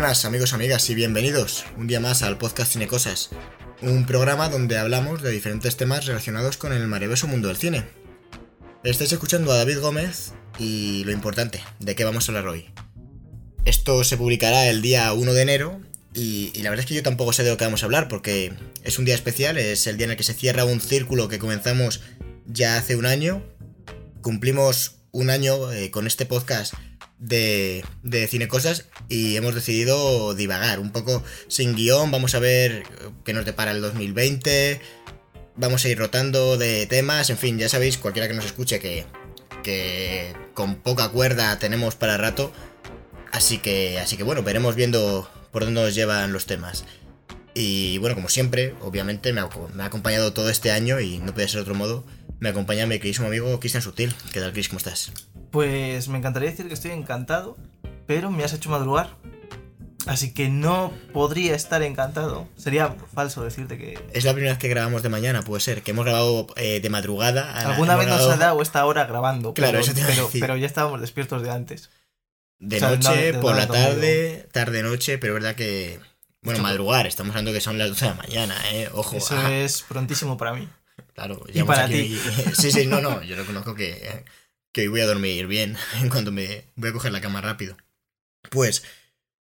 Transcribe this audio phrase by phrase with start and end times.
[0.00, 3.30] buenas amigos, amigas y bienvenidos un día más al podcast Cine Cosas,
[3.82, 7.84] un programa donde hablamos de diferentes temas relacionados con el maravilloso mundo del cine.
[8.84, 12.66] Estáis escuchando a David Gómez y lo importante, ¿de qué vamos a hablar hoy?
[13.64, 15.80] Esto se publicará el día 1 de enero
[16.14, 18.52] y, la verdad es que yo tampoco sé de lo que vamos a hablar porque
[18.84, 21.40] es un día especial, es el día en el que se cierra un círculo que
[21.40, 22.02] comenzamos
[22.46, 23.42] ya hace un año.
[24.22, 26.74] Cumplimos un año eh, con este podcast
[27.18, 32.10] de, de Cine Cosas y hemos decidido divagar un poco sin guion.
[32.10, 32.84] Vamos a ver
[33.24, 34.80] qué nos depara el 2020.
[35.56, 37.30] Vamos a ir rotando de temas.
[37.30, 39.06] En fin, ya sabéis, cualquiera que nos escuche que,
[39.62, 42.52] que con poca cuerda tenemos para rato.
[43.32, 46.84] Así que, así que bueno, veremos viendo por dónde nos llevan los temas.
[47.54, 49.48] Y bueno, como siempre, obviamente me ha,
[49.84, 52.06] acompañado todo este año y no puede ser otro modo.
[52.38, 54.14] Me acompaña mi queridísimo amigo Cristian Sutil.
[54.32, 54.68] ¿Qué tal, Chris?
[54.68, 55.10] ¿Cómo estás?
[55.50, 57.56] Pues me encantaría decir que estoy encantado,
[58.06, 59.16] pero me has hecho madrugar.
[60.06, 62.48] Así que no podría estar encantado.
[62.56, 63.98] Sería falso decirte que.
[64.14, 66.88] Es la primera vez que grabamos de mañana, puede ser, que hemos grabado eh, de
[66.88, 67.52] madrugada.
[67.52, 69.52] Alguna vez nos ha dado esta hora grabando.
[69.52, 70.40] Claro, pero, eso te pero, decir.
[70.40, 71.90] pero ya estábamos despiertos de antes.
[72.58, 76.00] De o sea, no, noche, de por la tarde, tarde-noche, pero es verdad que.
[76.40, 78.88] Bueno, madrugar, estamos hablando que son las 12 de la mañana, ¿eh?
[78.94, 79.16] Ojo.
[79.16, 80.68] Eso ah, es prontísimo para mí.
[81.14, 82.18] Claro, y llevamos para aquí-
[82.54, 84.24] Sí, sí, no, no, yo reconozco que,
[84.72, 87.76] que hoy voy a dormir bien en cuanto me voy a coger la cama rápido.
[88.50, 88.84] Pues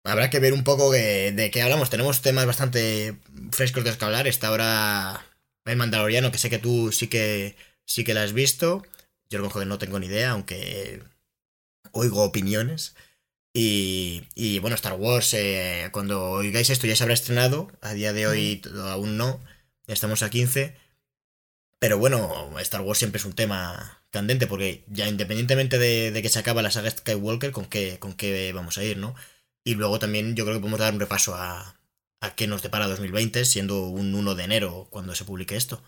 [0.03, 1.89] habrá que ver un poco de, de qué hablamos.
[1.89, 3.17] Tenemos temas bastante
[3.51, 4.27] frescos de los que hablar.
[4.27, 5.25] Está ahora
[5.65, 8.83] el Mandaloriano, que sé que tú sí que sí que la has visto.
[9.29, 11.03] Yo reconozco que no tengo ni idea, aunque
[11.91, 12.95] oigo opiniones.
[13.53, 17.71] Y, y bueno, Star Wars, eh, cuando oigáis esto ya se habrá estrenado.
[17.81, 19.41] A día de hoy aún no.
[19.87, 20.75] Ya estamos a 15.
[21.79, 26.29] Pero bueno, Star Wars siempre es un tema candente porque ya independientemente de, de que
[26.29, 29.16] se acaba la saga Skywalker, ¿con qué, con qué vamos a ir, no?
[29.63, 31.75] Y luego también yo creo que podemos dar un repaso a,
[32.21, 35.83] a qué nos depara 2020, siendo un 1 de enero cuando se publique esto.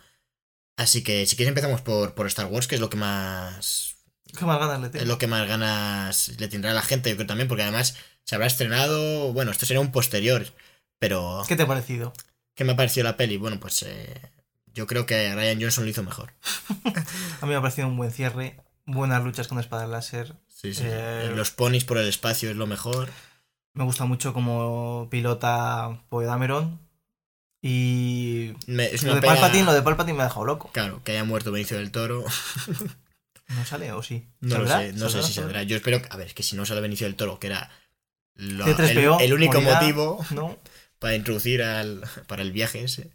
[0.78, 3.97] Así que si quieres empezamos por, por Star Wars, que es lo que más
[4.38, 7.16] ¿Qué más ganas le es lo que más ganas le tendrá a la gente, yo
[7.16, 10.45] creo también, porque además se habrá estrenado, bueno, esto sería un posterior,
[10.97, 12.13] pero ¿Qué te ha parecido?
[12.56, 13.38] ¿qué me ha parecido la peli?
[13.38, 14.32] Bueno, pues eh,
[14.73, 16.34] yo creo que Ryan Johnson lo hizo mejor.
[17.41, 18.57] A mí me ha parecido un buen cierre.
[18.85, 20.35] Buenas luchas con espadas láser.
[20.47, 20.84] Sí, sí.
[20.85, 23.09] Eh, Los ponis por el espacio es lo mejor.
[23.73, 26.79] Me gusta mucho como pilota Poe Dameron.
[27.62, 28.53] Y.
[28.67, 30.69] Me- es Lo de pena, Palpatine, lo de Palpatine me ha dejado loco.
[30.73, 32.25] claro, que haya muerto Benicio del Toro.
[33.56, 34.28] ¿No sale o sí?
[34.41, 35.63] No lo sé, no sé si saldrá.
[35.63, 37.69] Yo espero, que- a ver, es que si no sale Benicio del Toro, que era
[38.35, 40.57] lo- C3PO, el, el único morirá, motivo ¿No?
[41.00, 43.12] para introducir al, para el viaje ese.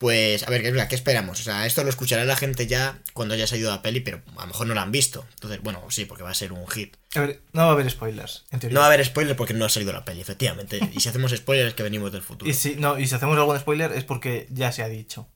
[0.00, 1.40] Pues, a ver, ¿qué, ¿qué esperamos?
[1.40, 4.40] O sea, esto lo escuchará la gente ya cuando haya salido la peli, pero a
[4.40, 5.26] lo mejor no la han visto.
[5.34, 6.96] Entonces, bueno, sí, porque va a ser un hit.
[7.14, 8.74] A ver, no va a haber spoilers, en teoría.
[8.74, 10.80] No va a haber spoiler porque no ha salido la peli, efectivamente.
[10.94, 12.50] Y si hacemos spoilers es que venimos del futuro.
[12.50, 15.28] y, si, no, y si hacemos algún spoiler es porque ya se ha dicho.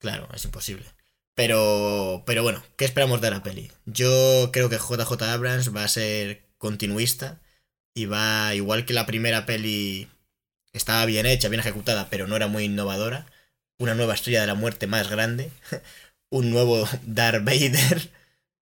[0.00, 0.84] Claro, es imposible.
[1.36, 3.70] Pero, pero bueno, ¿qué esperamos de la peli?
[3.86, 7.40] Yo creo que JJ Abrams va a ser continuista
[7.94, 10.08] y va, igual que la primera peli,
[10.72, 13.26] estaba bien hecha, bien ejecutada, pero no era muy innovadora.
[13.78, 15.50] Una nueva estrella de la muerte más grande,
[16.30, 18.10] un nuevo Darth Vader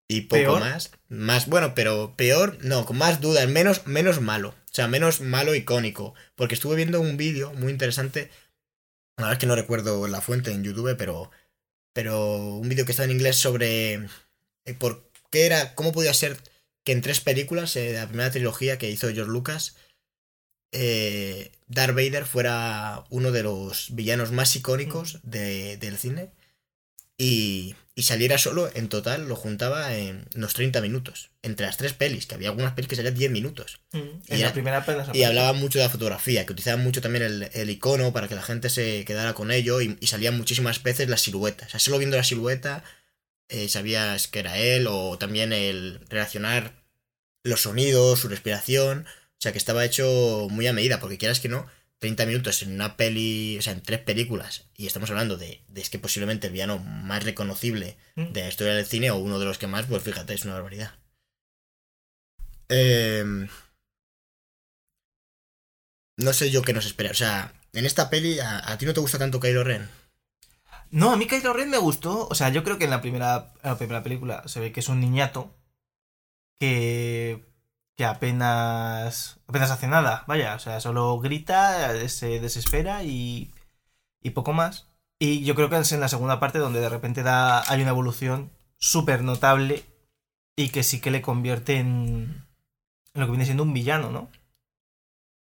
[0.07, 0.59] y poco ¿Peor?
[0.59, 0.91] más.
[1.07, 4.49] Más, bueno, pero peor, no, con más dudas, menos, menos malo.
[4.49, 6.13] O sea, menos malo icónico.
[6.35, 8.29] Porque estuve viendo un vídeo muy interesante.
[9.17, 11.31] La verdad es que no recuerdo la fuente en YouTube, pero
[11.95, 13.93] pero un vídeo que está en inglés sobre
[14.65, 16.37] eh, por qué era, cómo podía ser
[16.83, 19.77] que en tres películas eh, la primera trilogía que hizo George Lucas,
[20.71, 26.31] eh, Darth Vader fuera uno de los villanos más icónicos de- del cine
[27.17, 31.93] y, y saliera solo, en total lo juntaba en unos 30 minutos, entre las tres
[31.93, 33.79] pelis, que había algunas pelis que salían 10 minutos.
[33.93, 36.99] En Y la era- primera peli Y hablaba mucho de la fotografía, que utilizaban mucho
[37.01, 40.35] también el, el icono para que la gente se quedara con ello y, y salían
[40.37, 41.67] muchísimas veces las siluetas.
[41.69, 42.83] O sea, solo viendo la silueta
[43.47, 46.83] eh, sabías que era él o también el relacionar
[47.43, 49.05] los sonidos, su respiración.
[49.45, 51.67] O sea, que estaba hecho muy a medida, porque quieras que no,
[51.99, 55.81] 30 minutos en una peli, o sea, en tres películas, y estamos hablando de, de
[55.81, 58.31] es que posiblemente el villano más reconocible Mm.
[58.33, 60.55] de la historia del cine o uno de los que más, pues fíjate, es una
[60.55, 60.95] barbaridad.
[62.69, 63.47] Em,
[66.17, 67.11] no sé yo qué nos espera.
[67.11, 69.87] O sea, en esta peli, ¿a, a ti no te gusta tanto Kylo Ren?
[70.89, 72.27] No, a mí Kylo Ren me gustó.
[72.29, 74.79] O sea, yo creo que en la primera, en la primera película se ve que
[74.79, 75.53] es un niñato
[76.59, 77.43] que,
[77.95, 80.23] que apenas, apenas hace nada.
[80.27, 83.53] Vaya, o sea, solo grita, se desespera y,
[84.21, 84.87] y poco más.
[85.19, 87.91] Y yo creo que es en la segunda parte donde de repente da, hay una
[87.91, 89.85] evolución súper notable
[90.57, 92.45] y que sí que le convierte en,
[93.13, 94.29] en lo que viene siendo un villano, ¿no?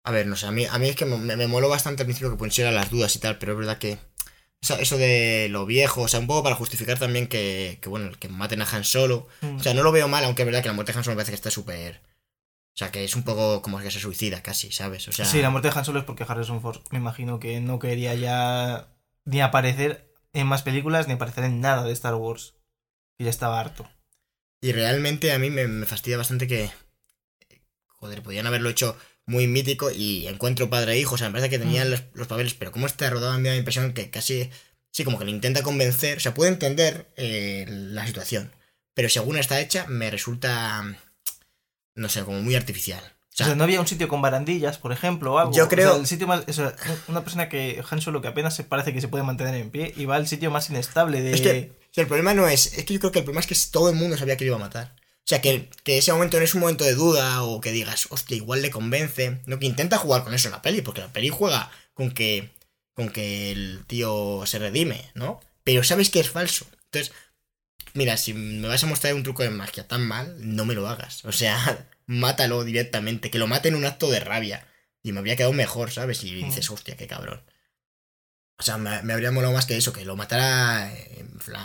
[0.04, 2.06] A ver, no sé, a mí, a mí es que me, me moló bastante al
[2.06, 3.98] principio que pusieran las dudas y tal, pero es verdad que
[4.62, 8.12] eso, eso de lo viejo, o sea, un poco para justificar también que, que bueno,
[8.20, 9.28] que maten a Han Solo.
[9.42, 9.58] Mm.
[9.58, 11.16] O sea, no lo veo mal, aunque es verdad que la muerte de Han Solo
[11.16, 12.02] me parece que está súper...
[12.76, 15.08] O sea, que es un poco como que se suicida casi, ¿sabes?
[15.08, 17.62] O sea, Sí, la muerte de Han Solo es porque Harrison Ford me imagino que
[17.62, 18.94] no quería ya
[19.24, 22.56] ni aparecer en más películas ni aparecer en nada de Star Wars.
[23.18, 23.90] Y ya estaba harto.
[24.62, 26.70] Y realmente a mí me, me fastidia bastante que...
[27.88, 31.50] Joder, podían haberlo hecho muy mítico y encuentro padre e hijo, o sea, me parece
[31.50, 31.92] que tenían Mm.
[31.92, 34.50] los, los papeles, pero como está rodado me da la impresión que casi...
[34.92, 38.52] Sí, como que lo intenta convencer, o sea, puedo entender eh, la situación,
[38.94, 40.98] pero según está hecha me resulta...
[41.96, 43.02] No sé, como muy artificial.
[43.04, 45.52] O O sea, no había un sitio con barandillas, por ejemplo, o algo.
[45.54, 46.44] Yo O sea, creo- el sitio más.
[46.48, 46.74] o sea,
[47.08, 47.84] una persona que.
[47.90, 50.28] Han Solo que apenas se parece que se puede mantener en pie y va al
[50.28, 51.34] sitio más inestable de.
[51.34, 52.74] Es que si el problema no es.
[52.78, 54.50] Es que yo creo que el problema es que todo el mundo sabía que lo
[54.52, 54.96] iba a matar.
[54.98, 58.08] O sea, que, que ese momento no es un momento de duda o que digas,
[58.12, 59.42] hostia, igual le convence.
[59.48, 62.52] No, que intenta jugar con eso en la peli, porque la peli juega con que,
[62.94, 65.40] con que el tío se redime, ¿no?
[65.64, 66.68] Pero sabes que es falso.
[66.92, 67.12] Entonces,
[67.96, 70.88] mira, si me vas a mostrar un truco de magia tan mal, no me lo
[70.88, 71.26] hagas.
[71.26, 74.68] O sea, mátalo directamente, que lo mate en un acto de rabia.
[75.02, 76.24] Y me habría quedado mejor, ¿sabes?
[76.24, 77.42] Y dices, hostia, qué cabrón.
[78.58, 80.92] O sea, me, me habría molado más que eso, que lo matara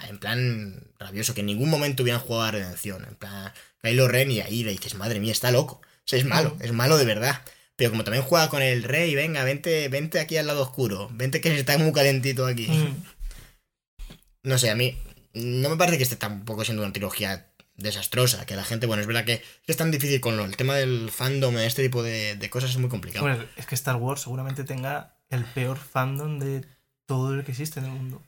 [0.09, 3.05] en, plan rabioso, que en ningún momento hubieran jugado a redención.
[3.05, 5.81] En plan, Kylo Ren y ahí le dices, madre mía, está loco.
[5.83, 7.43] O sea, es malo, es malo de verdad.
[7.77, 11.09] Pero como también juega con el rey, venga, vente, vente aquí al lado oscuro.
[11.13, 12.69] Vente que está muy calentito aquí.
[12.69, 13.05] Mm.
[14.43, 14.97] No sé, a mí
[15.35, 17.47] no me parece que esté tampoco siendo una trilogía
[17.77, 18.45] desastrosa.
[18.47, 21.11] Que la gente, bueno, es verdad que es tan difícil con lo, el tema del
[21.11, 23.27] fandom este tipo de, de cosas es muy complicado.
[23.57, 26.65] Es que Star Wars seguramente tenga el peor fandom de
[27.07, 28.23] todo el que existe en el mundo.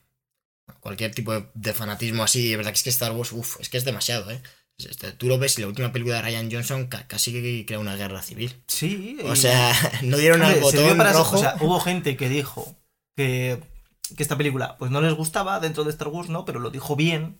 [0.80, 3.68] Cualquier tipo de, de fanatismo así, es verdad que es que Star Wars, uff, es
[3.68, 4.40] que es demasiado, ¿eh?
[4.78, 7.78] Este, tú lo ves y la última película de Ryan Johnson ca- casi que crea
[7.78, 8.54] una guerra civil.
[8.66, 9.18] Sí.
[9.24, 9.72] O sea,
[10.02, 10.98] no dieron al botón.
[11.00, 12.74] O sea, hubo gente que dijo
[13.16, 13.62] que,
[14.14, 16.44] que esta película pues no les gustaba dentro de Star Wars, ¿no?
[16.44, 17.38] Pero lo dijo bien.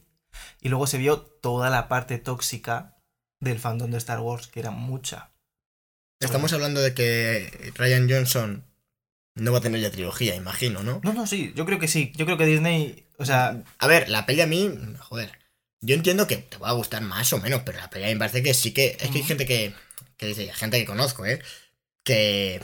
[0.60, 2.96] Y luego se vio toda la parte tóxica
[3.40, 5.30] del fandom de Star Wars, que era mucha.
[6.20, 8.64] Estamos hablando de que Ryan Johnson
[9.34, 11.00] no va a tener ya trilogía, imagino, ¿no?
[11.02, 12.12] No, no, sí, yo creo que sí.
[12.14, 14.70] Yo creo que Disney, o sea, A ver, la peli a mí,
[15.00, 15.32] joder,
[15.80, 18.14] yo entiendo que te va a gustar más o menos, pero la peli a mí
[18.14, 18.96] me parece que sí que.
[19.00, 19.74] Es que hay gente que,
[20.16, 21.42] que dice, gente que conozco, ¿eh?
[22.04, 22.60] Que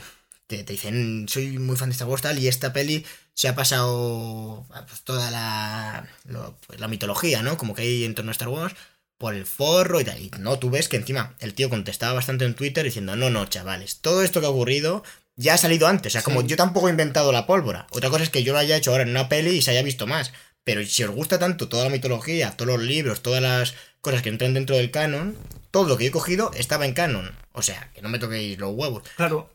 [0.47, 3.05] te, te dicen, soy muy fan de Star Wars tal, y esta peli
[3.39, 7.57] se ha pasado ah, pues, toda la, lo- pues, la mitología, ¿no?
[7.57, 8.75] Como que hay en torno a Star Wars,
[9.17, 10.19] por el forro y tal.
[10.19, 13.45] Y no, tú ves que encima el tío contestaba bastante en Twitter diciendo, no, no,
[13.45, 15.03] chavales, todo esto que ha ocurrido
[15.37, 16.11] ya ha salido antes.
[16.11, 16.47] O sea, como Sí.
[16.47, 17.87] yo tampoco he inventado la pólvora.
[17.91, 19.83] Otra cosa es que yo lo haya hecho ahora en una peli y se haya
[19.83, 20.33] visto más.
[20.65, 24.27] Pero si os gusta tanto toda la mitología, todos los libros, todas las cosas que
[24.29, 25.37] entran dentro del canon,
[25.71, 27.33] todo lo que yo he cogido estaba en canon.
[27.53, 29.03] O sea, que no me toquéis los huevos.
[29.15, 29.49] claro.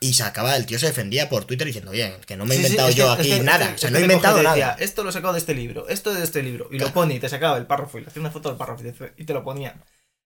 [0.00, 2.58] Y se acaba, el tío se defendía por Twitter diciendo, oye, que no me he
[2.58, 3.64] Sí, inventado yo que- aquí es que- nada.
[3.64, 4.54] es que- o sea, no he inventado nada.
[4.54, 6.66] decía, esto lo he sacado de este libro, esto es de este libro.
[6.70, 6.88] Y Claro.
[6.88, 8.82] lo pone y te sacaba el párrafo y le hacía una foto del párrafo
[9.16, 9.82] y te, lo ponía.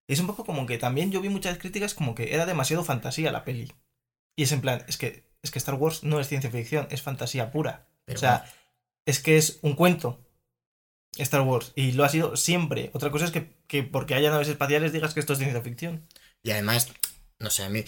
[0.08, 2.82] Y es un poco como que también yo vi muchas críticas como que era demasiado
[2.84, 3.72] fantasía la peli.
[4.36, 7.00] Y es en plan, es que, es que Star Wars no es ciencia ficción, es
[7.02, 7.86] fantasía pura.
[8.04, 8.44] Pero o sea,
[9.06, 10.18] es que es un cuento.
[11.18, 11.72] Star Wars.
[11.76, 12.90] Y lo ha sido siempre.
[12.94, 16.08] Otra cosa es que, que porque haya naves espaciales digas que esto es ciencia ficción.
[16.42, 16.88] Y además,
[17.38, 17.84] no sé, a mí.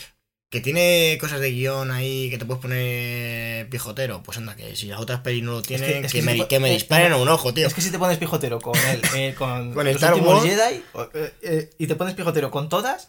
[0.54, 4.22] Que tiene cosas de guion ahí que te puedes poner pijotero.
[4.22, 6.38] Pues anda, que si las otras pelis no lo tienen, que, es que me, si
[6.42, 7.66] te- que me eh, disparen a un ojo, tío.
[7.66, 10.44] Es que si te pones pijotero con él, eh, con, Con el Star Wars.
[10.44, 10.80] Jedi
[11.14, 13.08] eh, eh, y te pones pijotero con todas.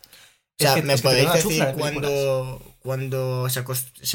[0.59, 3.59] O sea, ¿me podéis decir cuándo, cuándo se,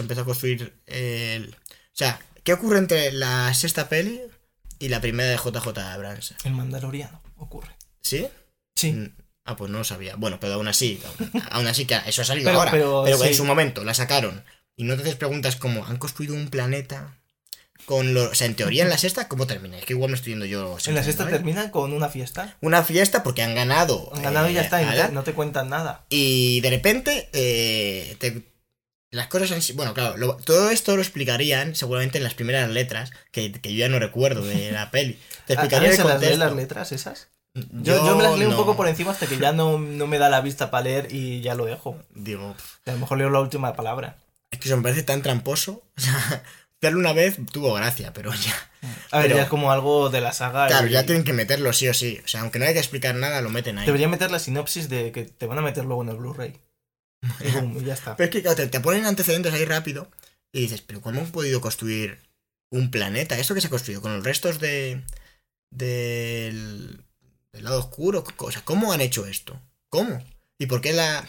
[0.02, 1.54] empezó a construir el...
[1.54, 4.22] O sea, ¿qué ocurre entre la sexta peli
[4.80, 6.34] y la primera de JJ Abrams?
[6.42, 7.76] El Mandaloriano ocurre.
[8.00, 8.26] ¿Sí?
[8.74, 9.12] Sí.
[9.44, 10.16] Ah, pues no lo sabía.
[10.16, 11.00] Bueno, pero aún así,
[11.50, 12.70] aún- así que eso ha salido Pero- ahora.
[12.70, 14.44] Pero, pero en su momento la sacaron.
[14.76, 17.16] Y no te haces preguntas como, ¿han construido un planeta?
[17.86, 18.30] Con los...
[18.30, 19.78] O sea, en teoría en la sexta, ¿cómo termina?
[19.78, 20.76] Es que igual me estoy yendo yo...
[20.86, 22.56] En la sexta terminan con una fiesta.
[22.60, 24.10] Una fiesta porque han ganado.
[24.14, 24.82] Han ganado y ya eh, está.
[24.82, 26.04] y no te- no te cuentan nada.
[26.10, 28.42] Y de repente, eh, te-
[29.10, 29.72] las cosas en sí.
[29.72, 33.78] Bueno, claro, lo- todo esto lo explicarían seguramente en las primeras letras, que, que yo
[33.80, 35.18] ya no recuerdo de la peli.
[35.46, 36.44] Te ¿A- explicaría ¿alguien el se las lee contexto.
[36.44, 37.28] las letras esas?
[37.54, 40.18] Yo, yo me las leo un poco por encima hasta que ya no, no me
[40.18, 41.96] da la vista para leer y ya lo dejo.
[42.14, 42.54] Digo,
[42.86, 44.16] A lo mejor leo la última palabra.
[44.50, 45.82] es que eso me parece tan tramposo.
[46.82, 48.54] O sea, una vez tuvo gracia, pero ya.
[49.10, 50.66] A ver, Pero- ya es como algo de la saga.
[50.66, 52.18] Claro, y- ya tienen que meterlo sí o sí.
[52.24, 53.84] O sea, aunque no hay que explicar nada, lo meten ahí.
[53.84, 56.58] Debería meter la sinopsis de que te van a meter luego en el Blu-ray.
[57.40, 58.16] Y, ya está.
[58.16, 60.08] Pero es que claro, te, te ponen antecedentes ahí rápido
[60.54, 62.18] y dices, pero ¿cómo han podido construir
[62.72, 63.38] un planeta?
[63.38, 64.00] ¿Esto que se ha construido?
[64.00, 65.02] ¿Con los restos de
[65.70, 67.04] del,
[67.52, 68.24] del lado oscuro?
[68.50, 69.60] Sea, ¿cómo han hecho esto?
[69.88, 70.22] ¿Cómo?
[70.58, 71.26] ¿Y por qué la...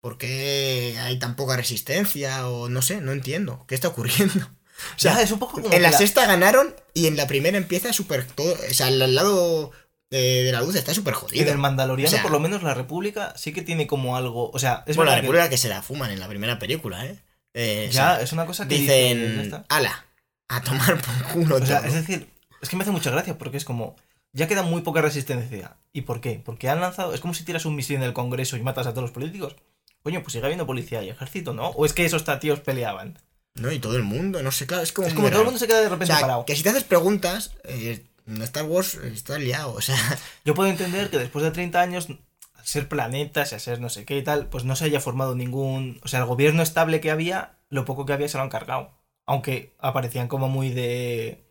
[0.00, 2.46] ¿Por qué hay tan poca resistencia?
[2.48, 3.64] O no sé, no entiendo.
[3.66, 4.44] ¿Qué está ocurriendo?
[4.44, 7.56] O sea, Ya, es un poco como en la sexta ganaron y en la primera
[7.56, 8.54] empieza súper todo.
[8.70, 9.70] O sea, el lado
[10.10, 11.50] eh, de la luz está súper jodido.
[11.50, 14.50] el Mandaloriano, O sea- por lo menos la República sí que tiene como algo.
[14.50, 16.58] O sea, es bueno, la verdad que república que se la fuman en la primera
[16.58, 17.18] película, ¿eh?
[17.54, 20.04] Eh, o ya sea, es una cosa que dicen, ala,
[20.48, 21.86] a tomar por culo O sea, todo".
[21.88, 22.28] es decir,
[22.60, 23.94] es que me hace mucha gracia porque es como.
[24.34, 25.76] Ya queda muy poca resistencia.
[25.92, 26.42] ¿Y por qué?
[26.44, 27.14] Porque han lanzado.
[27.14, 29.56] Es como si tiras un misil en el Congreso y matas a todos los políticos.
[30.02, 31.68] Coño, pues sigue habiendo policía y ejército, ¿no?
[31.68, 33.18] ¿O es que esos tíos peleaban?
[33.54, 35.06] No, y todo el mundo, no sé, claro, es como.
[35.08, 36.44] Es como todo el mundo se queda de O repente sea, parado.
[36.44, 38.04] que si te haces preguntas, eh,
[38.42, 39.96] Star Wars está liado, o sea.
[40.44, 43.88] Yo puedo entender que después de 30 años, al ser planetas y a ser no
[43.88, 46.00] sé qué y tal, pues no se haya formado ningún.
[46.02, 48.90] O sea, el gobierno estable que había, lo poco que había se lo han cargado.
[49.26, 51.44] Aunque aparecían como muy de.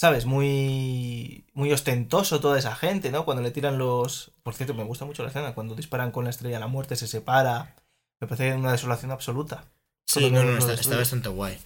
[0.00, 0.24] ¿Sabes?
[0.24, 1.44] Muy.
[1.52, 3.26] Muy ostentoso toda esa gente, ¿no?
[3.26, 4.32] Cuando le tiran los.
[4.42, 5.52] Por cierto, me gusta mucho la escena.
[5.52, 7.76] Cuando disparan con la estrella de la muerte, se separa.
[8.18, 9.66] Me parece una desolación absoluta.
[10.06, 11.58] Sí, no, no, está, bastante guay.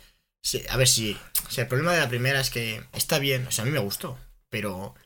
[0.43, 1.17] Sí, a ver si.
[1.47, 3.71] O sea, el problema de la primera es que está bien, o sea, a mí
[3.71, 4.19] me gustó,
[4.51, 4.97] pero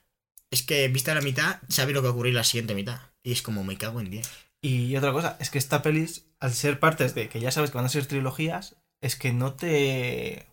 [0.51, 2.99] es que vista la mitad, sabe lo que va a ocurrir la siguiente mitad.
[3.23, 4.27] Y es como me cago en 10.
[4.63, 7.77] Y otra cosa, es que esta pelis, al ser partes de que ya sabes que
[7.77, 10.48] van a ser trilogías, es que no te.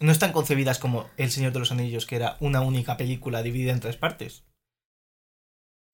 [0.00, 3.72] No están concebidas como El Señor de los Anillos, que era una única película dividida
[3.72, 4.44] en tres partes.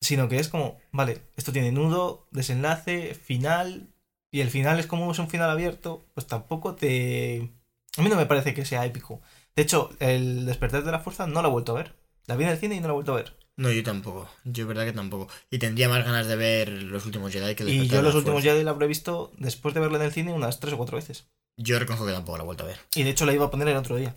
[0.01, 3.93] Sino que es como, vale, esto tiene nudo, desenlace, final.
[4.31, 7.53] Y el final es como es un final abierto, pues tampoco te.
[7.97, 9.21] A mí no me parece que sea épico.
[9.57, 11.97] De hecho, el despertar de la fuerza no lo he vuelto a ver.
[12.27, 13.37] La vi en el cine y no la he vuelto a ver.
[13.57, 14.29] No, yo tampoco.
[14.45, 15.27] Yo, es verdad que tampoco.
[15.51, 18.15] Y tendría más ganas de ver los últimos Jedi que Y Despertar yo de los
[18.15, 18.43] últimos.
[18.45, 21.27] Jedi la habré visto después de verla en el cine unas tres o cuatro veces.
[21.59, 22.79] Yo reconozco que tampoco la he vuelto a ver.
[22.95, 24.15] Y de hecho la iba a poner el otro día.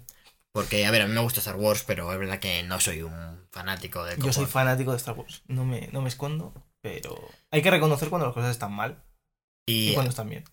[0.53, 3.01] Porque, a ver, a mí me gusta Star Wars, pero es verdad que no soy
[3.01, 5.41] un fanático de Yo soy fanático de Star Wars.
[5.47, 7.17] No me, no me escondo, pero
[7.51, 9.01] hay que reconocer cuando las cosas están mal
[9.65, 10.43] y, Y, cuando están bien.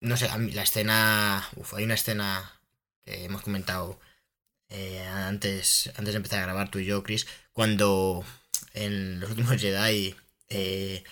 [0.00, 1.46] no sé, a mí la escena.
[1.56, 2.58] Uf, hay una escena
[3.04, 4.00] que hemos comentado
[4.70, 8.24] eh, antes, antes de empezar a grabar tú y yo, Chris, cuando
[8.72, 10.16] en los últimos Jedi
[10.48, 11.04] eh,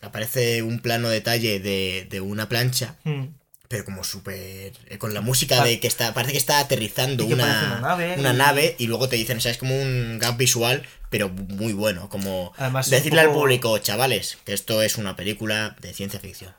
[0.00, 3.24] aparece un plano detalle de, de una plancha, Hmm.
[3.68, 4.72] Pero como súper.
[4.88, 6.14] eh, con la música de que está.
[6.14, 8.14] Parece que está aterrizando que una, una nave.
[8.18, 11.28] una y- nave y luego te dicen, o sea, es como un gap visual, pero
[11.28, 12.52] muy bueno, como.
[12.56, 16.54] Además, Decirle al público, chavales, que esto es una película de ciencia ficción.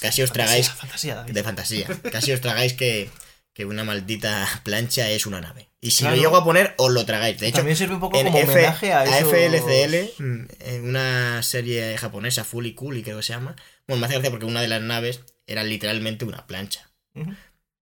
[0.00, 1.86] Casi os fantasía, tragáis fantasía, de fantasía.
[2.12, 3.10] Casi os tragáis que,
[3.56, 5.70] que una maldita plancha es una nave.
[5.80, 6.16] Y si Claro.
[6.16, 7.40] lo llego a poner, os lo tragáis.
[7.40, 9.32] De hecho, También sirve un poco en como F- homenaje a, esos...
[9.32, 13.56] FLCL, mm, en una serie japonesa, Fully Cool, creo que se llama.
[13.88, 16.90] Bueno, me hace gracia porque una de las naves era literalmente una plancha.
[17.14, 17.24] O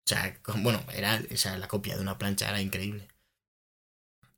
[0.07, 3.09] sea, bueno, era esa la copia de una plancha, era increíble.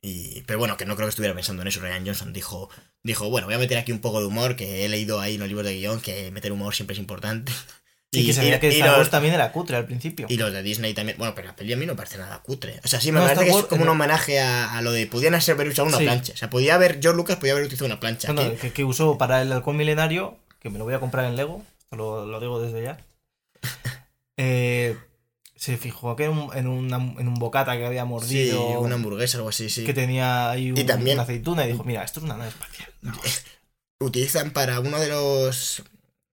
[0.00, 1.80] Y, pero bueno, que no creo que estuviera pensando en eso.
[1.80, 2.70] Ryan Johnson dijo,
[3.02, 5.40] dijo, bueno, voy a meter aquí un poco de humor, que he leído ahí en
[5.40, 7.52] los libros de guion que meter humor siempre es importante.
[8.20, 10.26] Y, que sabía que y Star Wars los, también era cutre al principio.
[10.28, 11.18] y los de Disney también.
[11.18, 12.80] Bueno, pero la peli a mí no parece nada cutre.
[12.84, 13.92] O sea, sí, me No, parece que es como un no.
[13.92, 16.04] homenaje a, a lo de podían haber usado una Sí.
[16.04, 16.32] plancha.
[16.32, 18.30] O sea, podía haber, George Lucas podía haber utilizado una plancha.
[18.32, 21.36] Aquí- que, que usó para el halcón milenario, que me lo voy a comprar en
[21.36, 22.98] Lego, lo, lo digo desde ya.
[24.38, 24.96] Eh,
[25.54, 28.96] se fijó que en un, en, una- en un bocata que había sí, mordido, una
[28.96, 29.84] hamburguesa o algo así, sí.
[29.84, 32.50] que tenía ahí un- Y también- una aceituna, y dijo, mira, esto es una nave
[32.50, 32.90] espacial.
[34.00, 35.82] utilizan para uno de los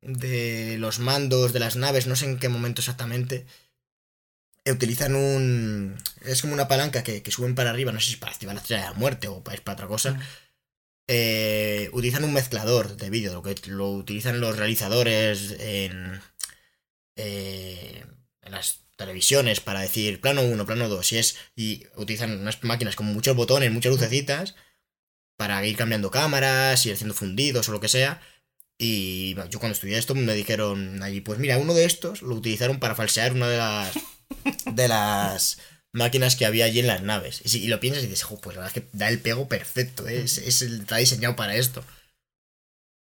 [0.06, 3.46] de los mandos de las naves, no sé en qué momento exactamente,
[4.66, 8.18] eh, utilizan un es como una palanca que, que suben para arriba, no sé si
[8.18, 10.20] para activar la estrella de la muerte o para, para otra cosa.
[11.08, 16.22] Eh, utilizan un mezclador de vídeo, lo que lo utilizan los realizadores en
[17.16, 18.06] eh,
[18.42, 22.96] en las televisiones para decir plano 1, plano 2, y es y utilizan unas máquinas
[22.96, 24.56] con muchos botones, muchas lucecitas
[25.38, 28.22] para ir cambiando cámaras, ir haciendo fundidos o lo que sea.
[28.84, 32.80] Y yo cuando estudié esto me dijeron allí, pues mira, uno de estos lo utilizaron
[32.80, 33.94] para falsear una de las
[34.76, 35.60] de las
[35.94, 37.42] máquinas que había allí en las naves.
[37.46, 39.20] Y, si, y lo piensas y dices, "Jo, pues la verdad es que da el
[39.20, 40.24] pego perfecto, ¿eh?
[40.24, 41.84] es, es está diseñado para esto.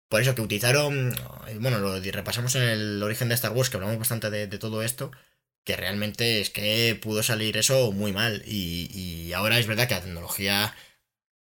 [0.09, 1.15] Por eso que utilizaron,
[1.59, 4.83] bueno, lo repasamos en el origen de Star Wars, que hablamos bastante de, de todo
[4.83, 5.11] esto,
[5.65, 8.43] que realmente es que pudo salir eso muy mal.
[8.45, 10.75] Y, y ahora es verdad que la tecnología,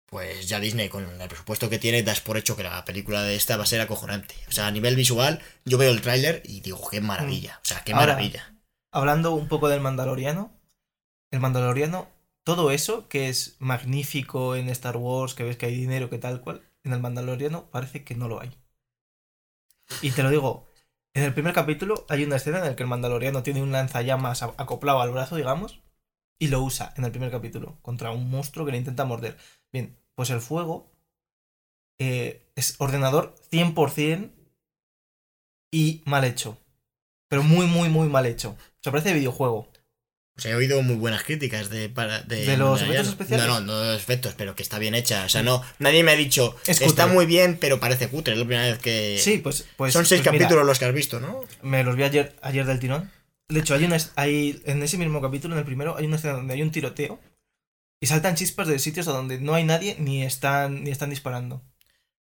[0.06, 3.36] pues ya Disney con el presupuesto que tiene, das por hecho que la película de
[3.36, 4.36] esta va a ser acojonante.
[4.48, 7.60] O sea, a nivel visual, yo veo el tráiler y digo, qué maravilla.
[7.64, 8.56] O sea, qué Ahora, maravilla.
[8.92, 10.52] Hablando un poco del Mandaloriano,
[11.32, 12.08] el Mandaloriano,
[12.44, 16.42] todo eso que es magnífico en Star Wars, que ves que hay dinero, que tal
[16.42, 18.56] cual, en el Mandaloriano parece que no lo hay.
[20.02, 20.68] Y te lo digo,
[21.14, 24.44] en el primer capítulo hay una escena en la que el Mandaloriano tiene un lanzallamas
[24.44, 25.82] acoplado al brazo, digamos,
[26.40, 29.38] y lo usa en el primer capítulo contra un monstruo que le intenta morder.
[29.72, 30.92] Bien, pues el fuego
[32.00, 34.32] eh, es ordenador 100%
[35.72, 36.58] y mal hecho.
[37.30, 38.52] Pero muy, muy, muy mal hecho.
[38.52, 39.72] O sea, parece videojuego.
[40.38, 43.48] O sea, he oído muy buenas críticas de, para, de, ¿De los efectos especiales?
[43.48, 45.24] No, no, no de los efectos, pero que está bien hecha.
[45.24, 48.34] O sea, no, nadie me ha dicho, Es está muy bien, pero parece cutre.
[48.34, 49.18] Es la primera vez que...
[49.18, 49.66] Sí, pues.
[49.78, 51.42] pues Son seis pues mira, capítulos los que has visto, ¿no?
[51.62, 53.10] me los vi ayer, ayer del tirón.
[53.48, 56.34] De hecho, hay una, hay, en ese mismo capítulo, en el primero, hay una escena
[56.34, 57.20] donde hay un tiroteo.
[58.02, 61.64] Y saltan chispas de sitios a donde no hay nadie ni están, ni están disparando.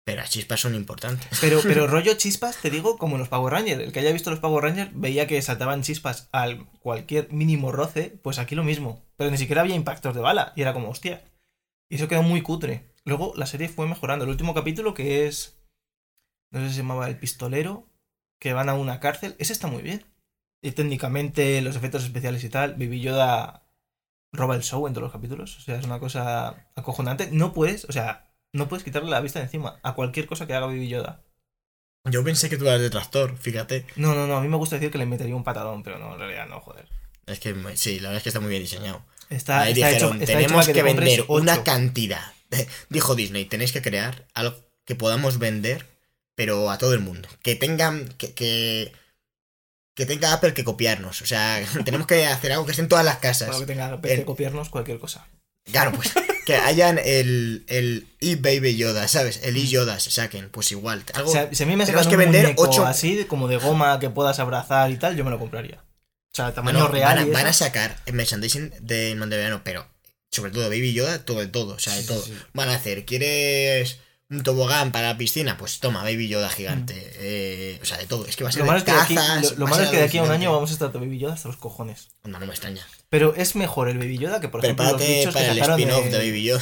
[0.03, 1.27] Pero las chispas son importantes.
[1.39, 3.81] Pero, pero rollo chispas, te digo, como en los Power Rangers.
[3.81, 8.19] El que haya visto los Power Rangers veía que saltaban chispas al cualquier mínimo roce,
[8.21, 9.05] pues aquí lo mismo.
[9.15, 10.53] Pero ni siquiera había impactos de bala.
[10.55, 11.23] Y era como, hostia.
[11.89, 12.93] Y eso quedó muy cutre.
[13.05, 14.25] Luego la serie fue mejorando.
[14.25, 15.59] El último capítulo, que es.
[16.49, 17.87] No sé si se llamaba El Pistolero,
[18.39, 19.35] que van a una cárcel.
[19.39, 20.03] Ese está muy bien.
[20.61, 22.73] Y técnicamente, los efectos especiales y tal.
[22.73, 23.63] Baby Yoda
[24.31, 25.57] roba el show en todos los capítulos.
[25.57, 27.29] O sea, es una cosa acojonante.
[27.31, 30.53] No puedes, o sea, no puedes quitarle la vista de encima a cualquier cosa que
[30.53, 31.23] haga Baby Yoda.
[32.05, 33.85] Yo pensé que tú eras detractor, fíjate.
[33.95, 36.13] No, no, no, a mí me gusta decir que le metería un patadón, pero no,
[36.13, 36.87] en realidad no, joder.
[37.27, 39.03] Es que sí, la verdad es que está muy bien diseñado.
[39.29, 41.63] Está, Ahí está dijeron, hecho, está hecho tenemos para que, compres vender una ocho".
[41.63, 42.33] cantidad.
[42.89, 45.85] Dijo Disney, tenéis que crear algo que podamos vender,
[46.35, 47.29] pero a todo el mundo.
[47.43, 48.91] Que tengan, que, que,
[49.95, 51.21] que tenga Apple que copiarnos.
[51.21, 53.55] O sea, tenemos que hacer algo que esté en todas las Para casas.
[53.57, 55.27] que tenga que El- copiarnos cualquier cosa.
[55.71, 56.11] Claro, pues
[56.47, 59.41] que hayan el, el e-Baby Yoda, ¿sabes?
[59.43, 61.03] El e-Yoda se saquen, pues igual.
[61.13, 63.57] Algo, O sea, si a mí me sacan que un vender ocho- así, como de
[63.57, 65.77] goma que puedas abrazar y tal, yo me lo compraría.
[66.33, 67.15] O sea, tamaño Bueno, real.
[67.27, 69.85] van, a, van sacar el merchandising de Mandaloriano, pero
[70.31, 72.23] sobre todo Baby Yoda, todo de todo, o sea, de todo.
[72.23, 72.39] sí, sí.
[72.53, 73.99] Van a hacer, ¿quieres
[74.31, 75.57] un tobogán para la piscina?
[75.57, 76.93] Pues toma, Baby Yoda gigante.
[76.95, 77.17] Mm.
[77.19, 78.25] Eh, o sea, de todo.
[78.25, 79.89] Es que va a ser Lo malo es que de aquí, lo- lo malo es
[79.89, 82.09] que de aquí a un año vamos a estar de Baby Yoda hasta los cojones.
[82.23, 82.85] No, no me extraña.
[83.09, 85.59] Pero es mejor el Baby Yoda que, por ejemplo, los Prepárate bichos que para el
[85.59, 86.09] spin-off de...
[86.09, 86.61] de- Baby Yoda.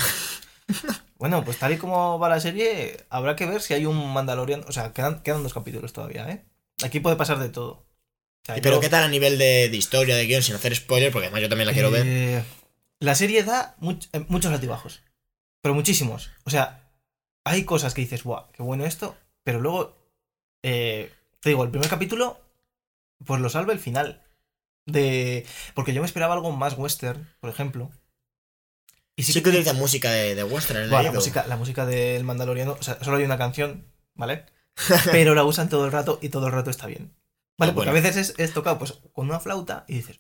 [1.20, 4.64] Bueno, pues tal y como va la serie, habrá que ver si hay un Mandalorian.
[4.70, 6.46] O sea, quedan, quedan dos capítulos todavía, ¿eh?
[6.82, 7.72] Aquí puede pasar de todo.
[7.72, 7.86] O
[8.46, 11.12] sea, ¿Y pero qué tal a nivel de, de historia, de guion, sin hacer spoiler?
[11.12, 12.06] Porque además yo también la quiero ver.
[12.08, 12.44] Eh,
[13.00, 15.02] La serie da much- eh, muchos altibajos.
[15.62, 16.30] Pero muchísimos.
[16.46, 16.79] O sea,
[17.50, 18.52] hay cosas que dices, ¡buah!
[18.54, 19.18] ¡Qué bueno esto!
[19.44, 19.96] Pero luego,
[20.64, 22.40] eh, te digo, el primer capítulo,
[23.26, 24.24] pues lo salva el final.
[24.86, 25.46] De.
[25.74, 27.92] Porque yo me esperaba algo más western, por ejemplo.
[29.16, 32.78] Y Sí que utiliza música de, de western, Buah, la, música, la música del Mandaloriano,
[32.80, 34.46] o sea, solo hay una canción, ¿vale?
[35.12, 37.14] Pero la usan todo el rato y todo el rato está bien.
[37.58, 37.72] ¿Vale?
[37.72, 37.92] Ah, Porque bueno.
[37.92, 40.20] a veces es, es tocado pues, con una flauta y dices,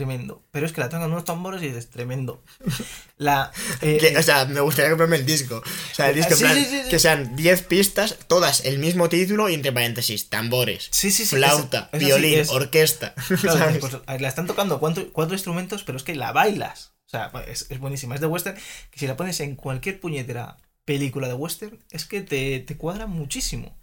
[0.00, 0.42] tremendo.
[0.50, 2.42] Pero es que la tocan unos tambores y dices, tremendo.
[3.18, 3.52] La.
[3.82, 5.56] eh, Que, o sea, me gustaría comprarme el disco.
[5.58, 6.88] O sea, el disco, en Sí, plan, sí, sí, sí.
[6.90, 11.36] que sean 10 pistas, todas el mismo título y entre paréntesis, tambores, sí, sí, sí.
[11.36, 13.14] flauta, es- es así, violín, es- orquesta.
[13.28, 16.92] pues, la están tocando cuatro, cuatro instrumentos, pero es que la bailas.
[17.06, 18.14] O sea, es, es buenísima.
[18.14, 18.56] Es de western,
[18.90, 23.06] que si la pones en cualquier puñetera película de western, es que te, te cuadra
[23.06, 23.76] muchísimo.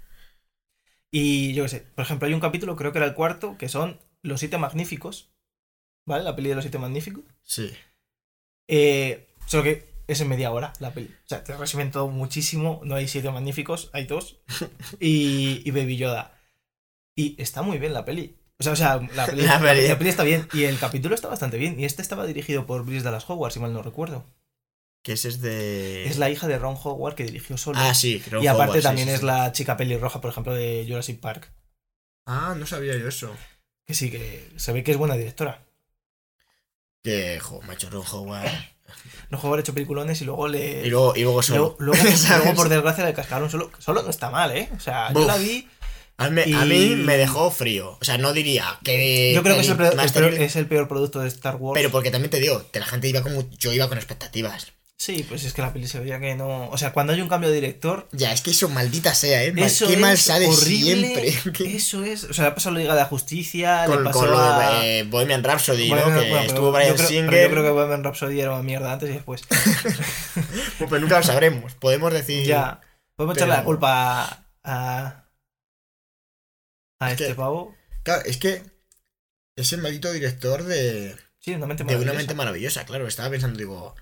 [1.11, 3.69] Y yo qué sé, por ejemplo, hay un capítulo, creo que era el cuarto, que
[3.69, 5.31] son Los Siete Magníficos.
[6.07, 6.23] ¿Vale?
[6.23, 7.25] La peli de los Siete Magníficos.
[7.43, 7.69] Sí.
[8.69, 11.07] Eh, solo que es en media hora la peli.
[11.07, 12.79] O sea, te resumen todo muchísimo.
[12.85, 14.39] No hay siete magníficos, hay dos.
[14.99, 16.39] Y, y Baby Yoda.
[17.13, 18.37] Y está muy bien la peli.
[18.57, 19.87] O sea, o sea la, peli, La peli.
[19.87, 20.47] la peli está bien.
[20.53, 21.77] Y el capítulo está bastante bien.
[21.77, 24.25] Y este estaba dirigido por Brice Dallas Howard, si mal no recuerdo.
[25.03, 26.05] Que ese es de.
[26.05, 27.79] Es la hija de Ron Howard que dirigió solo.
[27.81, 29.25] Ah, sí, Ron y aparte Howard, también sí, es sí.
[29.25, 31.51] la chica pelirroja, por ejemplo, de Jurassic Park.
[32.25, 33.35] Ah, no sabía yo eso.
[33.85, 35.66] Que sí, que se ve que es buena directora.
[37.03, 38.49] Que, jo, macho, Ron Howard.
[39.31, 40.85] Ron Howard ha hecho peliculones y luego le.
[40.85, 41.75] Y luego, y luego solo.
[41.79, 42.43] Luego, luego- ¿sabes?
[42.45, 43.71] luego, por desgracia, le cascaron solo.
[43.79, 44.69] Solo no está mal, ¿eh?
[44.75, 45.67] O sea, yo la vi.
[46.19, 47.97] A mí, a y- mí me dejó frío.
[48.01, 49.33] O sea, no diría que.
[49.35, 51.27] Yo creo que es el, peor, más el peor- terrible, es el peor producto de
[51.27, 51.77] Star Wars.
[51.79, 53.47] Pero porque también te digo, que la gente iba como.
[53.51, 54.73] Yo iba con expectativas.
[54.99, 56.69] Sí, pues es que la peli se veía que no.
[56.69, 58.07] O sea, cuando hay un cambio de director.
[58.13, 59.53] Ya, es que eso maldita sea, ¿eh?
[59.57, 61.31] Eso Qué es mal sale horrible.
[61.31, 61.75] siempre.
[61.75, 62.23] Eso es.
[62.23, 63.83] O sea, le pasó la Liga de la Justicia.
[63.85, 64.79] Con, le pasó con lo a.
[64.81, 66.11] de eh, Bohemian Rhapsody, Bueno, ¿no?
[66.13, 67.29] bueno, Que bueno, estuvo pero Brian yo creo, Singer.
[67.29, 69.41] pero yo creo que Bohemian Rhapsody era una mierda antes y después.
[69.47, 71.75] Pues, pues nunca lo sabremos.
[71.75, 72.47] Podemos decir.
[72.47, 72.81] ya.
[73.15, 74.43] Podemos Pero- echarle la culpa a.
[74.63, 75.29] a,
[76.99, 77.75] a Es este que- pavo.
[78.01, 78.63] Claro, es que.
[79.55, 81.15] Es el maldito director de.
[81.39, 82.17] Sí, una mente De una maravillosa.
[82.17, 83.07] mente maravillosa, claro.
[83.07, 83.95] Estaba pensando, digo.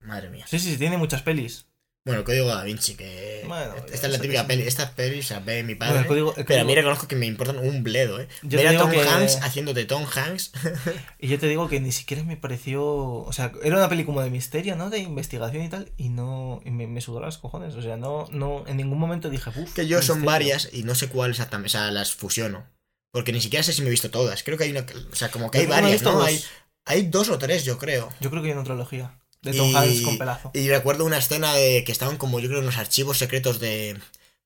[0.00, 0.44] Madre mía.
[0.48, 1.66] Sí, sí, sí, tiene muchas pelis.
[2.02, 3.44] Bueno, el código da Vinci, que.
[3.46, 4.62] Bueno, esta es la típica peli.
[4.62, 6.00] Estas pelis, o sea, ve mi Bueno, padre.
[6.00, 8.26] el código- el Pero a mí reconozco que me importan un bledo, ¿eh?
[8.42, 10.52] Yo Ver a Tom que- Hanks haciéndote Tom Hanks.
[11.18, 12.82] Y yo te digo que ni siquiera me pareció.
[12.86, 14.88] O sea, era una peli como de misterio, ¿no?
[14.88, 15.92] De investigación y tal.
[15.98, 16.62] Y no.
[16.64, 17.74] Y me, me sudó las cojones.
[17.74, 18.64] O sea, no, no.
[18.66, 19.74] En ningún momento dije, uff.
[19.74, 21.66] que yo son varias y no sé cuál exactamente.
[21.66, 22.66] O sea, las fusiono.
[23.12, 24.42] Porque ni siquiera sé si me he visto todas.
[24.42, 24.86] Creo que hay una.
[25.12, 26.12] O sea, como que hay varias, ¿no?
[26.12, 26.24] dos.
[26.26, 26.42] Hay,
[26.86, 28.08] hay dos o tres, yo creo.
[28.20, 29.20] Yo creo que hay una trilogía.
[29.42, 30.50] De Tom Y- Hanks con pelazo.
[30.54, 33.96] Y recuerdo una escena de que estaban como yo creo unos archivos secretos de,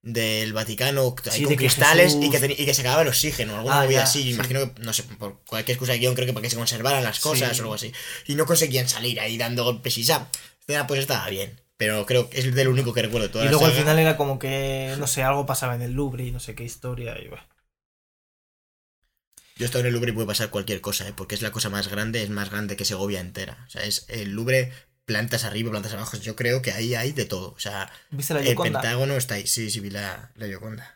[0.03, 3.09] del Vaticano Sí, con de que cristales y, que teni- y que se acababa el
[3.09, 4.23] oxígeno, alguna Ah, movida ya, así.
[4.23, 4.31] sí.
[4.31, 7.03] Imagino que, no sé, por cualquier excusa de guion, creo que para que se conservaran
[7.03, 7.61] las cosas Sí.
[7.61, 7.93] o algo así.
[8.27, 10.29] Y no conseguían salir ahí dando golpes y ya.
[10.61, 11.61] Escena, pues estaba bien.
[11.77, 14.39] Pero creo que es del único que recuerdo toda Y luego al final era como
[14.39, 17.17] que, no sé, algo pasaba en el Louvre y no sé qué historia.
[17.21, 17.43] Y bueno.
[19.57, 21.13] Yo he estado en el Louvre y puede pasar cualquier cosa, ¿eh?
[21.17, 23.65] porque es la cosa más grande, es más grande que Segovia entera.
[23.67, 24.73] O sea, es el Louvre,
[25.05, 26.17] plantas arriba, plantas abajo.
[26.17, 27.53] Yo creo que ahí hay de todo.
[27.53, 28.57] O sea, ¿Viste la el?
[28.81, 29.47] Pentágono está ahí.
[29.47, 30.95] Sí, sí, vi la, la Gioconda.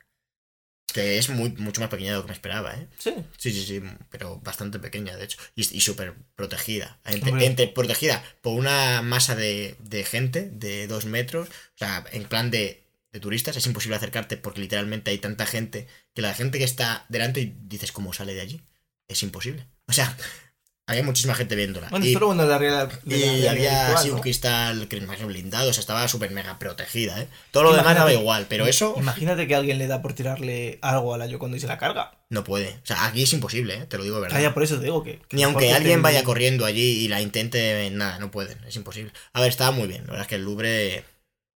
[0.92, 2.88] Que es muy, mucho más pequeña de lo que me esperaba, ¿eh?
[2.98, 3.14] Sí.
[3.36, 5.38] Sí, sí, sí, pero bastante pequeña, de hecho.
[5.54, 6.98] Y, y súper protegida.
[7.04, 11.48] Entre, entre- protegida por una masa de, de gente de dos metros.
[11.48, 15.86] O sea, en plan de, de turistas, es imposible acercarte porque literalmente hay tanta gente
[16.14, 18.60] que la gente que está delante y dices, ¿cómo sale de allí?
[19.08, 19.66] Es imposible.
[19.86, 20.14] O sea,
[20.86, 21.88] había muchísima gente viéndola.
[21.88, 22.88] Bueno, y esto lo bueno de la real.
[23.04, 24.16] de la y realidad había así ¿no?
[24.16, 27.28] un cristal que blindado, o sea, estaba súper mega protegida, ¿eh?
[27.50, 31.14] Todo lo demás daba igual, pero eso Imagínate que alguien le da por tirarle algo
[31.14, 32.12] a la Yoconda y se la carga.
[32.28, 32.78] no puede.
[32.82, 33.86] O sea, aquí es imposible, ¿eh?
[33.86, 34.38] Te lo digo de verdad.
[34.38, 35.20] Ah, ya por eso te digo que.
[35.28, 38.76] que Ni aunque que alguien vaya corriendo allí y la intente, nada, no pueden, es
[38.76, 39.12] imposible.
[39.32, 41.04] A ver, estaba muy bien, la verdad es que el Louvre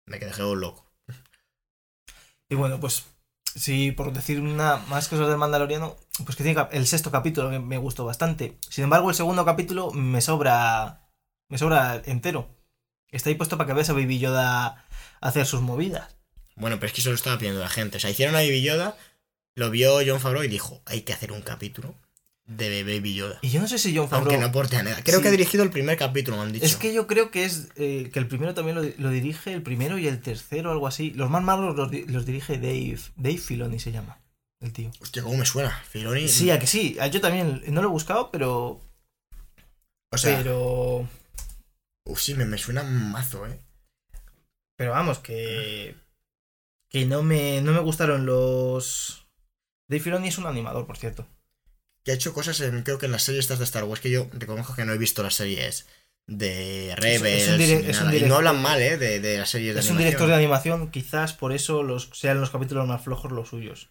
[0.06, 0.91] me quedé loco.
[2.52, 3.06] Y bueno, pues.
[3.56, 7.60] Sí, por decir una más cosas del Mandaloriano, pues que tiene el sexto capítulo que
[7.60, 8.58] me gustó bastante.
[8.70, 11.10] Sin embargo, el segundo capítulo me sobra.
[11.50, 12.48] Me sobra entero.
[13.10, 14.86] Está ahí puesto para que veas a Baby Yoda
[15.20, 16.16] hacer sus movidas.
[16.56, 17.98] Bueno, pero es que eso lo estaba pidiendo la gente.
[17.98, 18.98] O sea, hicieron a Baby Yoda,
[19.56, 21.96] lo vio John Favreau y dijo, hay que hacer un capítulo
[22.58, 23.40] de Baby Yoda.
[23.42, 24.32] Y yo no sé si John Favreau.
[24.32, 25.02] Aunque no aporte a nada.
[25.04, 25.24] Creo Sí.
[25.24, 26.66] que ha dirigido el primer capítulo, me han dicho.
[26.66, 29.62] Es que yo creo que es eh, que el primero también lo, lo dirige, el
[29.64, 31.12] primero y el tercero, algo así.
[31.12, 33.00] Los más malos los, los dirige Dave.
[33.16, 34.20] Dave Filoni se llama,
[34.60, 34.92] el tío.
[35.02, 35.72] Hostia, ¿cómo me suena?
[35.90, 36.28] Filoni.
[36.28, 36.98] Sí, a que sí.
[37.12, 38.80] Yo también no lo he buscado, pero.
[40.14, 41.08] O sea, pero.
[42.06, 43.60] uf, sí, me, me suena un mazo, ¿eh?
[44.78, 45.96] Pero vamos, que.
[46.90, 49.26] Que no me, no me gustaron los.
[49.88, 51.26] Dave Filoni es un animador, por cierto.
[52.04, 54.10] Que ha hecho cosas, en, creo que en las series estas de Star Wars, que
[54.10, 55.88] yo reconozco que no he visto las series
[56.28, 57.48] de Rebels.
[57.60, 58.98] es y no hablan mal, ¿eh?
[58.98, 62.40] De, de las series de Es un director de animación, quizás por eso los, sean
[62.40, 63.90] los capítulos más flojos los suyos.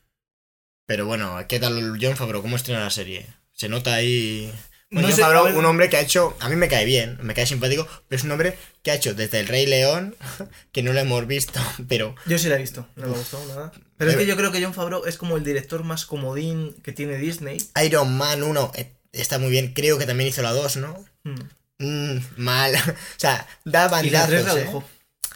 [0.87, 2.43] Pero bueno, ¿qué tal John Favreau?
[2.43, 3.27] ¿Cómo estrena la serie?
[3.53, 4.53] Se nota ahí.
[4.91, 6.37] No Bueno, John sé, Favreau, a ver- un hombre que ha hecho.
[6.41, 9.15] A mí me cae bien, me cae simpático, pero es un hombre que ha hecho
[9.15, 10.17] desde El Rey León,
[10.73, 12.15] que no lo hemos visto, pero.
[12.27, 13.71] Yo sí la he visto, no me gustó nada.
[13.97, 16.93] Pero es que yo creo que John Favreau es como el director más comodín que
[16.93, 17.59] tiene Disney.
[17.85, 21.05] Iron Man 1 eh, está muy bien, creo que también hizo la 2, ¿no?
[21.23, 21.41] Mm.
[21.79, 22.75] Mm, mal.
[22.89, 24.85] o sea, da Y la 3 la bandazos, ¿eh?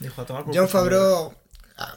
[0.01, 0.23] dejó.
[0.23, 0.69] A tomar por John.
[0.69, 1.35] Favreau.
[1.77, 1.97] ah,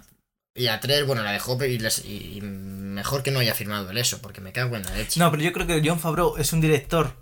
[0.53, 3.97] Y la 3, bueno, la dejó y, les- y mejor que no haya firmado el
[3.97, 5.19] eso, porque me cago en la leche.
[5.19, 7.13] No, pero yo creo que John Favreau es un director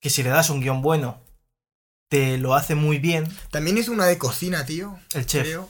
[0.00, 1.20] que si le das un guion bueno,
[2.08, 3.28] te lo hace muy bien.
[3.50, 4.98] También hizo una de cocina, tío.
[5.14, 5.42] El chef.
[5.42, 5.68] Creo.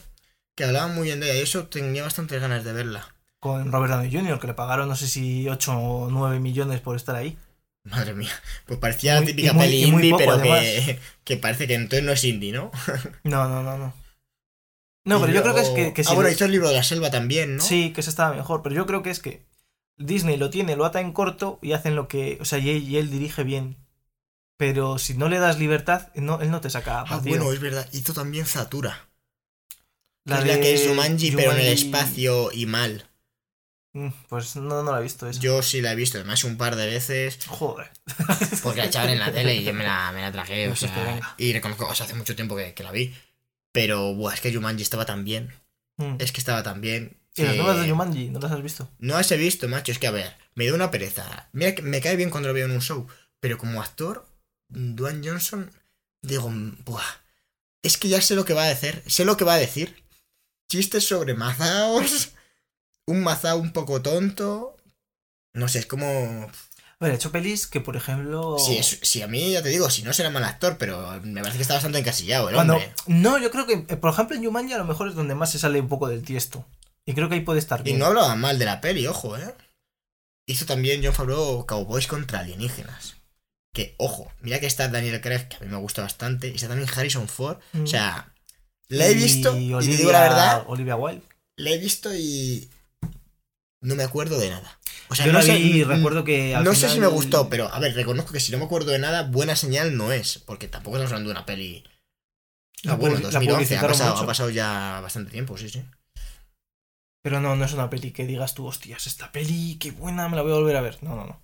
[0.56, 3.14] Que hablaba muy bien de ella y eso tenía bastantes ganas de verla.
[3.40, 6.96] Con Robert Downey Jr., que le pagaron no sé si 8 o 9 millones por
[6.96, 7.38] estar ahí.
[7.84, 8.30] Madre mía.
[8.66, 12.04] Pues parecía Muy- la típica muy- peli indie, poco, pero que, que parece que entonces
[12.04, 12.70] no es indie, ¿no?
[13.24, 13.94] No, no, no, no.
[15.06, 16.68] No, Y pero yo creo que es que, que Ah, si bueno, hizo el libro
[16.68, 17.62] de la selva también, ¿no?
[17.62, 19.42] Sí, que se estaba mejor, pero yo creo que es que
[19.96, 22.36] Disney lo tiene, lo ata en corto y hacen lo que.
[22.42, 23.76] O sea, y él, y él dirige bien.
[24.60, 27.36] Pero si no le das libertad, no, él no te saca Ah, partido.
[27.38, 27.88] bueno, es verdad.
[27.92, 29.08] Hizo también Zatura.
[30.26, 33.08] la es la que es de pero en el espacio y mal.
[33.94, 35.40] Mm, Pues no, no la he visto esa.
[35.40, 37.38] Yo sí la he visto, además un par de veces.
[37.46, 37.90] Joder.
[38.62, 40.94] Porque la echaban en la tele y yo me la, me la tragué, o sea.
[41.04, 41.34] venga.
[41.38, 43.14] Y reconozco, o sea, hace mucho tiempo que, que la vi.
[43.72, 45.54] Pero, buah, es que Jumanji estaba tan bien.
[45.96, 46.16] Mm.
[46.18, 47.16] Es que estaba tan bien.
[47.34, 48.28] ¿Y las que- nuevas de Jumanji?
[48.28, 48.90] ¿No las has visto?
[48.98, 49.90] No las he visto, macho.
[49.90, 51.48] Es que, a ver, me da una pereza.
[51.52, 53.06] Mira que me cae bien cuando lo veo en un show.
[53.40, 54.26] Pero como actor,
[54.70, 55.70] Dwayne Johnson,
[56.22, 56.50] digo,
[56.84, 57.04] buah.
[57.82, 59.02] Es que ya sé lo que va a decir.
[59.06, 60.02] Sé lo que va a decir.
[60.70, 62.30] Chistes sobre mazaos.
[63.06, 64.76] Un mazao un poco tonto.
[65.54, 66.06] No sé, es como.
[66.06, 68.58] A ver, he hecho pelis que, por ejemplo.
[68.58, 71.40] Si, es, si a mí, ya te digo, si no será mal actor, pero me
[71.40, 72.94] parece que está bastante encasillado el Cuando- hombre.
[73.06, 75.50] No, yo creo que, eh, por ejemplo, en Jumanji a lo mejor es donde más
[75.50, 76.66] se sale un poco del tiesto.
[77.06, 77.98] Y creo que ahí puede estar Y bien.
[77.98, 79.54] no hablaba mal de la peli, ojo, ¿eh?
[80.46, 83.16] Hizo también John Favreau Cowboys contra alienígenas.
[83.72, 86.68] Que, ojo, mira que está Daniel Craig, que a mí me gusta bastante, y está
[86.68, 87.58] también Harrison Ford.
[87.72, 87.84] Mm.
[87.84, 88.32] O sea,
[88.88, 91.22] la he visto, y, Olivia, te digo la verdad, Olivia Wilde.
[91.56, 92.68] la he visto y
[93.82, 94.78] no me acuerdo de nada.
[95.08, 96.54] O sea, Yo no la sé, vi y mm, recuerdo que.
[96.54, 98.90] al no sé si me gustó, pero a ver, reconozco que si no me acuerdo
[98.90, 101.84] de nada, buena señal no es, porque tampoco estamos hablando de una peli...
[102.82, 105.84] La Ah, bueno, publi- la 2011, ha pasado, ha pasado ya bastante tiempo, sí, sí.
[107.22, 110.36] Pero no, no es una peli que digas tú, hostias, esta peli, qué buena, me
[110.36, 110.98] la voy a volver a ver.
[111.02, 111.42] No, no, no.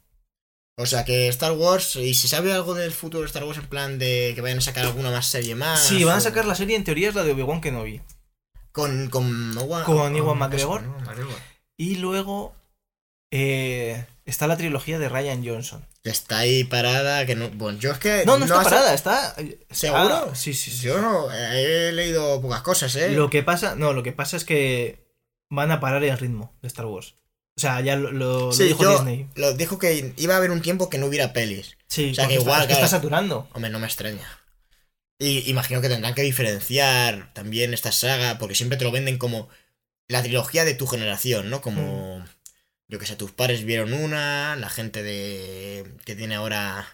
[0.78, 3.66] O sea que Star Wars, ¿y se sabe algo del futuro de Star Wars en
[3.66, 5.82] plan de que vayan a sacar alguna más serie más?
[5.82, 8.02] Sí, van a sacar la serie, en teoría es la de Obi-Wan Kenobi.
[8.72, 10.82] Con, con, Ewan- Con Ewan eso, McGregor.
[11.78, 12.54] Y luego
[13.30, 15.86] eh, está la trilogía de Ryan Johnson.
[16.04, 17.48] Está ahí parada, que no...
[17.50, 18.24] Bueno, yo es que...
[18.26, 19.34] No, no está parada, está...
[19.70, 20.28] ¿Seguro?
[20.30, 20.82] Ah, sí, sí, sí.
[20.86, 23.10] Yo no, he leído pocas cosas, ¿eh?
[23.10, 25.04] Lo que pasa, no, lo que pasa es que
[25.48, 27.14] van a parar el ritmo de Star Wars.
[27.56, 29.28] O sea, ya lo, lo- lo Sí, dijo yo Disney.
[29.34, 31.76] lo dijo que iba a haber un tiempo que no hubiera pelis.
[31.88, 32.88] Sí, o sea, que está- igual, está claro.
[32.88, 33.48] saturando.
[33.54, 34.28] Hombre, no me extraña.
[35.18, 39.48] Y imagino que tendrán que diferenciar también esta saga, porque siempre te lo venden como
[40.08, 41.62] la trilogía de tu generación, ¿no?
[41.62, 42.22] Como,
[42.88, 46.86] yo que sé, tus padres vieron una, la gente de que tiene ahora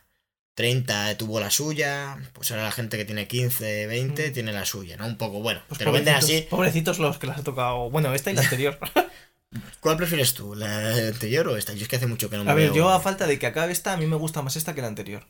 [0.54, 4.32] 30 tuvo la suya, pues ahora la gente que tiene 15, 20 Mm.
[4.32, 5.06] tiene la suya, ¿no?
[5.06, 6.46] Un poco, bueno, Pues te lo venden así.
[6.48, 7.90] Pobrecitos los que les ha tocado.
[7.90, 8.78] Bueno, esta y la anterior.
[9.80, 11.72] ¿Cuál prefieres tú, la anterior o esta?
[11.74, 13.38] Yo es que hace mucho que no me a ver, veo- yo a falta de
[13.38, 15.26] que acabe esta, a mí me gusta más esta que la anterior.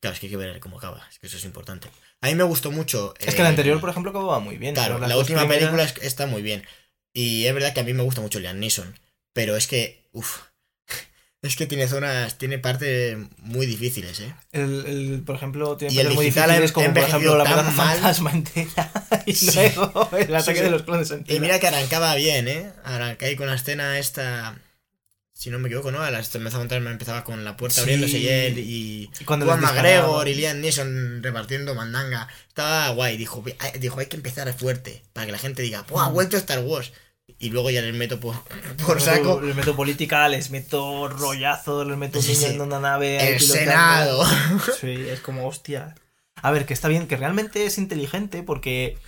[0.00, 1.88] Claro, es que hay que ver cómo acaba, es que eso es importante.
[2.20, 3.14] A mí me gustó mucho...
[3.18, 4.74] Es que la eh, anterior, por ejemplo, acababa muy bien.
[4.74, 6.64] Claro, la última primeras- película es- está muy bien.
[7.12, 8.94] Y es verdad que a mí me gusta mucho Liam Neeson.
[9.32, 10.42] Pero es que, uff,
[11.42, 14.34] es que tiene zonas, tiene partes muy difíciles, ¿eh?
[14.52, 17.64] El, el, por ejemplo, tiene Y el partes muy difíciles como por ejemplo la mal.
[17.72, 18.92] fantasma entera
[19.26, 19.50] y Sí.
[19.76, 20.64] luego el ataque sí.
[20.64, 21.40] de los clones Y entera.
[21.40, 22.72] mira que arrancaba bien, ¿eh?
[22.84, 24.58] Arranca ahí con la escena esta...
[25.38, 25.98] Si no me equivoco, ¿no?
[26.10, 27.80] La escena fantasma empezaba con la puerta Sí.
[27.82, 29.10] abriéndose y él y...
[29.20, 32.26] Y cuando Juan McGregor y Liam Neeson repartiendo mandanga.
[32.48, 33.18] Estaba guay.
[33.18, 33.44] Dijo,
[33.78, 35.02] dijo, hay que empezar fuerte.
[35.12, 36.92] Para que la gente diga, ¡buah, ha vuelto Star Wars!
[37.38, 38.34] Y luego ya les meto por,
[38.86, 42.46] por saco Les meto política, les meto rollazo, les meto Sí, sí.
[42.46, 43.34] en una nave.
[43.34, 43.40] el.
[43.40, 44.24] Senado.
[44.80, 45.94] Sí, es como hostia.
[46.42, 48.98] A ver, que está bien, que realmente es inteligente porque.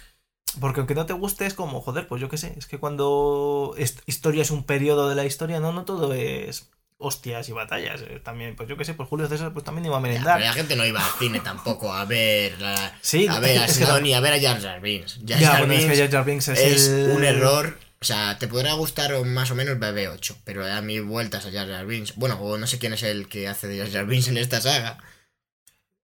[0.60, 2.54] Porque aunque no te guste, es como, joder, pues yo qué sé.
[2.56, 3.74] Es que cuando
[4.06, 8.00] historia es un periodo de la historia, no, no todo es hostias y batallas.
[8.00, 10.12] eh, También, pues yo qué sé, pues Julio César pues también iba a Ya, pero
[10.14, 10.40] merendar.
[10.40, 14.14] la gente no iba al cine tampoco a ver la- Sí, a ver a Sidoni,
[14.14, 15.20] a ver a Jar Jar Binks.
[15.24, 17.78] Jar es que Jar Jar Binks es, es el- un error.
[18.00, 21.66] O sea, te podrá gustar más o menos BB8, pero a mí vueltas a Jar
[21.68, 22.14] Jar Binks.
[22.16, 24.60] Bueno, o no sé quién es el que hace de Jar Jar Binks en esta
[24.60, 24.98] saga.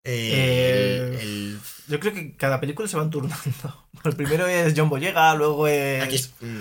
[0.04, 3.88] Eh, el- el- Yo creo que cada película se van turnando.
[4.04, 6.02] El primero es John Boyega, luego es.
[6.04, 6.60] aquí es- mm,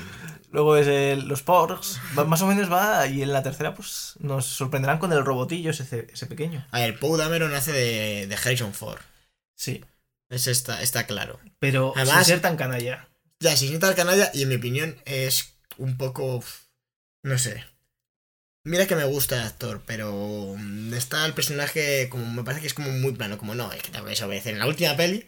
[0.53, 1.99] Luego es el- los Porgs.
[2.27, 3.07] Más o menos va.
[3.07, 6.67] Y en la tercera, pues nos sorprenderán con el robotillo ese, ese pequeño.
[6.73, 8.99] a ver, Poe Dameron hace de, de Harrison Ford.
[9.57, 9.83] Sí.
[10.29, 11.39] Eso está, está claro.
[11.61, 13.09] Pero Además- sin ser tan canalla.
[13.41, 16.45] Ya, si sienta el canalla, y en mi opinión es un poco.
[17.25, 17.65] No sé.
[18.65, 22.27] Mira que me gusta el actor, pero mm, está el personaje como.
[22.33, 24.53] Me parece que es como muy plano, como no, es que tengo que desobedecer.
[24.55, 25.27] En la última peli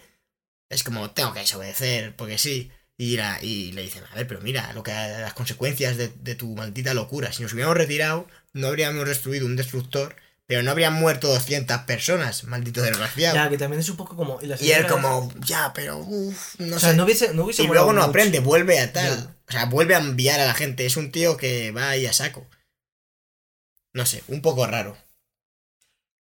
[0.71, 2.71] es como tengo que desobedecer, porque sí.
[2.99, 6.35] Y, la- y le dicen, a ver, pero mira, lo que las consecuencias de, de
[6.37, 7.33] tu maldita locura.
[7.33, 10.17] Si nos hubiéramos retirado, no habríamos destruido un destructor,
[10.53, 13.35] pero no habrían muerto 200 personas, maldito desgraciado.
[13.35, 14.39] Ya, que también es un poco como.
[14.43, 16.95] Y, y él como, ya, pero uff, no o sé.
[16.95, 18.11] no hubiese, no hubiese Y luego no mucho.
[18.11, 19.17] aprende, vuelve a tal.
[19.17, 19.35] Ya.
[19.49, 20.85] O sea, vuelve a enviar a la gente.
[20.85, 22.47] Es un tío que va ahí a saco.
[23.95, 24.95] No sé, un poco raro.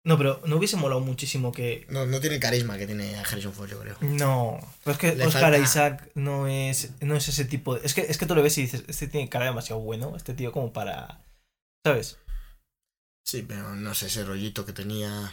[0.05, 1.87] No, pero no hubiese molado muchísimo que.
[1.89, 3.97] No, no tiene el carisma que tiene Harrison Ford, yo creo.
[4.01, 7.83] No, pero es que Le Oscar falta- Isaac no es, no es ese tipo de...
[7.83, 10.35] Es que, es que tú lo ves y dices, este tiene cara demasiado bueno, este
[10.35, 11.23] tío como para...
[11.83, 12.17] ¿Sabes?
[13.25, 15.31] Sí, pero no sé, ese rollito que tenía.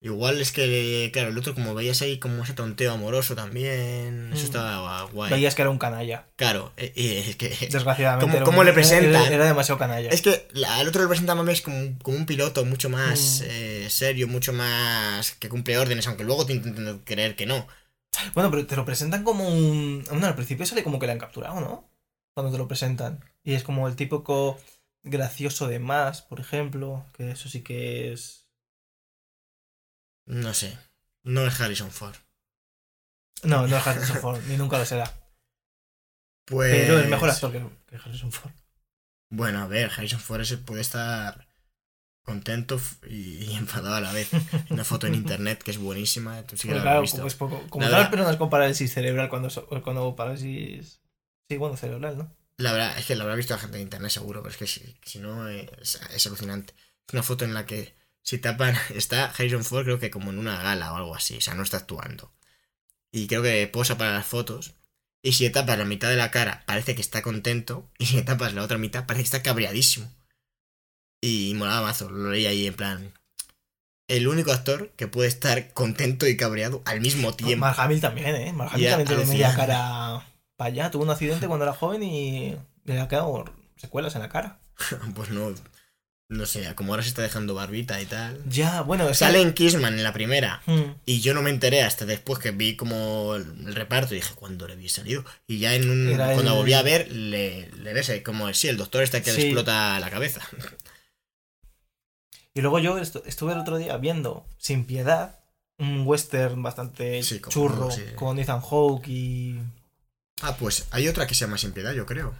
[0.00, 4.30] Igual es que, claro, el otro, como veías ahí como ese tonteo amoroso también.
[4.32, 4.44] Eso Mm.
[4.44, 5.30] estaba guay.
[5.32, 7.48] Veías que era un canalla, Claro, eh, eh, es que.
[7.68, 8.24] desgraciadamente.
[8.24, 9.22] ¿Cómo- era cómo un- le presentan?
[9.22, 10.08] Era, era demasiado canalla.
[10.10, 13.44] Es que al otro le presenta más como, un- como un piloto mucho más Mm.
[13.48, 17.66] eh, serio, mucho más que cumple órdenes, aunque luego te intenten creer que no.
[18.34, 20.04] Bueno, pero te lo presentan como un...
[20.10, 21.90] Bueno, al principio sale como que le han capturado, ¿no?
[22.34, 23.24] Cuando te lo presentan.
[23.42, 24.58] Y es como el típico
[25.02, 28.48] gracioso de más, por ejemplo, que eso sí que es...
[30.26, 30.78] No sé.
[31.22, 32.14] No es Harrison Ford.
[33.44, 35.12] No, no es Harrison Ford, ni nunca lo será.
[36.46, 36.74] Pues.
[36.74, 38.52] Pero es mejor actor que, que Harrison Ford.
[39.30, 41.46] Bueno, a ver, Harrison Ford puede estar
[42.24, 44.30] contento y, enfadado a la vez.
[44.70, 46.42] Una foto en internet que es buenísima.
[46.42, 47.16] Tú sí que Pues la claro, visto.
[47.18, 47.66] como es poco.
[47.68, 49.48] Como La tal, verdad- pero no es con parálisis cerebral cuando,
[49.82, 51.00] cuando parálisis.
[51.50, 52.37] Sí, bueno, cerebral, ¿no?
[52.58, 54.66] La verdad es que la habrá visto la gente en internet seguro, pero es que
[54.66, 55.70] si, si no es,
[56.14, 56.74] es alucinante.
[57.06, 60.38] Es una foto en la que si tapan, está Harrison Ford creo que como en
[60.38, 62.32] una gala o algo así, o sea, no está actuando.
[63.12, 64.74] Y creo que posa para las fotos.
[65.22, 67.90] Y si tapas la mitad de la cara, parece que está contento.
[67.98, 70.12] Y si tapas la otra mitad, parece que está cabreadísimo.
[71.22, 73.14] Y molaba mazo, lo leí ahí en plan.
[74.08, 77.66] El único actor que puede estar contento y cabreado al mismo tiempo.
[77.66, 78.52] Mark Hamill también, ¿eh?
[78.52, 80.24] Mark Hamill también tiene media cara
[80.58, 80.90] para allá.
[80.90, 84.58] Tuvo un accidente cuando era joven y le ha quedado secuelas en la cara.
[85.14, 85.54] Pues no.
[86.30, 88.38] No sé, como ahora se está dejando barbita y tal.
[88.50, 90.60] Ya, bueno, es que- Sale en Kissman en la primera.
[90.66, 90.82] Mm.
[91.06, 94.66] Y yo no me enteré hasta después que vi como el reparto y dije, ¿cuándo
[94.68, 95.24] le había salido?
[95.46, 98.68] Y ya en un, Era cuando el- volví a ver, le, le ves como, sí,
[98.68, 100.42] el doctor está que le explota la cabeza.
[102.54, 105.38] Y luego yo estu- estuve el otro día viendo Sin Piedad,
[105.78, 108.02] un western bastante Sí, churro no, sí.
[108.16, 109.60] con Ethan Hawke y...
[110.42, 112.34] Ah, pues hay otra que se llama Sin Piedad, yo creo.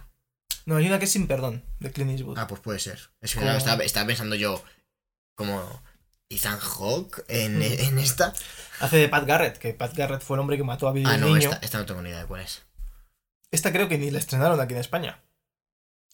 [0.65, 2.37] No, hay una que es Sin Perdón, de Clint Eastwood.
[2.37, 2.99] Ah, pues puede ser.
[3.21, 4.63] Es que Como- estaba, estaba pensando yo,
[5.35, 5.81] como
[6.29, 7.61] Ethan Hawke en, Mm.
[7.61, 8.33] en esta.
[8.79, 11.17] Hace de Pat Garrett, que Pat Garrett fue el hombre que mató a Billy Ah,
[11.17, 11.49] no, niño.
[11.49, 12.63] esta, esta no tengo ni idea de cuál es.
[13.51, 15.21] Esta creo que ni la estrenaron aquí en España.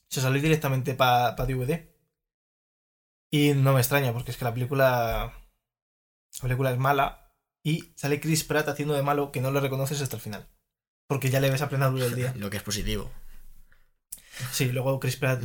[0.09, 1.91] Se salió directamente para DVD.
[3.31, 5.33] Y no me extraña, porque es que la película.
[6.37, 7.33] La película es mala.
[7.63, 10.47] Y sale Chris Pratt haciendo de malo que no lo reconoces hasta el final.
[11.07, 12.33] Porque ya le ves a plena luz del día.
[12.37, 13.11] Lo que es positivo.
[14.51, 15.43] Sí, luego Chris Pratt.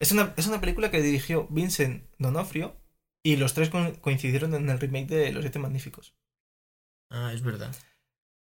[0.00, 2.76] Es una, es una película que dirigió Vincent Donofrio.
[3.24, 6.14] Y los tres co- coincidieron en el remake de Los Siete Magníficos.
[7.10, 7.74] Ah, es verdad.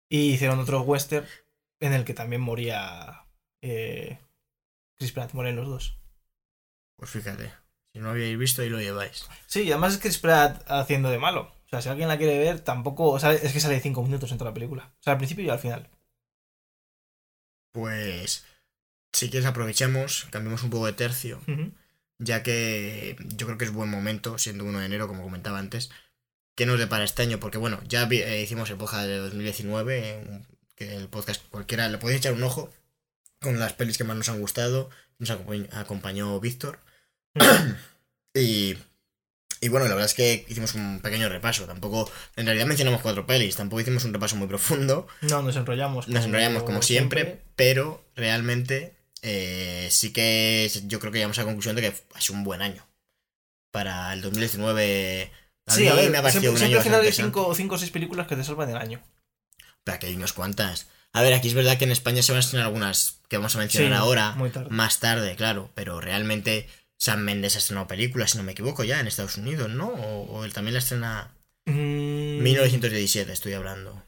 [0.10, 1.26] Y hicieron otro western
[1.80, 3.26] en el que también moría.
[3.62, 4.20] eh,
[4.98, 5.98] Chris Pratt, mueren los dos.
[6.98, 7.52] Pues fíjate.
[7.94, 9.30] Si no lo habíais visto, ahí lo lleváis.
[9.46, 11.54] Sí, y además es Chris Pratt haciendo de malo.
[11.66, 13.12] O sea, si alguien la quiere ver, tampoco.
[13.12, 14.94] o sea, es que sale cinco minutos en toda la película.
[15.00, 15.90] O sea, al principio y al final.
[17.74, 18.46] Pues,
[19.12, 21.42] si quieres aprovechemos, cambiemos un poco de tercio.
[22.20, 25.90] Ya que yo creo que es buen momento, siendo 1 de enero, como comentaba antes,
[26.56, 30.42] que nos depara este año, porque bueno, ya eh, hicimos época de 2019, eh,
[30.76, 32.72] que el podcast cualquiera le podéis echar un ojo
[33.42, 36.80] con las pelis que más nos han gustado, nos acompañ- acompañó Víctor,
[38.36, 38.78] y,
[39.62, 43.26] y bueno, la verdad es que hicimos un pequeño repaso, tampoco, en realidad mencionamos cuatro
[43.26, 46.08] pelis, tampoco hicimos un repaso muy profundo, No, nos enrollamos.
[46.08, 51.46] nos enrollamos como siempre, pero realmente eh, sí que yo creo que llegamos a la
[51.46, 52.86] conclusión de que ha sido un buen año.
[53.72, 55.32] Para el 2019.
[55.66, 57.24] A Sí, a ver, me ha parecido siempre, un siempre año al final hay bastante
[57.32, 59.02] cinco, cinco o seis películas que te salvan el año.
[59.84, 60.88] Pero aquí hay unas cuantas.
[61.14, 63.56] A ver, aquí es verdad que en España se van a estrenar algunas que vamos
[63.56, 64.70] a mencionar Sí, ahora, muy tarde.
[64.72, 66.68] más tarde, claro, pero realmente
[67.04, 69.90] Sam Mendes ha estrenado películas, si no me equivoco, ya en Estados Unidos, ¿no?
[69.90, 71.36] O, o él también la estrena.
[71.66, 74.02] Mm, 1917, estoy hablando.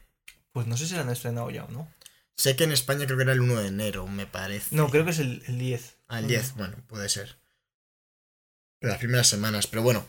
[0.52, 1.92] Pues no sé si la han estrenado ya o no.
[2.38, 4.74] Sé que en España creo que era el 1 de enero, me parece.
[4.74, 5.98] No, creo que es el, el 10.
[6.08, 7.36] Al 10, bueno, puede ser.
[8.80, 10.06] Las primeras semanas, pero bueno.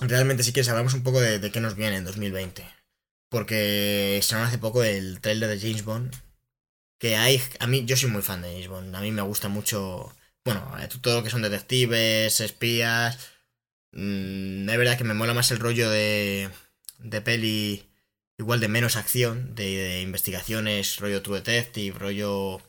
[0.00, 2.68] Realmente si quieres hablamos un poco de, de qué nos viene en 2020.
[3.28, 6.16] Porque estrenaron hace poco el trailer de James Bond.
[6.98, 7.40] Que hay...
[7.60, 8.96] A mí, yo soy muy fan de James Bond.
[8.96, 10.12] A mí me gusta mucho...
[10.44, 13.18] Bueno, eh, todo lo que son detectives, espías...
[13.92, 16.50] Mm, es verdad que me mola más el rollo de...
[16.98, 17.86] De peli...
[18.38, 22.60] Igual de menos acción, de, de investigaciones, rollo True Detective, rollo...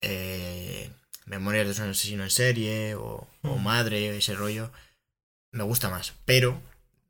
[0.00, 0.90] Eh,
[1.26, 3.62] Memorias de un asesino en serie o, o Mm.
[3.62, 4.70] Madre, ese rollo.
[5.52, 6.14] Me gusta más.
[6.24, 6.60] Pero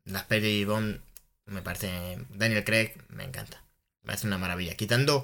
[0.05, 0.99] las pelis Bond
[1.45, 2.17] me parece...
[2.29, 3.63] Daniel Craig me encanta.
[4.01, 4.75] Me parece una maravilla.
[4.75, 5.23] Quitando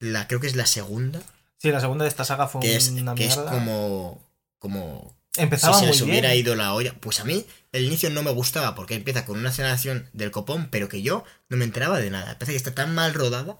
[0.00, 0.26] la...
[0.26, 1.22] Creo que es la segunda.
[1.64, 4.22] Sí, la segunda de esta saga fue Que es, una que es como...
[4.58, 6.10] Como Empezaba si se muy les bien.
[6.10, 6.94] hubiera ido la olla.
[7.00, 10.68] Pues a mí el inicio no me gustaba porque empieza con una escenación del copón,
[10.70, 12.34] pero que yo no me enteraba de nada.
[12.34, 13.52] Parece que está tan mal rodada.
[13.52, 13.56] O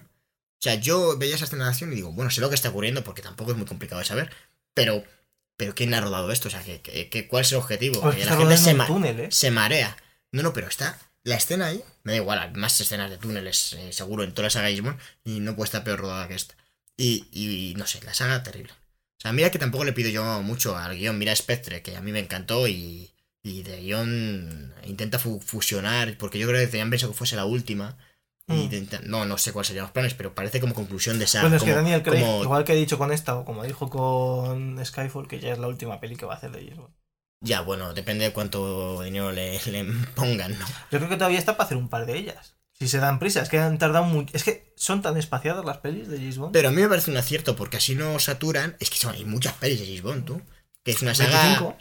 [0.60, 3.50] sea, yo veía esa escenación y digo, bueno, sé lo que está ocurriendo porque tampoco
[3.52, 4.30] es muy complicado de saber.
[4.74, 5.02] Pero,
[5.56, 6.48] pero ¿quién ha rodado esto?
[6.48, 8.00] O sea, ¿que, que- que- cuál es el objetivo?
[8.02, 9.28] Pues que la gente se, ma- túnel, ¿eh?
[9.32, 9.96] se marea.
[10.30, 11.82] No, no, pero está la escena ahí.
[12.02, 14.80] Me da igual, más escenas de túneles, eh, seguro, en toda la saga y
[15.40, 16.54] no puede estar peor rodada que esta.
[16.96, 18.72] Y, y no sé, la saga terrible.
[18.72, 21.18] O sea, mira que tampoco le pido yo mucho al guion.
[21.18, 23.10] Mira Spectre, que a mí me encantó y,
[23.42, 27.44] y de guion intenta fu- fusionar, porque yo creo que tenían pensado que fuese la
[27.46, 27.96] última.
[28.46, 28.60] Mm.
[28.60, 31.40] intenta- no, no sé cuáles serían los planes, pero parece como conclusión de esa.
[31.40, 33.88] Bueno, es que Daniel Craig, como- igual que he dicho con esta, o como dijo
[33.88, 36.90] con Skyfall, que ya es la última peli que va a hacer de James.
[37.40, 40.66] Ya, bueno, depende de cuánto dinero le, le pongan, ¿no?
[40.90, 42.54] Yo creo que todavía está para hacer un par de ellas.
[42.78, 44.36] Si se dan prisa, es que han tardado mucho.
[44.36, 46.52] Es que son tan espaciadas las pelis de James Bond.
[46.52, 48.76] Pero a mí me parece un acierto, porque así no saturan.
[48.80, 50.42] Es que son, hay muchas pelis de James Bond, tú.
[50.82, 51.40] Que es una saga.
[51.42, 51.76] 25.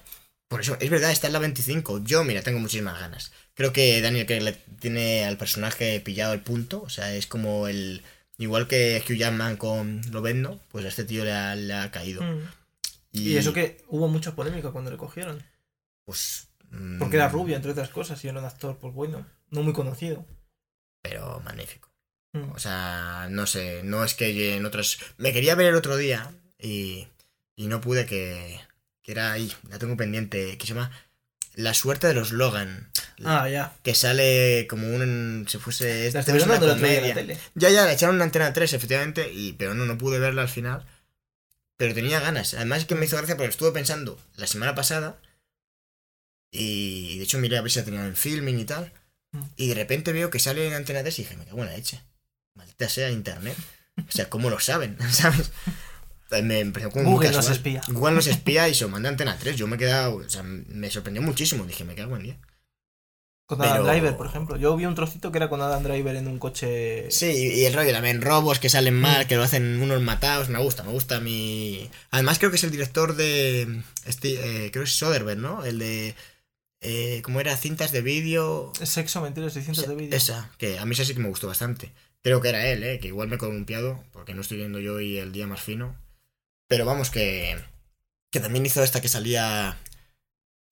[0.48, 2.04] Por eso, es verdad, está en la 25.
[2.04, 3.32] Yo, mira, tengo muchísimas ganas.
[3.56, 6.84] Creo que Daniel Craig le tiene al personaje pillado el punto.
[6.84, 8.04] O sea, es como el.
[8.38, 12.22] Igual que Hugh Jackman con Lovendo, pues a este tío le ha, le ha caído.
[12.22, 12.50] Mm.
[13.14, 15.42] Y, Y eso que hubo mucha polémica cuando le cogieron.
[16.06, 16.48] Pues.
[16.70, 19.74] mm, Porque era rubio, entre otras cosas, y era un actor, pues bueno, no muy
[19.74, 20.26] conocido.
[21.04, 21.92] Pero magnífico.
[22.32, 22.52] Mm.
[22.54, 25.00] O sea, no sé, no es que en otros...
[25.18, 27.08] Me quería ver el otro día y,
[27.56, 28.60] y no pude que...
[29.04, 30.90] Que era ahí, la tengo pendiente, que se llama
[31.56, 32.90] La suerte de los Logan.
[33.24, 33.76] Ah, ya.
[33.84, 35.46] Que sale como un...
[35.48, 36.08] Si fuese...
[36.08, 37.38] Estoy es una la comedia.
[37.54, 40.50] Ya, ya, le echaron una antena 3, efectivamente, y, pero no, no pude verla al
[40.50, 40.86] final.
[41.76, 42.54] Pero tenía ganas.
[42.54, 45.20] Además es que me hizo gracia porque estuve pensando la semana pasada
[46.50, 48.94] Y de hecho miré a ver si la tenían en filming y tal.
[49.34, 49.42] Mm.
[49.58, 51.76] Y de repente veo que sale en Antena 3 y dije, me cago en la
[51.76, 52.02] leche.
[52.56, 53.58] Maldita sea internet.
[53.98, 54.98] O sea, ¿cómo lo saben?
[55.12, 55.52] ¿Sabes?
[56.32, 57.82] Me, me pareció como Google nos espía.
[57.90, 59.56] Google nos espía y se lo manda Antena 3.
[59.56, 61.66] Yo me he quedado, o sea, me sorprendió muchísimo.
[61.66, 62.38] Dije, me cago en día.
[63.46, 64.56] Con Adam Pero- Driver, por ejemplo.
[64.58, 67.12] Yo vi un trocito que era con Adam Driver en un coche.
[67.12, 67.26] Sí,
[67.56, 70.84] y el rollo también, robos que salen mal, que lo hacen unos matados, me gusta,
[70.84, 71.90] me gusta mi...
[72.10, 73.84] Además creo que es el director de...
[74.06, 74.34] Este,
[74.66, 75.66] eh, creo que es Soderbergh, ¿no?
[75.66, 76.16] El de...
[76.86, 77.56] Eh, ¿Cómo era?
[77.56, 78.74] Cintas de vídeo...
[78.84, 80.18] Sexo, mentiras, 600 de vídeo.
[80.18, 81.94] Esa, que a mí esa sí que me gustó bastante.
[82.22, 83.00] Creo que era él, ¿eh?
[83.00, 85.96] Que igual me he columpiado, porque no estoy viendo yo hoy el día más fino.
[86.68, 87.58] Pero vamos, que...
[88.32, 89.78] Que también hizo esta que salía...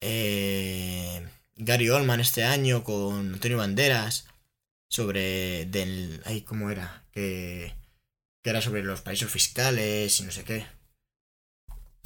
[0.02, 4.26] Eh, Gary Oldman este año con Antonio Banderas.
[4.88, 5.64] Sobre...
[5.64, 6.20] Del...
[6.26, 7.04] Ay, ¿cómo era?
[7.12, 7.74] Que...
[8.42, 10.66] Que era sobre los países fiscales y no sé qué.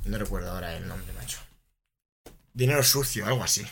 [0.05, 1.39] No recuerdo ahora el nombre, macho.
[2.53, 3.67] Dinero sucio, algo así.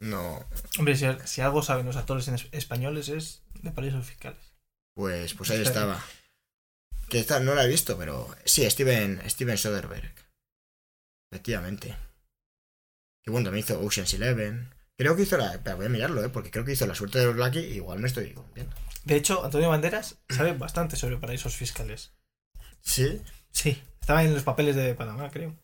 [0.00, 0.46] No,
[0.78, 4.54] Hombre, si, si algo saben los actores en es- españoles es de paraísos fiscales.
[4.94, 6.02] Pues, pues ahí estaba.
[7.08, 10.14] Que esta no la he visto, pero sí, Steven, Steven Soderbergh.
[11.30, 11.96] Efectivamente.
[13.22, 14.72] Que bueno, también hizo Ocean's Eleven.
[14.96, 15.58] Creo que hizo la.
[15.58, 16.28] Voy a mirarlo, ¿eh?
[16.30, 17.58] Porque creo que hizo la suerte de los Lucky.
[17.58, 18.74] Igual me estoy confundiendo.
[19.04, 22.12] De hecho, Antonio Banderas sabe bastante sobre paraísos fiscales.
[22.82, 23.20] Sí.
[23.50, 25.56] Sí, estaba en los papeles de Panamá, creo.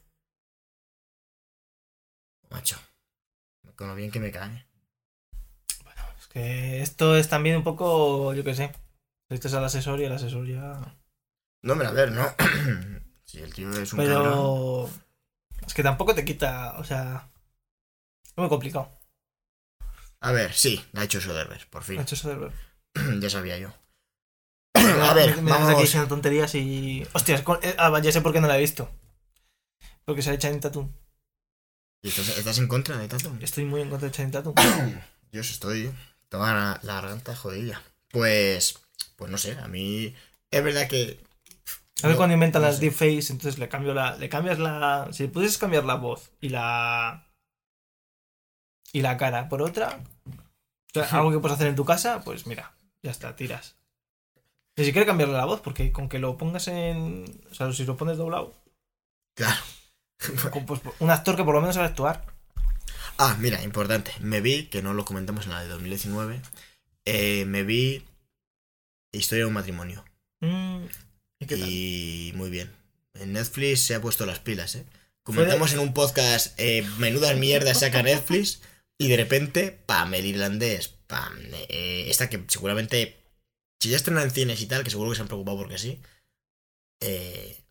[2.50, 2.78] Macho.
[3.76, 4.66] Con lo bien que me cae.
[6.18, 8.72] Es que esto es también un poco, yo qué sé.
[9.28, 10.96] Este es al asesor y el asesor ya.
[11.62, 12.26] No, hombre, a ver, ¿no?
[13.24, 14.22] si el tío es un cabrón.
[14.22, 14.90] Pero.
[15.66, 16.76] Es que tampoco te quita.
[16.78, 17.28] O sea.
[18.24, 18.90] Es muy complicado.
[20.20, 21.98] A ver, sí, la ha hecho Soderbergh, por fin.
[21.98, 22.52] Ha hecho eso de ver.
[23.20, 23.72] ya sabía yo.
[24.74, 25.82] a ver, me, dejas aquí vamos.
[25.82, 27.06] diciendo tonterías y.
[27.12, 28.88] Hostias, con- eh, ah, ya sé por qué no la he visto.
[30.04, 30.92] Porque se ha hecho en Tatum.
[32.06, 33.36] ¿Y ¿Estás, estás en contra de Tatum?
[33.42, 34.54] Estoy muy en contra de Channing Tatum.
[35.32, 35.92] Yo estoy
[36.28, 37.82] toda la, la garganta jodida.
[38.12, 38.78] Pues,
[39.16, 40.14] pues no sé, a mí
[40.52, 41.18] es verdad que...
[42.02, 44.16] A ver no- cuando inventan no las deepfakes, entonces le cambio la.
[44.18, 45.08] Le cambias la.
[45.10, 47.26] Si pudieses cambiar la voz y la.
[48.92, 49.98] Y la cara por otra.
[50.28, 53.76] o sea, algo que puedes hacer en tu casa, pues mira, ya está, tiras.
[54.76, 57.24] Ni siquiera cambiarle la voz, porque con que lo pongas en.
[57.50, 58.54] O sea, si lo pones doblado.
[59.34, 59.56] Claro.
[60.98, 62.24] Un actor que por lo menos sabe actuar.
[63.18, 64.12] Ah, mira, importante.
[64.20, 66.42] Me vi, que no lo comentamos en la de 2019,
[67.04, 68.04] eh, me vi
[69.16, 70.04] Historia de un matrimonio.
[70.40, 70.84] Mm,
[71.40, 71.68] ¿Y qué tal?
[71.68, 72.70] Y muy bien.
[73.14, 74.84] En Netflix se ha puesto las pilas, ¿eh?
[75.22, 78.60] Comentamos en un podcast, eh, menudas mierdas saca Netflix,
[78.98, 83.16] y de repente, pam, el irlandés, pam, eh, esta que seguramente,
[83.80, 86.00] si ya estrena en cines y tal, que seguro que se han preocupado porque sí,
[87.00, 87.64] eh,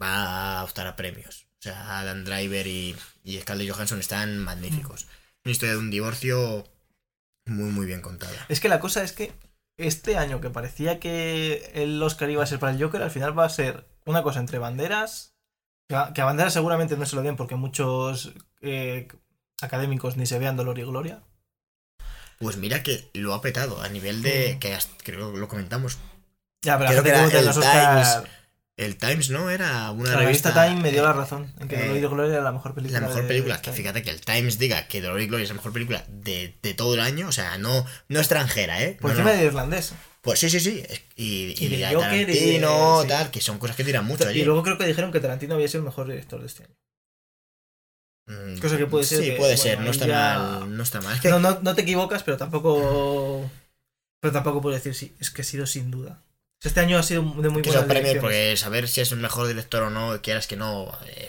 [0.00, 1.47] va a optar a premios.
[1.60, 2.94] O sea, Adam Driver y,
[3.24, 5.06] y Scarlett Johansson están magníficos.
[5.44, 6.68] Una historia de un divorcio
[7.46, 8.46] muy, muy bien contada.
[8.48, 9.32] Es que la cosa es que
[9.76, 13.36] este año que parecía que el Oscar iba a ser para el Joker, al final
[13.36, 15.34] va a ser una cosa entre banderas.
[15.88, 19.08] Que a, banderas seguramente no se lo den porque muchos eh,
[19.60, 21.22] académicos ni se vean dolor y gloria.
[22.38, 24.58] Pues mira que lo ha petado a nivel de, Mm.
[24.60, 25.98] que hasta- creo que lo comentamos,
[26.62, 28.28] Ya, pero Creo que era el Oscar-
[28.78, 29.50] El Times, ¿no?
[29.50, 30.68] Era una la revista revista.
[30.68, 32.74] Time me dio eh, la razón en que eh, Dolor y Gloria era la mejor
[32.74, 33.00] película.
[33.00, 33.56] La mejor de- película.
[33.56, 36.04] de Que fíjate que el Times diga que Dolor y Gloria es la mejor película
[36.08, 37.26] de, de todo el año.
[37.28, 38.96] O sea, no, no extranjera, ¿eh?
[39.00, 39.38] Por No, encima no.
[39.38, 39.92] de irlandés.
[40.22, 40.82] Pues sí, sí, sí.
[41.16, 43.08] Y, y, Y de Tarantino, sí.
[43.08, 44.40] tal, que son cosas que tiran mucho allí.
[44.40, 46.74] Y luego creo que dijeron que Tarantino había sido el mejor director de este año.
[48.26, 49.80] Mm, cosa que puede ser Sí, que, puede bueno, ser.
[49.80, 50.76] No está ya- mal.
[50.76, 51.14] No está mal.
[51.16, 53.50] Es que No, no, no te equivocas, pero tampoco.
[54.20, 55.14] Pero tampoco puedo decir sí.
[55.18, 56.22] Es que ha sido sin duda.
[56.62, 59.46] Este año ha sido de muy que buenas premios, porque saber si es el mejor
[59.46, 60.90] director o no, quieras que no.
[61.06, 61.28] eh,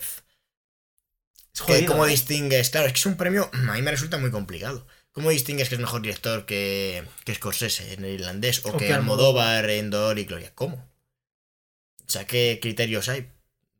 [1.67, 2.09] que ¿Cómo ¿eh?
[2.09, 2.69] distingues?
[2.69, 3.49] Claro, es que es un premio.
[3.53, 4.87] A mí me resulta muy complicado.
[5.11, 8.87] ¿Cómo distingues que es mejor director que, que Scorsese en el irlandés o, O que,
[8.87, 10.51] que Almodóvar en Dolor y Gloria?
[10.55, 10.75] ¿Cómo?
[12.07, 13.29] O sea, ¿qué criterios hay?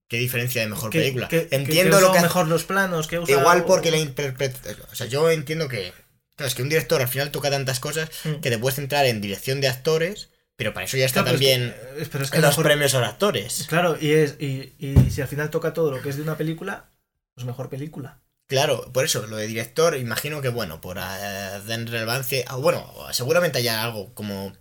[0.07, 1.27] ¿Qué diferencia de mejor película?
[1.29, 2.19] que- entiendo que lo que.
[2.21, 4.59] mejor los planos, que usa Igual porque la interpreta.
[4.91, 5.93] O sea, yo entiendo que.
[6.35, 8.35] Claro, es que un director al final toca tantas cosas Mm.
[8.41, 10.29] que te puedes centrar en dirección de actores,
[10.59, 12.63] pero para eso ya está Claro, pero es también que- eh, es que los mejor-
[12.65, 13.65] premios a los actores.
[13.69, 16.37] Claro, y, es, y, y si al final toca todo lo que es de una
[16.37, 16.89] película,
[17.33, 18.19] pues mejor película.
[18.47, 22.43] Claro, por eso, lo de director, imagino que, bueno, por eh, dar relevancia.
[22.47, 24.53] ah, Bueno, seguramente haya algo como.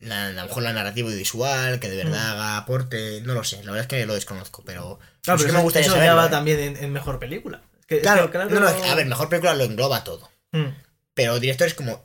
[0.00, 2.30] La, a lo mejor la narrativa visual, que de verdad Mm.
[2.32, 3.20] haga aporte.
[3.22, 4.98] No lo sé, la verdad es que lo desconozco, pero.
[5.22, 6.30] Claro, pero que me eso, gustaría eso ya saberlo, va ¿eh?
[6.30, 7.62] también en, en mejor película.
[7.78, 10.28] Es que- es Claro, claro, no, no, a ver, mejor película lo engloba todo.
[10.50, 10.66] Mm.
[11.14, 12.04] Pero director es como.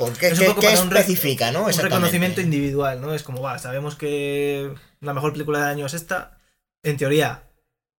[0.00, 0.28] ¿Por qué?
[0.28, 1.64] Es un ¿Qué, poco qué para un re- especifica, no?
[1.66, 3.14] un reconocimiento individual, ¿no?
[3.14, 6.38] Es como, va, sabemos que la mejor película del año es esta.
[6.82, 7.44] En teoría,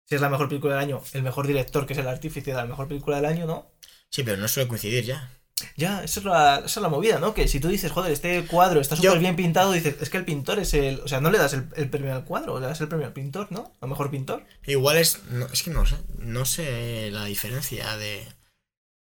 [0.07, 2.57] si es la mejor película del año, el mejor director, que es el artífice de
[2.57, 3.71] la mejor película del año, ¿no?
[4.09, 5.31] Sí, pero no suele coincidir ya.
[5.77, 7.35] Ya, esa es, la, esa es la movida, ¿no?
[7.35, 10.25] Que si tú dices, joder, este cuadro está súper bien pintado, dices, es que el
[10.25, 10.99] pintor es el.
[11.01, 13.13] O sea, no le das el, el premio al cuadro, le das el premio al
[13.13, 13.71] pintor, ¿no?
[13.79, 14.43] Al mejor pintor.
[14.65, 15.21] Igual es.
[15.29, 15.97] no, es que no sé.
[16.17, 18.25] No sé la diferencia de.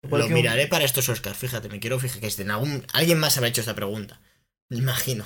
[0.03, 3.37] Lo que miraré para estos Oscars, fíjate, me quiero fijar que estén algún, alguien más
[3.37, 4.19] habrá hecho esta pregunta.
[4.69, 5.25] Me imagino.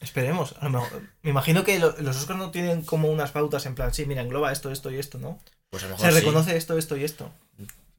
[0.00, 0.54] Esperemos.
[0.60, 3.74] A lo mejor- me imagino que lo- los Oscars no tienen como unas pautas en
[3.74, 5.40] plan, sí, mira, engloba esto, esto y esto, ¿no?
[5.70, 6.24] Pues a lo Se mejor sí.
[6.26, 7.30] reconoce esto, esto y esto.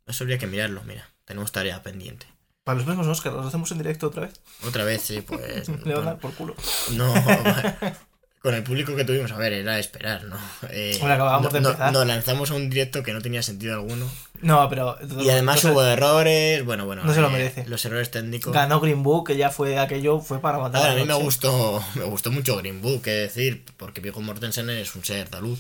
[0.08, 1.08] Eso habría que mirarlo, mira.
[1.26, 2.26] Tenemos tarea pendiente.
[2.64, 4.42] Para los próximos Oscars, los hacemos en directo otra vez.
[4.68, 5.70] Otra vez, sí, pues.
[5.86, 6.56] Le van a dar por culo.
[6.92, 7.14] no,
[8.42, 10.38] con el público que tuvimos, a ver, era de esperar, ¿no?
[10.70, 11.92] Eh, Bueno, acabamos no- de no- empezar.
[11.94, 14.10] Nos lanzamos a un directo que no tenía sentido alguno.
[14.42, 14.98] No, pero.
[15.20, 17.04] Y además hubo errores, bueno, bueno.
[17.04, 17.66] No se lo eh, merece.
[17.68, 18.54] Los errores técnicos.
[18.54, 21.84] Ganó Green Book, que ya fue aquello, fue para matar a la mí me gustó,
[21.96, 25.60] me gustó mucho Green Book, es decir, porque Viggo Mortensen es un ser de luz.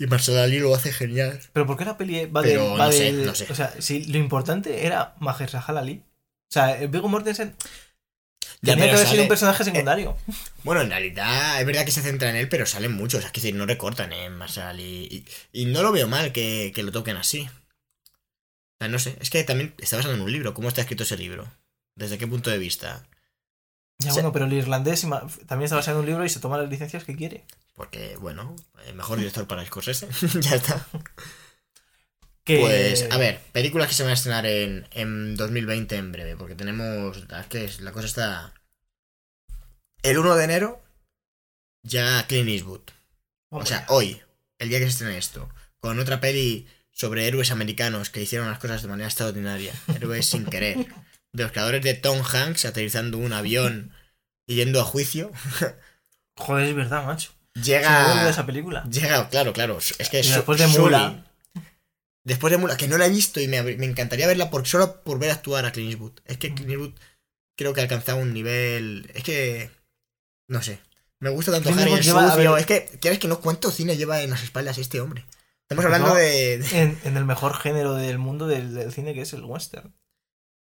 [0.00, 1.40] Y Marcel Ali lo hace genial.
[1.52, 2.78] Pero ¿por qué la peli va Pero de.
[2.78, 3.48] Va no sé, del- no sé.
[3.50, 6.04] O sea, si lo importante era Mahershala Ali.
[6.50, 7.56] O sea, Viggo Mortensen
[8.60, 10.16] Ya, tenía que haber sido sale- un personaje secundario.
[10.64, 13.24] Bueno, en realidad es verdad que se centra en él, pero salen muchos.
[13.24, 15.24] Es decir, no recortan en Marcel Ali.
[15.52, 17.48] Y, y no lo veo mal que, que lo toquen así.
[17.48, 20.54] O sea, no sé, es que también está basado en un libro.
[20.54, 21.50] ¿Cómo está escrito ese libro?
[21.94, 23.06] ¿Desde qué punto de vista?
[24.00, 25.00] Ya, bueno, pero el irlandés
[25.46, 27.44] también está basado en un libro y se toma las licencias que quiere.
[27.74, 28.54] Porque, bueno,
[28.86, 30.08] el mejor director para Scorsese.
[30.40, 30.86] ya está.
[32.48, 32.60] Que...
[32.60, 36.54] Pues, a ver, películas que se van a estrenar en, en 2020 en breve, porque
[36.54, 37.16] tenemos.
[37.38, 38.54] Es que es- la cosa está.
[40.02, 40.82] El 1 de enero,
[41.84, 42.80] ya Clint Eastwood.
[43.50, 44.20] O sea, hoy,
[44.58, 45.48] el día que se estrene esto,
[45.80, 50.46] con otra peli sobre héroes americanos que hicieron las cosas de manera extraordinaria, héroes sin
[50.46, 50.86] querer,
[51.32, 53.92] de los creadores de Tom Hanks aterrizando un avión
[54.46, 55.30] y yendo a juicio,
[56.36, 57.32] Joder, es verdad, macho.
[57.54, 58.30] Se me llega.
[58.30, 58.84] esa película.
[58.84, 59.78] Llega, claro, claro.
[59.78, 61.24] Es que Y después de Mula.
[62.28, 65.02] Después de Mula, que no la he visto y me, me encantaría verla por, solo
[65.02, 66.12] por ver actuar a Clint Eastwood.
[66.26, 66.94] Es que Clint Eastwood
[67.56, 69.10] creo que ha alcanzado un nivel.
[69.14, 69.70] Es que.
[70.48, 70.80] No sé.
[71.20, 72.56] Me gusta tanto Clint Harry el lleva- sucio.
[72.56, 73.40] Es que, ¿quieres que no?
[73.40, 75.24] ¿Cuánto cine lleva en las espaldas este hombre?
[75.62, 76.14] Estamos Pues hablando no.
[76.14, 79.44] de, de- En, en el mejor género del mundo del, del cine que es el
[79.44, 79.94] western.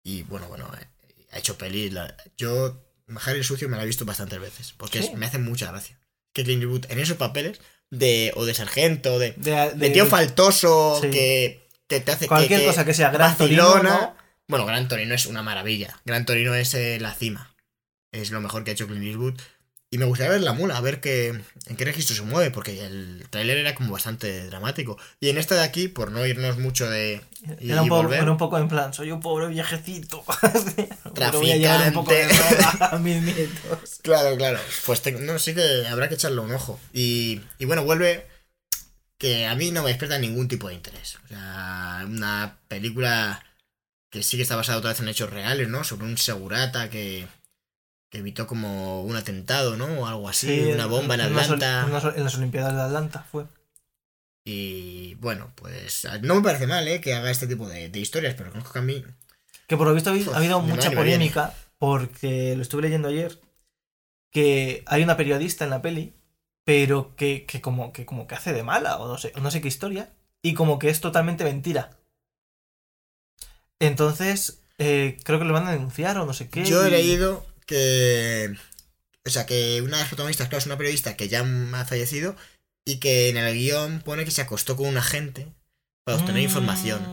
[0.03, 0.87] Y bueno, bueno, eh,
[1.31, 1.91] ha hecho pelis.
[1.91, 2.81] la- Yo,
[3.25, 4.73] Harry el sucio me la he visto bastantes veces.
[4.77, 5.99] Porque es- me hace mucha gracia.
[6.33, 7.59] Que Clint Eastwood en esos papeles,
[7.91, 11.09] de o de sargento, de, De, de tío faltoso, Sí.
[11.11, 12.27] que, que te hace.
[12.27, 14.15] Cualquier que- cosa que sea gran Torino.
[14.47, 15.99] Bueno, Gran Torino es una maravilla.
[16.05, 17.55] Gran Torino es eh, la cima.
[18.11, 19.33] Es lo mejor que ha hecho Clint Eastwood.
[19.95, 21.29] Y me gustaría ver la mula, a ver qué,
[21.67, 24.97] en qué registro se mueve, porque el tráiler era como bastante dramático.
[25.21, 27.21] Y en esta de aquí, por no irnos mucho de...
[27.61, 28.19] y Era un, poco, volver.
[28.21, 30.21] era un poco en plan, soy un pobre viejecito.
[31.13, 32.77] Pero voy a llevar un poco de Traficante.
[32.77, 33.79] droga a mis nietos.
[34.01, 34.59] Claro, claro.
[34.85, 36.77] Pues te- no, sí que habrá que echarle un ojo.
[36.91, 38.27] Y, y bueno, vuelve
[39.17, 41.15] que a mí no me despierta ningún tipo de interés.
[41.23, 43.45] O sea, una película
[44.11, 45.85] que sí que está basada otra vez en hechos reales, ¿no?
[45.85, 47.27] Sobre un segurata que
[48.17, 49.85] evitó como un atentado, ¿no?
[49.85, 51.83] O algo así, una bomba en Atlanta.
[51.85, 53.45] en las- en las Olimpiadas de Atlanta fue.
[54.47, 57.01] Y bueno, pues no me parece mal, ¿eh?
[57.01, 59.03] Que haga este tipo de, de historias, pero conozco que a mí...
[59.67, 62.83] Que por lo visto ha habido- Uf, ha habido ni mucha polémica porque lo estuve
[62.83, 63.39] leyendo ayer
[64.31, 66.13] que hay una periodista en la peli
[66.63, 69.49] pero que, que como que como que hace de mala o no sé o no
[69.51, 70.13] sé qué historia
[70.43, 71.97] y como que es totalmente mentira
[73.79, 76.91] entonces eh, creo que lo van a denunciar o no sé qué Yo he y-
[76.91, 78.53] leído que.
[79.25, 81.41] O sea, que una de las protagonistas, claro, es una periodista que ya
[81.73, 82.35] ha fallecido
[82.85, 85.47] y que en el guion pone que se acostó con un agente
[86.03, 87.09] para obtener Mm, información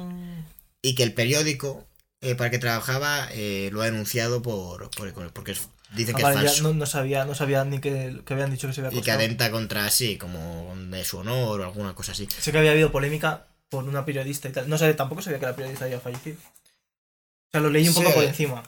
[0.83, 1.87] y que el periódico
[2.21, 6.17] eh, para el que trabajaba eh, lo ha denunciado por, por- porque es- dice ah,
[6.19, 8.69] que vale, es ya falso no, no sabía no sabía ni que, que habían dicho
[8.69, 9.19] que se había y que acostado.
[9.21, 12.29] atenta contra sí, como de su honor o alguna cosa así.
[12.39, 15.47] sé que había habido polémica por una periodista y tal no sé tampoco sabía que
[15.47, 18.63] la periodista había fallecido o sea lo leí un poco por encima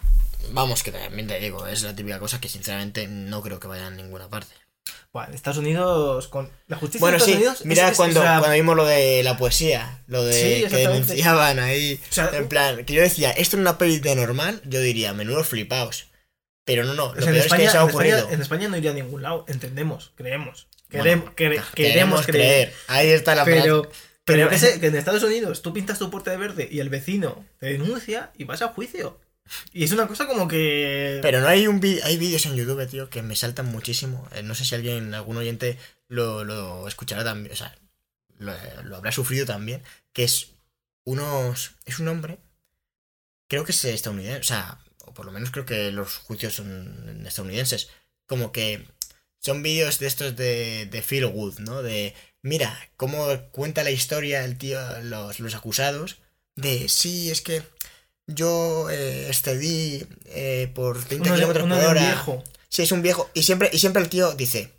[0.52, 3.86] Vamos, que también te digo, es la típica cosa que sinceramente no creo que vaya
[3.88, 4.54] a ninguna parte.
[5.12, 8.22] Bueno, Estados Unidos con la justicia Bueno, de Estados sí, Unidos mira es- cuando, o
[8.22, 10.34] sea, cuando vimos lo de la poesía, lo de
[10.64, 13.98] Sí, que denunciaban ahí, o sea, en plan, que yo decía, esto en una peli
[14.00, 16.06] de normal, yo diría, menudo flipaos.
[16.66, 18.30] Pero no, no, lo sea, peor en, es España, que se ha en, España, ocurrido.
[18.34, 20.66] en España no iría a ningún lado, entendemos, creemos.
[20.90, 22.72] Bueno, Queremos, ah, queremos creer.
[22.88, 23.60] Ahí está la frase.
[23.62, 23.82] Pero,
[24.24, 26.80] pero Pero- que, sé, que en Estados Unidos tú pintas tu puerta de verde y
[26.80, 29.20] el vecino te denuncia y vas a juicio.
[29.72, 31.18] Y es una cosa como que.
[31.22, 34.28] Pero no hay un hay vídeos en YouTube, tío, que me saltan muchísimo.
[34.32, 35.78] Eh, No sé si alguien, algún oyente
[36.08, 37.76] lo, lo escuchará también, o sea,
[38.38, 38.52] lo,
[38.84, 39.82] lo habrá sufrido también,
[40.12, 40.52] que es
[41.04, 42.38] unos es un hombre,
[43.48, 47.24] creo que es estadounidense, o sea, o por lo menos creo que los juicios son
[47.26, 47.88] estadounidenses,
[48.26, 48.86] como que
[49.38, 51.82] son vídeos de estos de, de Feel Good, ¿no?
[51.82, 56.18] De, mira, cómo cuenta la historia el tío, los, los acusados,
[56.56, 57.62] de, sí, es que
[58.26, 62.00] yo eh, excedí eh, por 30 Uno de- kilómetros uno por un hora.
[62.00, 62.44] viejo.
[62.68, 63.30] Sí, es un viejo.
[63.34, 64.72] Y siempre, y siempre el tío dice,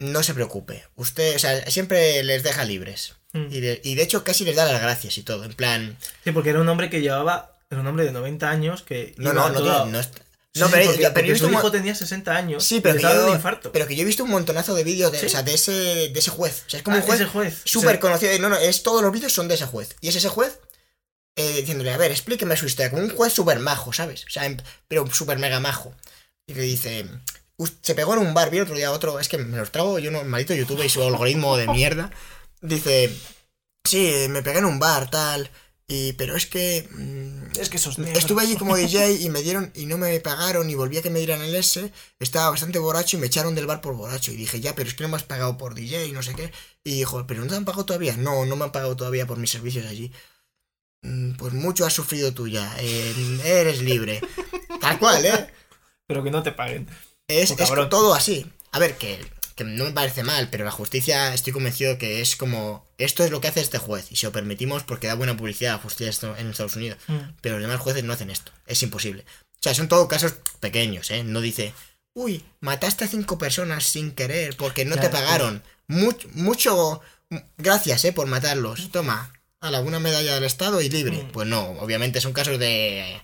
[0.00, 3.14] no se preocupe, usted, o sea, siempre les deja libres.
[3.32, 3.46] Mm.
[3.50, 6.32] Y de, y de hecho casi les da las gracias y todo, en plan, Sí,
[6.32, 7.52] porque era un hombre que llevaba.
[7.70, 9.14] Era un hombre de 90 años que.
[9.16, 10.08] no, no, no, todo- no sí,
[10.70, 12.64] pero, porque, pero yo he visto su un mo- hijo tenía 60 años.
[12.64, 13.72] Sí, pero que, yo, infarto.
[13.72, 15.26] pero que yo he visto un montonazo de vídeos de, ¿Sí?
[15.26, 16.62] o sea, de ese, de ese juez.
[16.66, 18.38] O sea, es como Ah, un juez súper conocido.
[18.38, 19.96] No, no, es todos los vídeos son de ese juez.
[20.00, 20.58] Y es ese juez
[21.36, 22.90] eh, diciéndole, a ver, explíqueme su historia.
[22.90, 24.24] Como un juez súper majo, ¿sabes?
[24.26, 24.54] O sea,
[24.88, 25.94] pero súper mega majo.
[26.46, 27.06] Y le dice,
[27.56, 29.70] "Us- se pegó en un bar, vi el otro día otro, es que me los
[29.72, 32.10] trago yo, no, maldito YouTube y su algoritmo de mierda.
[32.60, 33.14] Dice,
[33.84, 35.50] sí, me pegué en un bar, tal.
[35.88, 37.96] Y, pero es que mm, Es que esos.
[37.98, 41.10] Estuve allí como DJ y me dieron y no me pagaron y volví a que
[41.10, 41.92] me dieran el S.
[42.18, 44.32] Estaba bastante borracho y me echaron del bar por borracho.
[44.32, 46.34] Y dije, ya, pero es que no me has pagado por DJ y no sé
[46.34, 46.50] qué.
[46.82, 48.16] Y dijo, ¿pero no te han pagado todavía?
[48.16, 50.10] No, no me han pagado todavía por mis servicios allí.
[51.06, 52.74] "Mm, Pues mucho has sufrido tú ya.
[52.80, 54.20] eh, eres libre.
[54.80, 55.46] Tal cual, ¿eh?
[56.06, 56.88] Pero que no te paguen.
[57.28, 58.50] Es, Oh, es todo así.
[58.72, 59.18] A ver, que,
[59.56, 62.86] que no me parece mal, pero la justicia estoy convencido que es como...
[62.98, 64.06] Esto es lo que hace este juez.
[64.12, 66.98] Y si lo permitimos porque da buena publicidad a la justicia en Estados Unidos.
[67.08, 67.16] Mm.
[67.40, 68.52] Pero los demás jueces no hacen esto.
[68.66, 69.24] Es imposible.
[69.58, 71.24] O sea, son todos casos pequeños, ¿eh?
[71.24, 71.72] No dice,
[72.14, 75.62] uy, mataste a cinco personas sin querer porque no te pagaron.
[75.88, 77.00] Much- mucho...
[77.58, 78.12] Gracias, ¿eh?
[78.12, 78.90] Por matarlos.
[78.92, 81.22] Toma, a alguna medalla del Estado y libre.
[81.24, 81.32] Mm.
[81.32, 83.20] Pues no, obviamente son casos de...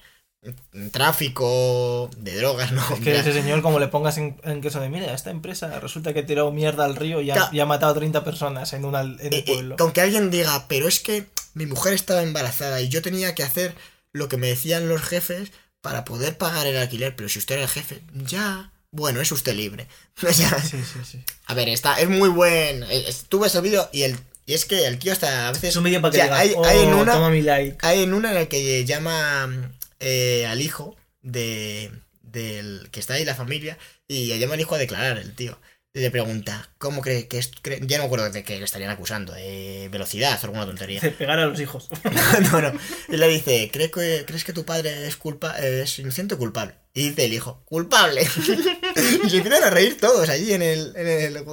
[0.72, 2.82] mm, Tráfico, de drogas, ¿no?
[2.94, 6.12] Es que ese señor, como le pongas en, en queso de mira, esta empresa resulta
[6.12, 8.72] que ha tirado mierda al río y ha, Ca- y ha matado a 30 personas
[8.72, 9.76] en, una, en Eh, el eh, pueblo.
[9.76, 13.42] con que alguien diga, pero es que mi mujer estaba embarazada y yo tenía que
[13.42, 13.74] hacer
[14.12, 17.64] lo que me decían los jefes para poder pagar el alquiler, pero si usted era
[17.64, 19.86] el jefe, ya, bueno, es usted libre.
[20.28, 21.24] O sea, Sí, sí, sí.
[21.46, 22.84] a ver, está, es muy buen.
[22.84, 24.16] eh, Tú ves el vídeo y el.
[24.46, 25.70] Y es que el tío hasta a veces.
[25.70, 27.12] Es un vídeo para que o sea, digas, hay, "Oh, hay en una.
[27.12, 27.78] toma mi like.
[27.82, 31.92] Hay en una en la que llama eh, al hijo de.
[32.22, 32.88] del.
[32.90, 33.78] que está ahí la familia.
[34.08, 35.58] Y llama al hijo a declarar el tío.
[35.94, 37.50] Y le pregunta, ¿cómo cree que es?
[37.62, 41.00] cree-?" ya no me acuerdo de qué le estarían acusando, de velocidad o alguna tontería.
[41.00, 41.88] Dice, pegar a los hijos.
[42.52, 42.72] no, no.
[43.10, 46.74] Y le dice, ¿Crees que, ¿crees que tu padre es culpa es inocente o culpable?
[46.94, 48.22] Y dice el hijo, culpable.
[49.24, 51.44] y se empiezan a reír todos allí en el, en el.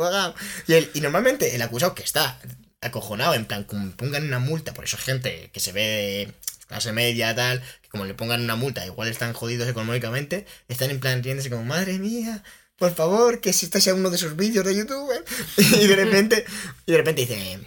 [0.68, 2.40] Y, el- y normalmente el acusado que está
[2.82, 6.34] acojonado, en plan, como pongan una multa, por eso gente que se ve de
[6.67, 10.99] clase media, tal, que como le pongan una multa, igual están jodidos económicamente, están en
[10.99, 12.43] plan riéndose como, madre mía,
[12.77, 15.11] por favor, que si este sea uno de esos vídeos de YouTube.
[15.11, 15.23] ¿eh?".
[15.82, 16.45] y de repente,
[16.86, 17.59] y de repente dice,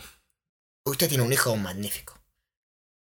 [0.84, 2.18] usted tiene un hijo magnífico.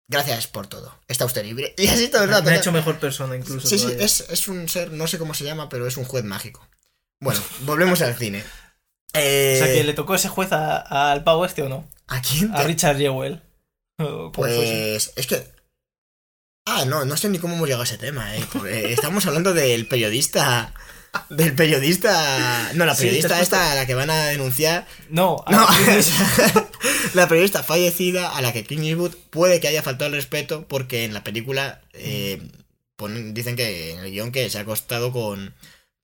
[0.09, 0.96] Gracias por todo.
[1.09, 1.74] Está usted libre.
[1.76, 2.44] Y así todo el rato.
[2.44, 3.66] Me ha hecho mejor persona incluso.
[3.66, 6.24] Sí, sí, es, es un ser, no sé cómo se llama, pero es un juez
[6.24, 6.64] mágico.
[7.20, 8.44] Bueno, volvemos al cine.
[9.14, 11.88] Eh, O sea, que le tocó ese juez al pavo este o no?
[12.09, 12.54] ¿A quién?
[12.54, 13.42] A Richard Jewell.
[14.32, 15.42] Pues es que...
[16.68, 18.44] Ah, no, no sé ni cómo hemos llegado a ese tema, eh.
[18.52, 20.74] porque estamos hablando del periodista...
[21.30, 22.72] Del periodista...
[22.74, 24.86] No, la periodista esta a la que van a denunciar...
[25.09, 25.66] No, a- No,
[27.14, 31.04] la periodista fallecida a la que Clint Eastwood puede que haya faltado el respeto porque
[31.04, 32.42] en la película eh,
[32.98, 35.54] ponen- dicen que en el guion que se ha acostado con,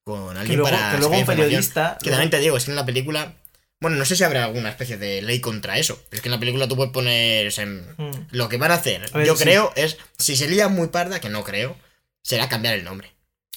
[0.05, 1.99] con que alguien luego, para que luego un periodista.
[2.03, 3.35] Que también te digo, es que en la película...
[3.83, 6.03] Bueno, no sé si habrá alguna especie de ley contra eso.
[6.09, 7.47] Pero es que en la película tú puedes poner...
[7.47, 8.29] o sea, en- Mm.
[8.31, 9.43] lo que van a hacer, A ver, yo sí.
[9.45, 9.99] creo, es...
[10.17, 11.77] Si se lía muy parda, que no creo,
[12.23, 13.13] será cambiar el nombre.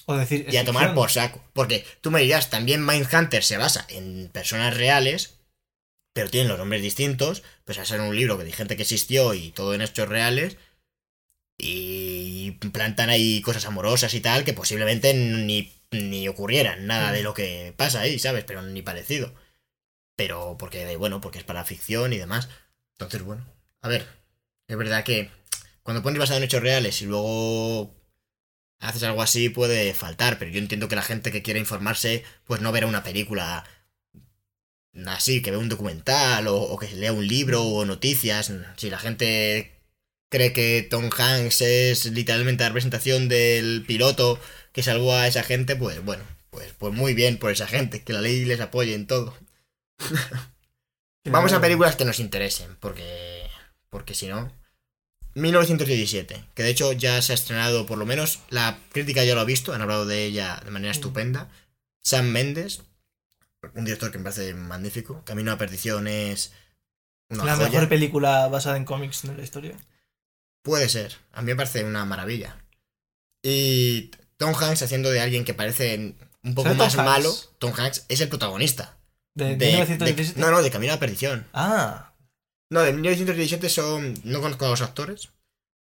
[0.08, 0.46] O decir.
[0.52, 0.96] Y a tomar ficción.
[0.96, 1.44] por saco.
[1.54, 5.36] Porque tú me dirás, también Mindhunter se basa en personas reales,
[6.14, 9.34] pero tienen los nombres distintos, pues a ser un libro que de gente que existió
[9.34, 10.58] y todo en hechos reales,
[11.58, 17.34] y plantan ahí cosas amorosas y tal, que posiblemente ni, ni ocurrieran nada de lo
[17.34, 18.44] que pasa ahí, ¿sabes?
[18.46, 19.34] Pero ni parecido.
[20.16, 22.50] Pero porque, bueno, porque es para ficción y demás.
[22.94, 23.46] Entonces, bueno,
[23.82, 24.08] a ver,
[24.68, 25.32] es verdad que
[25.84, 27.94] cuando pones basado en hechos reales y luego
[28.80, 32.62] haces algo así puede faltar, pero yo entiendo que la gente que quiera informarse, pues
[32.62, 33.66] no verá una película
[35.08, 38.52] así, que ve un documental o, o que lea un libro o noticias.
[38.78, 39.76] Si la gente
[40.30, 44.40] cree que Tom Hanks es literalmente la representación del piloto
[44.74, 48.14] que salvó a esa gente, pues bueno, pues, pues muy bien por esa gente, que
[48.14, 49.38] la ley les apoye en todo.
[51.26, 53.50] Vamos a películas que nos interesen, porque,
[53.90, 54.52] porque si no...
[55.36, 59.42] 1917, que de hecho ya se ha estrenado, por lo menos la crítica ya lo
[59.42, 61.50] ha visto, han hablado de ella de manera estupenda.
[62.02, 62.84] Sam Mendes,
[63.74, 65.24] un director que me parece magnífico.
[65.26, 66.54] Camino a Perdición es
[67.30, 67.70] una La joya.
[67.70, 69.76] mejor película basada en cómics de la historia.
[70.62, 72.58] Puede ser, a mí me parece una maravilla.
[73.44, 77.74] Y Tom Hanks haciendo de alguien que parece un poco ¿Sale Tom más malo, Tom
[77.76, 78.95] Hanks es el protagonista.
[79.36, 80.34] ¿De, De- 1917?
[80.34, 81.46] de- no, no, de Camino a la Perdición.
[81.54, 82.14] Ah,
[82.72, 84.20] No, de 1917 son.
[84.24, 85.30] No conozco a los actores.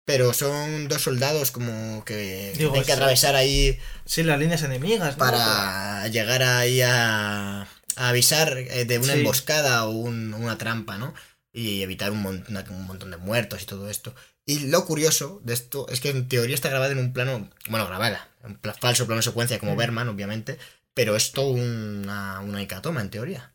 [0.07, 4.63] Pero son dos soldados como que Digo, tienen que es- atravesar ahí sí, las líneas
[4.63, 5.19] enemigas, ¿no?
[5.19, 9.21] para llegar ahí a, a avisar eh, de una Sí.
[9.21, 11.15] emboscada o un- una trampa, ¿no?
[11.55, 14.15] Y evitar un, mon- una- un montón de muertos y todo esto.
[14.45, 17.87] Y lo curioso de esto es que en teoría está grabada en un plano, bueno,
[17.87, 19.79] grabada, en pla- falso plano secuencia como Mm.
[19.79, 20.59] Berman, obviamente,
[20.95, 23.53] pero es todo una, una icatoma en teoría.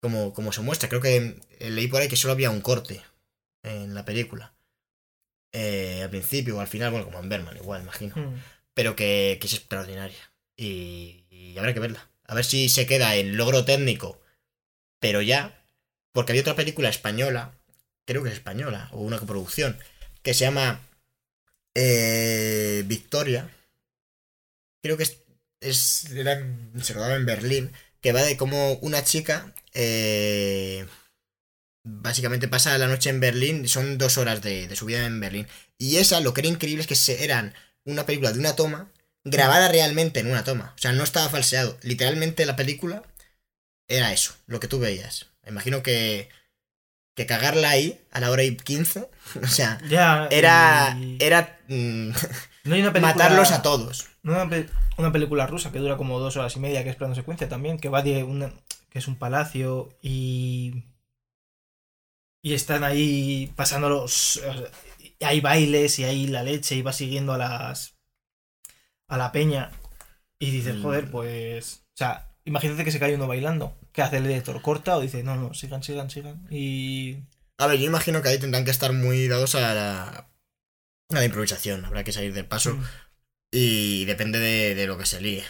[0.00, 3.02] Como, como se muestra, creo que eh, leí por ahí que solo había un corte
[3.62, 4.54] en la película.
[5.52, 8.34] Eh, al principio o al final, bueno, como en Berman, igual, imagino Mm.
[8.74, 10.32] pero que, que es extraordinaria.
[10.56, 12.08] Y, y habrá que verla.
[12.24, 14.20] A ver si se queda en logro técnico,
[15.00, 15.64] pero ya,
[16.12, 17.54] porque había otra película española,
[18.04, 19.78] creo que es española, o una coproducción,
[20.22, 20.80] que se llama
[21.74, 23.50] eh, Victoria.
[24.82, 25.22] Creo que es,
[25.60, 26.40] es era
[26.82, 30.86] se rodaba en Berlín, que va de cómo una chica eh,
[31.84, 35.46] básicamente pasa la noche en Berlín, son dos horas de, de su vida en Berlín.
[35.78, 37.54] Y esa, lo que era increíble es que se, eran
[37.84, 38.90] una película de una toma,
[39.24, 40.72] grabada realmente en una toma.
[40.76, 41.78] O sea, no estaba falseado.
[41.82, 43.02] Literalmente la película
[43.88, 45.26] era eso, lo que tú veías.
[45.46, 46.28] Imagino que,
[47.16, 49.08] que cagarla ahí a la hora y 15,
[49.42, 50.28] o sea, Ya.
[50.30, 52.10] era, y- era mm,
[52.64, 54.06] no hay una película, matarlos a todos.
[54.32, 57.14] Una, pe- una película rusa que dura como dos horas y media, que es plano
[57.14, 58.52] secuencia también, que va de una.
[58.90, 60.84] que es un palacio y.
[62.42, 64.40] Y están ahí pasándolos.
[64.98, 67.96] y hay bailes y hay la leche y va siguiendo a las.
[69.08, 69.70] a la peña.
[70.38, 70.82] Y dices, Mm.
[70.82, 71.82] joder, pues.
[71.94, 73.76] O sea, imagínate que se cae uno bailando.
[73.92, 74.60] ¿Qué hace el director?
[74.62, 76.46] ¿Corta o dice, no, no, sigan, sigan, sigan?
[76.50, 77.16] Y.
[77.58, 80.24] A ver, yo imagino que ahí tendrán que estar muy dados a la, a
[81.14, 81.84] la improvisación.
[81.84, 82.74] Habrá que salir del paso.
[82.74, 82.84] Mm.
[83.50, 85.44] Y depende de, de lo que se líe.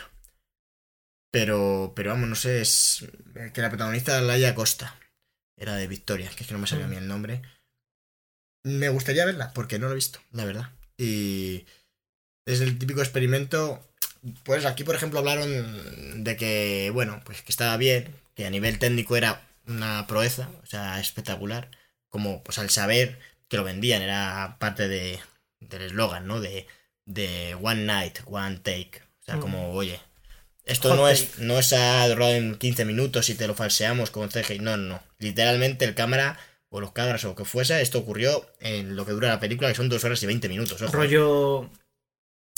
[1.31, 3.05] Pero, pero vamos, no sé, es
[3.53, 4.99] que la protagonista Laia Costa
[5.57, 7.43] era de Victoria, que es que no me sabía a mí el nombre.
[8.65, 10.73] Me gustaría verla, porque no lo he visto, la verdad.
[10.97, 11.67] Y
[12.47, 13.85] es el típico experimento.
[14.45, 18.79] Pues aquí, por ejemplo, hablaron de que, bueno, pues que estaba bien, que a nivel
[18.79, 21.71] técnico era una proeza, o sea, espectacular.
[22.09, 23.19] Como, pues al saber
[23.49, 25.21] que lo vendían, era parte de,
[25.61, 26.41] del eslogan, ¿no?
[26.41, 26.67] De,
[27.09, 29.01] de One Night, One Take.
[29.21, 29.41] O sea, Mm.
[29.41, 30.01] como, oye,
[30.65, 34.11] esto Hot no es, no es a rodado en 15 minutos y te lo falseamos
[34.11, 34.59] con CGI.
[34.59, 35.03] No, no, no.
[35.19, 36.39] Literalmente el cámara
[36.69, 39.69] o los cámaras o lo que fuese, esto ocurrió en lo que dura la película,
[39.71, 40.81] que son 2 horas y 20 minutos.
[40.83, 40.93] Ojo.
[40.93, 41.71] Rollo.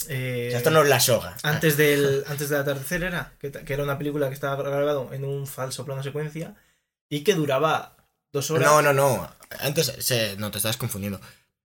[0.09, 1.37] eh, O sea, esto no es la soga.
[1.43, 5.25] Antes del, antes del atardecer era, que, que era una película que estaba grabado en
[5.25, 6.55] un falso plano secuencia
[7.09, 7.97] y que duraba
[8.33, 8.69] dos horas.
[8.69, 9.31] No, no, no.
[9.61, 11.21] Antes se- no te estás confundiendo.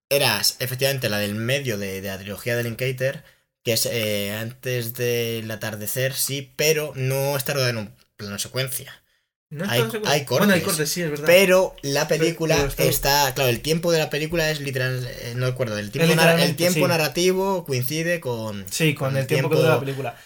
[0.08, 3.24] Eras efectivamente la del medio de, de la trilogía de Linklater,
[3.64, 9.02] que es eh, antes del atardecer, sí, pero no está rodada en un plano secuencia.
[9.50, 11.26] No hay- Bueno, cortes, cortes, sí, es verdad.
[11.26, 12.84] Pero la película pero está-
[13.24, 16.12] está, claro, el tiempo de la película es literal, eh, no recuerdo, el tiempo, nar-
[16.12, 16.86] el literalmente, tiempo sí.
[16.86, 20.16] narrativo coincide con sí, con, con el el tiempo, que dura la película.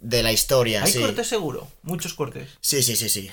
[0.00, 1.00] de la historia, Hay sí.
[1.00, 2.48] cortes seguro, muchos cortes.
[2.60, 3.30] Sí, sí, sí, sí.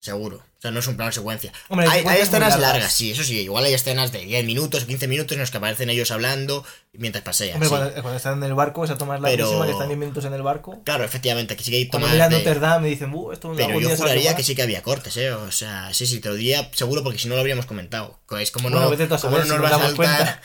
[0.00, 0.36] Seguro.
[0.36, 1.52] O sea, no es un plano secuencia.
[1.68, 2.92] Hombre, hay, escenas largas.
[2.92, 3.40] sí, eso sí.
[3.40, 7.22] Igual hay escenas de 10 minutos, 15 minutos en los que aparecen ellos hablando mientras
[7.24, 7.54] pasean.
[7.54, 7.74] Hombre, sí.
[7.74, 10.24] cuando, cuando están en el barco, esa toma es Pero- larguísima, que están 10 minutos
[10.24, 10.80] en el barco.
[10.84, 13.32] Claro, efectivamente, que sí que hay Cuando tomas miran de- Notre Dame y dicen, uh,
[13.32, 14.36] esto Pero yo juraría tomar".
[14.36, 15.32] que sí que había cortes, ¿eh?
[15.32, 18.18] O sea, sí, sí, te lo diría seguro porque si no lo habríamos comentado.
[18.40, 20.40] Es como Bueno, no, vete tú a como saber no si nos nos vas a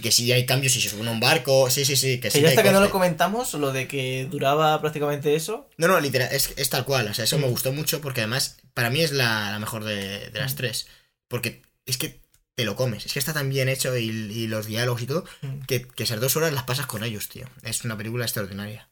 [0.00, 1.70] que si hay cambios si se sube a un barco.
[1.70, 5.34] Sí, sí, sí, que sí hasta que no lo comentamos, lo de que duraba prácticamente
[5.34, 5.68] eso.
[5.76, 7.08] No, no, literal, es, es tal cual.
[7.08, 7.50] O sea, eso me Mm.
[7.50, 10.56] gustó mucho porque además, para mí es la, la mejor de, de las Mm.
[10.56, 10.86] tres.
[11.28, 12.20] Porque es que
[12.54, 13.06] te lo comes.
[13.06, 15.60] Es que está tan bien hecho y, y los diálogos y todo Mm.
[15.66, 17.46] que, que esas dos horas las pasas con ellos, tío.
[17.62, 18.88] Es una película extraordinaria.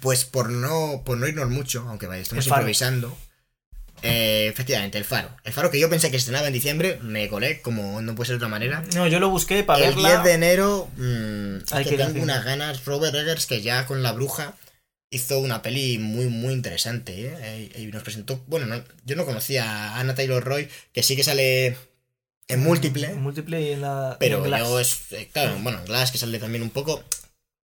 [0.00, 3.16] Pues por no, por no irnos mucho, aunque vaya, estamos improvisando.
[4.02, 5.30] Eh, efectivamente, el faro.
[5.44, 8.26] El faro que yo pensé que se estrenaba en diciembre, me colé, como no puede
[8.28, 8.82] ser de otra manera.
[8.94, 10.08] No, yo lo busqué para El verla.
[10.10, 12.84] 10 de enero, mm, es Hay que que tengo unas ganas.
[12.84, 14.54] Robert Eggers, que ya con La Bruja
[15.10, 17.12] hizo una peli muy, muy interesante.
[17.38, 17.70] ¿eh?
[17.76, 18.42] Y y nos presentó.
[18.46, 21.76] Bueno, no- yo no conocía a Anna Taylor Roy, que sí que sale
[22.48, 23.06] en múltiple.
[23.08, 24.16] En múltiple y en la.
[24.20, 24.60] Pero en Glass.
[24.60, 24.98] yo es.
[25.12, 27.02] eh, Claro, bueno, Glass que sale también un poco.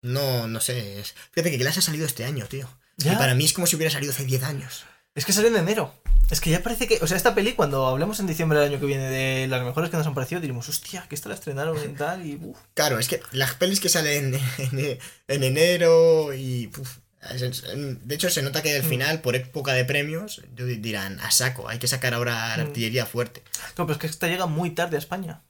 [0.03, 1.03] No, no sé.
[1.31, 2.67] Fíjate que Glass ha salido este año, tío.
[2.97, 3.13] Ya.
[3.13, 4.85] Y para mí es como si hubiera salido hace 10 años.
[5.15, 5.93] Es que salió en enero.
[6.29, 6.99] Es que ya parece que.
[7.01, 9.89] O sea, esta peli, cuando hablemos en diciembre del año que viene de las mejores
[9.89, 12.25] que nos han parecido, diremos, hostia, que esta la estrenaron y tal.
[12.25, 12.35] Y.
[12.41, 12.57] uf.
[12.73, 16.67] Claro, es que las pelis que salen en, en enero y.
[16.77, 16.97] uf,
[17.37, 18.89] de hecho, se nota que al Mm.
[18.89, 22.67] final, por época de premios, dirán, a saco, hay que sacar ahora la Mm.
[22.67, 23.43] artillería fuerte.
[23.51, 25.41] Claro, pero es que esta llega muy tarde a España.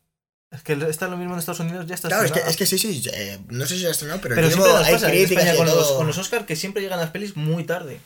[0.50, 2.66] Es que está lo mismo en Estados Unidos, ya está Claro, es que, es que
[2.66, 5.26] sí, sí, eh, no sé si se ha estrenado, pero, Pero llevo- hay pasa en
[5.26, 5.98] críticas con los, todo.
[5.98, 8.02] con los Oscar que siempre llegan las pelis muy tarde.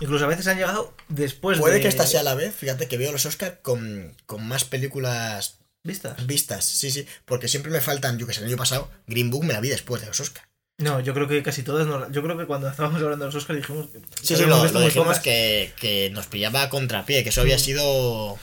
[0.00, 1.80] Incluso a veces han llegado después Puede de...
[1.82, 6.26] que esta sea la vez, fíjate que veo los Oscar con, con más películas ¿Vistas?
[6.26, 9.44] vistas, sí, sí, porque siempre me faltan, yo que sé, el año pasado, Green Book
[9.44, 10.48] me la vi después de los Oscar.
[10.78, 12.10] No, yo creo que casi todas no...
[12.10, 13.88] Yo creo que cuando estábamos hablando de los Oscar dijimos...
[13.90, 17.58] que Sí, sí, lo, lo dijimos que, que nos pillaba a contrapié, que eso había
[17.58, 18.38] sido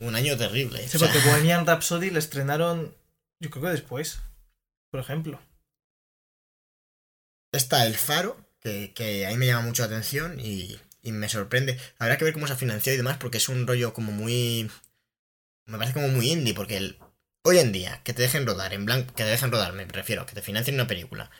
[0.00, 0.88] un año terrible.
[0.88, 2.96] Sí, o sea, porque Bohemian Rhapsody la estrenaron...
[3.40, 4.20] Yo creo que después,
[4.90, 5.40] por ejemplo.
[7.52, 11.28] está El Faro, que, que a mí me llama mucho la atención y, y me
[11.28, 11.78] sorprende.
[11.98, 14.70] Habrá que ver cómo se ha financiado y demás, porque es un rollo como muy...
[15.66, 16.98] Me parece como muy indie, porque el,
[17.42, 20.26] hoy en día, que te dejen rodar en blanco, que te dejen rodar, me refiero,
[20.26, 21.30] que te financien una película,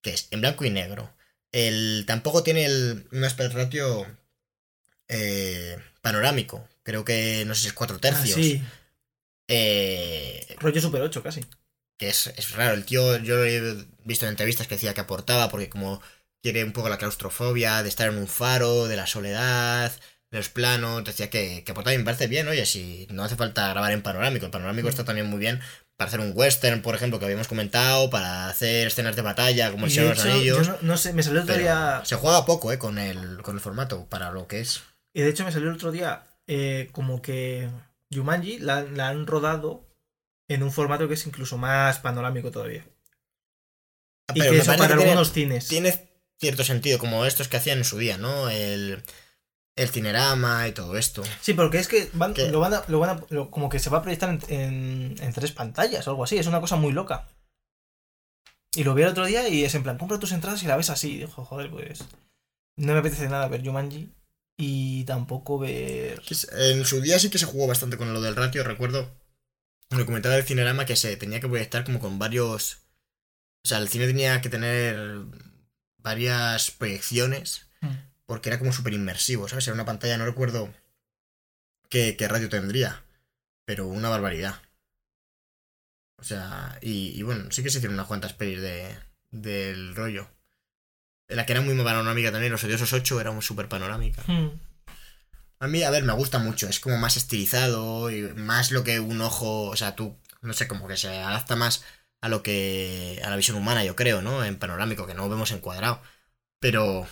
[0.00, 1.12] que es en blanco y negro.
[1.52, 4.06] El, tampoco tiene el, un aspect ratio
[5.08, 6.68] eh, panorámico.
[6.82, 8.36] Creo que, no sé si es cuatro tercios.
[8.36, 8.62] Ah, sí,
[9.48, 11.40] Eh, rollo Super 8 casi.
[11.98, 12.74] que es, es raro.
[12.74, 16.00] El tío, yo lo he visto en entrevistas que decía que aportaba porque como
[16.44, 19.90] quiere un poco la claustrofobia de estar en un faro, de la soledad,
[20.30, 23.34] de los planos, decía que, que aportaba y me parece bien, oye, si no hace
[23.34, 24.90] falta grabar en panorámico, el panorámico Mm.
[24.90, 25.60] está también muy bien
[25.96, 29.86] para hacer un western, por ejemplo, que habíamos comentado, para hacer escenas de batalla, como
[29.86, 30.68] el Señor de los yo Anillos.
[30.68, 32.02] no, no sé, me salió el otro día...
[32.04, 34.82] Se juega poco, eh, con el, con el formato, para lo que es.
[35.14, 37.70] Y de hecho me salió el otro día eh, como que
[38.12, 39.88] Jumanji la, la han rodado
[40.48, 42.84] en un formato que es incluso más panorámico todavía.
[44.28, 45.68] Ah, Y que eso para que tiene- algunos cines.
[45.68, 48.48] tiene cierto sentido, como estos que hacían en su día, ¿no?
[48.50, 49.02] El,
[49.76, 51.22] el cinerama y todo esto.
[51.40, 53.90] Sí, porque es que van, lo van a, lo van a- lo- como que se
[53.90, 56.36] va a proyectar en, en- en tres pantallas o algo así.
[56.38, 57.28] Es una cosa muy loca.
[58.76, 60.76] Y lo vi el otro día y es en plan, compra tus entradas y la
[60.76, 61.12] ves así.
[61.12, 62.04] Y dijo, joder, pues.
[62.76, 64.12] No me apetece nada ver Jumanji
[64.58, 66.20] y tampoco ver.
[66.52, 69.14] En su día sí que se jugó bastante con lo del ratio, recuerdo.
[69.90, 72.78] Me comentaba del cinerama que se tenía que proyectar como con varios.
[73.64, 74.96] O sea, el cine tenía que tener
[76.04, 77.66] varias proyecciones
[78.26, 79.66] porque era como súper inmersivo, ¿sabes?
[79.66, 80.72] Era una pantalla, no recuerdo
[81.90, 83.02] qué, qué radio tendría,
[83.64, 84.62] pero una barbaridad.
[86.18, 88.96] O sea, y, y bueno, sí que se hicieron unas cuantas pelis de,
[89.30, 90.30] del rollo.
[91.28, 94.22] La que era muy panorámica también, Los Odiosos 8 era súper panorámica.
[94.26, 94.58] Hmm.
[95.58, 96.68] A mí, a ver, me gusta mucho.
[96.68, 99.68] Es como más estilizado y más lo que un ojo.
[99.68, 101.84] O sea, tú, no sé, como que se adapta más
[102.24, 103.20] a lo que.
[103.22, 104.44] a la visión humana, yo creo, ¿no?
[104.44, 106.00] En panorámico, que no vemos encuadrado.
[106.58, 107.06] Pero.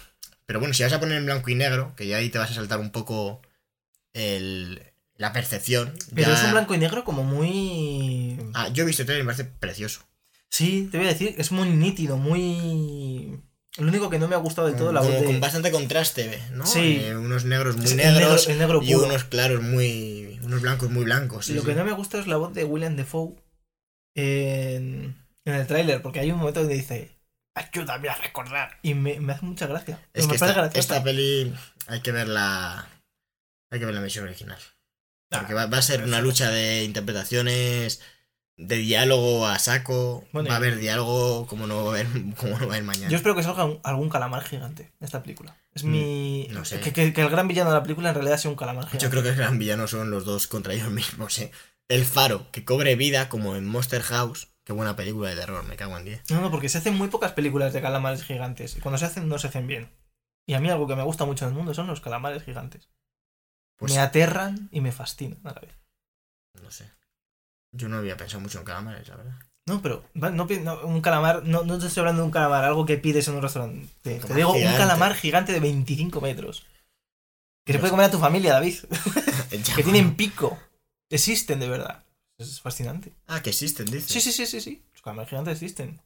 [0.46, 2.50] Pero bueno, si vas a poner en blanco y negro, que ya ahí te vas
[2.50, 3.42] a saltar un poco
[4.14, 4.82] el,
[5.16, 5.92] la percepción.
[6.14, 8.38] Pero ya- es un blanco y negro como muy.
[8.54, 10.00] Ah, yo he visto el trailer y me parece precioso.
[10.48, 13.40] Sí, te voy a decir, es muy nítido, muy.
[13.78, 15.26] Lo único que no me ha gustado de todo la Como voz de.
[15.26, 16.66] con bastante contraste, ¿no?
[16.66, 17.00] Sí.
[17.02, 20.38] Eh, unos negros muy negros negro, el negro y unos claros muy.
[20.42, 21.46] unos blancos muy blancos.
[21.46, 21.68] sí, Lo sí.
[21.68, 23.34] que no me gusta es la voz de William Defoe
[24.14, 27.16] en, en el tráiler, porque hay un momento donde dice,
[27.54, 28.78] ayúdame a recordar.
[28.82, 29.98] Y me, me hace mucha gracia.
[30.12, 30.34] Es que
[30.74, 31.52] esta, peli
[31.86, 32.88] hay que verla.
[33.70, 34.58] Hay que ver la versión original.
[35.30, 38.02] Ah, Porque va, va a ser una lucha de interpretaciones,
[38.58, 40.26] de diálogo a saco.
[40.32, 42.06] Bueno, va a haber diálogo como no va a haber,
[42.36, 43.08] como no va a haber mañana.
[43.08, 45.56] Yo espero que salga un- algún calamar gigante en esta película.
[45.74, 46.48] Es Mm, mi.
[46.50, 46.80] no sé.
[46.80, 49.02] Que, que- que el gran villano de la película en realidad sea un calamar gigante.
[49.04, 51.38] Yo creo que el gran villano son los dos contra ellos mismos.
[51.38, 51.50] ¿eh?
[51.92, 54.48] El faro, que cobre vida como en Monster House.
[54.64, 56.30] Qué buena película de terror, me cago en 10.
[56.30, 58.78] No, no, porque se hacen muy pocas películas de calamares gigantes.
[58.78, 59.90] Y cuando se hacen, no se hacen bien.
[60.46, 62.88] Y a mí algo que me gusta mucho en el mundo son los calamares gigantes.
[63.76, 65.74] Pues me aterran y me fascinan a la vez.
[66.62, 66.90] no sé.
[67.72, 69.38] Yo no había pensado mucho en calamares, la verdad.
[69.66, 72.96] No, pero no, un calamar, no, no te estoy hablando de un calamar, algo que
[72.96, 73.86] pides en un restaurante.
[74.00, 74.66] Te, digo gigante.
[74.66, 76.64] un calamar gigante de 25 metros.
[77.66, 78.78] Que se No puede comer a tu familia, David.
[79.76, 80.58] Que tienen pico.
[81.12, 82.04] Existen de verdad.
[82.38, 83.12] Es fascinante.
[83.26, 84.08] Ah, que existen, dice.
[84.08, 84.82] Sí, sí, sí, sí, sí.
[84.92, 86.00] Los calamares gigantes existen.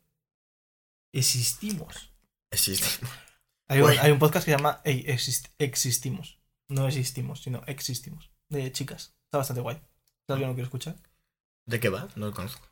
[1.12, 2.10] Existimos.
[2.50, 3.08] Existen.
[3.68, 3.96] Hay un, Uy.
[3.96, 6.38] hay un podcast que se llama Ey, Exist- Existimos.
[6.68, 8.30] No existimos, sino existimos.
[8.48, 9.14] De chicas.
[9.24, 9.76] Está bastante guay.
[10.26, 10.94] Si alguien lo quiere escuchar.
[11.64, 12.06] ¿De qué va?
[12.14, 12.64] No lo conozco.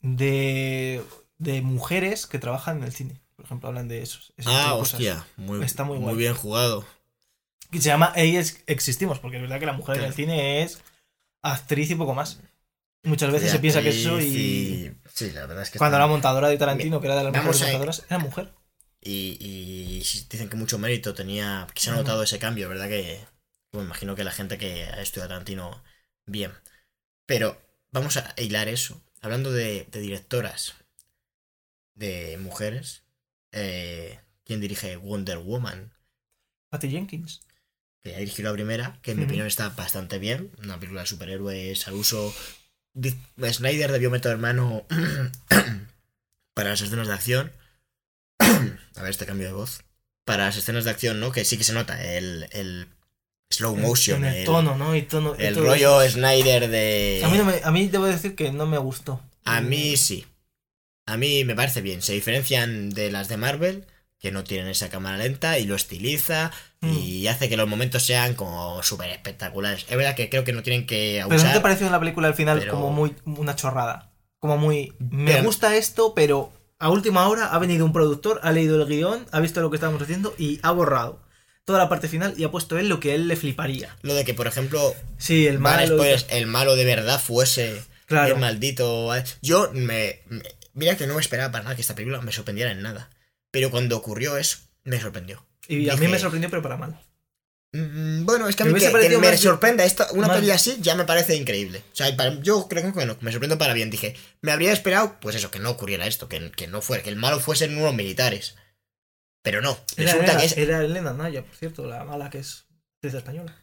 [0.00, 1.02] De,
[1.38, 3.20] de mujeres que trabajan en el cine.
[3.34, 4.32] Por ejemplo, hablan de esos.
[4.46, 4.94] Ah, cosas.
[4.94, 5.26] hostia.
[5.36, 6.16] Muy, Está muy muy guay.
[6.16, 6.86] bien jugado.
[7.70, 10.10] Que se llama Ey, Ex- Existimos, porque es verdad que la mujer en Claro.
[10.12, 10.80] el cine es
[11.52, 12.40] actriz y poco más.
[13.02, 14.24] Muchas veces se piensa que es eso y.
[14.24, 15.78] y- Sí, la verdad es que.
[15.78, 18.52] Cuando la montadora de Tarantino, que era de las mejores a- montadoras, era mujer.
[19.00, 21.66] Y, y dicen que mucho mérito tenía.
[21.74, 22.88] Que se ha notado ese cambio, ¿verdad?
[22.88, 23.24] Que.
[23.72, 25.82] Me imagino que la gente que ha estudiado Tarantino.
[26.26, 26.52] Bien.
[27.26, 27.60] Pero
[27.92, 29.00] vamos a hilar eso.
[29.20, 30.74] Hablando de, de directoras.
[31.94, 33.04] De mujeres.
[33.52, 35.92] Eh, ¿Quién dirige Wonder Woman?
[36.70, 37.42] Patty Jenkins.
[38.06, 40.52] Que ya dirigió la primera, que en mi opinión está bastante bien.
[40.62, 42.32] Una película de superhéroes al uso
[43.52, 44.86] Snyder debió meter mano
[46.54, 47.52] para las escenas de acción.
[48.38, 49.82] A ver, este cambio de voz.
[50.24, 51.32] Para las escenas de acción, ¿no?
[51.32, 52.88] Que sí que se nota el, el
[53.52, 54.94] slow motion, En el el, tono, ¿no?
[54.94, 56.00] Y tono, el rollo.
[56.08, 57.22] Snyder de...
[57.24, 59.20] A mí, no me- a mí debo decir que no me gustó.
[59.44, 60.26] A mí sí.
[61.06, 62.02] A mí me parece bien.
[62.02, 63.84] Se diferencian de las de Marvel,
[64.18, 66.50] que no tienen esa cámara lenta y lo estiliza
[66.80, 69.84] y hace que los momentos sean como súper espectaculares.
[69.88, 72.28] Es verdad que creo que no tienen que Pero ¿no te pareció en la película
[72.28, 74.12] al final pero- como muy una chorrada?
[74.38, 74.94] Como muy...
[74.98, 78.86] Me Pero- gusta esto, pero a última hora ha venido un productor, ha leído el
[78.88, 81.20] guion, ha visto lo que estábamos haciendo y ha borrado
[81.64, 83.96] toda la parte final y ha puesto él lo que él le fliparía.
[84.02, 85.96] Lo de que, por ejemplo, Sí, el malo...
[85.96, 88.34] spoilers, el malo de verdad fuese Claro.
[88.34, 89.10] el maldito.
[89.42, 90.20] Yo me-
[90.74, 93.10] Mira que no me esperaba para nada que esta película me sorprendiera en nada.
[93.56, 95.42] Pero cuando ocurrió eso, me sorprendió.
[95.66, 97.00] Y a mí me sorprendió, pero para mal.
[97.72, 100.36] Mm, Bueno, es que a Me mí que, que me más- sorprenda esta, una más-
[100.36, 101.82] peli así ya me parece increíble.
[101.90, 103.88] O sea, para- yo creo que bueno, me sorprendo para bien.
[103.88, 107.08] Dije, me habría esperado, pues eso, que no ocurriera esto, que, que no fuera, que
[107.08, 108.56] el malo fuesen unos militares.
[109.42, 110.56] Pero no, Era, resulta era, que es.
[110.58, 113.56] era Elena Naya, por cierto, la mala que es actriz española.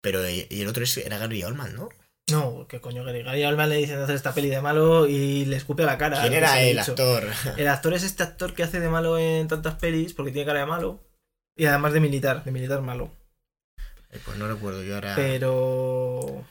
[0.00, 1.88] Pero y y el otro es, era Gary Oldman, ¿no?
[2.30, 5.56] No, que coño, que Gary Oldman le dicen hacer esta peli de malo y le
[5.56, 6.20] escupe a la cara.
[6.20, 6.92] ¿Quién era el dicho.
[6.92, 7.26] actor?
[7.56, 10.60] El actor es este actor que hace de malo en tantas pelis porque tiene cara
[10.60, 11.00] de malo.
[11.56, 13.10] Y además de militar, de militar malo.
[14.10, 15.14] Eh, Pues no recuerdo yo ahora.
[15.16, 16.44] Pero.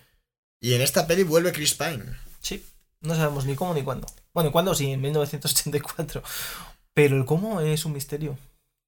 [0.59, 2.03] Y en esta peli vuelve Chris Pine.
[2.41, 2.65] Sí,
[3.01, 4.07] no sabemos ni cómo ni cuándo.
[4.33, 4.73] Bueno, ¿cuándo?
[4.75, 6.23] Sí, en 1984.
[6.93, 8.37] Pero el cómo es un misterio.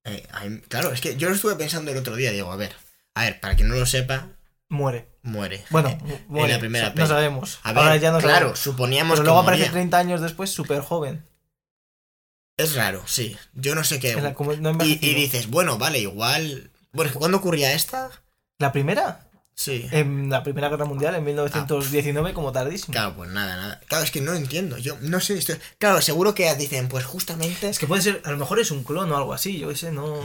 [0.04, 0.26] Eh,
[0.68, 2.72] claro, es que yo lo estuve pensando el otro día, digo, a ver,
[3.14, 4.28] a ver, para quien no lo sepa,
[4.68, 5.09] Muere.
[5.22, 5.64] Muere.
[5.70, 6.54] Bueno, mu- muere.
[6.54, 7.06] la primera no peli.
[7.08, 7.58] sabemos.
[7.62, 8.58] A ver, Ahora ya no claro, sabemos.
[8.60, 9.72] suponíamos Pero que luego aparece moría.
[9.72, 11.24] 30 años después, súper joven.
[12.56, 13.36] Es raro, sí.
[13.54, 14.12] Yo no sé qué.
[14.12, 15.12] En la- como no ha Y, envejecido.
[15.12, 16.70] y dices, bueno, vale, igual.
[16.92, 18.10] Bueno, ¿cuándo ocurría esta?
[18.58, 19.26] ¿La primera?
[19.54, 19.86] Sí.
[19.92, 22.92] En la Primera Guerra Mundial, en 1919, como tardísimo.
[22.92, 23.80] Claro, pues nada, nada.
[23.88, 24.78] Claro, es que no entiendo.
[24.78, 25.36] Yo no sé.
[25.36, 25.56] Estoy...
[25.78, 27.68] Claro, seguro que dicen, pues justamente.
[27.68, 29.76] Es que puede ser, a lo mejor es un clon o algo así, yo qué
[29.76, 30.18] sé, no.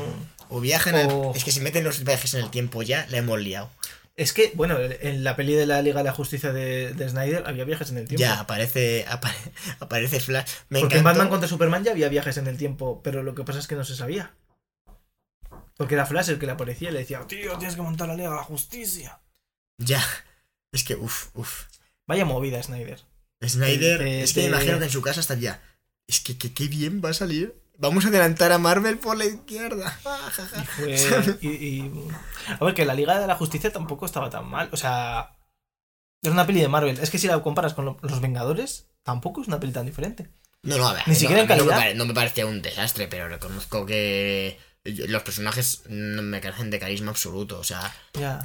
[0.49, 0.95] O viajan.
[0.95, 3.69] al- o- Es que si meten los viajes en el tiempo ya, la hemos liado.
[4.17, 7.43] Es que, bueno, en la peli de la Liga de la Justicia de, de Snyder
[7.47, 8.21] había viajes en el tiempo.
[8.21, 9.05] Ya, aparece.
[9.07, 10.51] apare- aparece Flash.
[10.69, 13.43] Me Porque en Batman contra Superman ya había viajes en el tiempo, pero lo que
[13.43, 14.33] pasa es que no se sabía.
[15.77, 18.15] Porque era Flash el que le aparecía y le decía, tío, tienes que montar la
[18.15, 19.19] Liga de la Justicia.
[19.77, 20.01] Ya.
[20.71, 21.63] Es que, uff, uff.
[22.07, 23.01] Vaya movida, Snyder.
[23.45, 25.61] Snyder, es que me imagino que en su casa estaría.
[26.07, 27.53] Es que que- qué bien va a salir.
[27.77, 29.97] Vamos a adelantar a Marvel por la izquierda.
[30.05, 30.31] Ah.
[30.87, 31.37] Y fue.
[31.41, 32.07] y- y-
[32.59, 34.69] A ver, que la Liga de la Justicia tampoco estaba tan mal.
[34.71, 35.31] O sea.
[36.21, 36.97] Es una peli de Marvel.
[36.99, 40.29] Es que si la comparas con lo- Los Vengadores, tampoco es una peli tan diferente.
[40.63, 41.03] No, no, a ver.
[41.07, 41.77] Ni no, siquiera en no me, calidad.
[41.77, 46.79] pare- no me parecía un desastre, pero reconozco que los personajes no me carecen de
[46.79, 47.59] carisma absoluto.
[47.59, 47.93] O sea,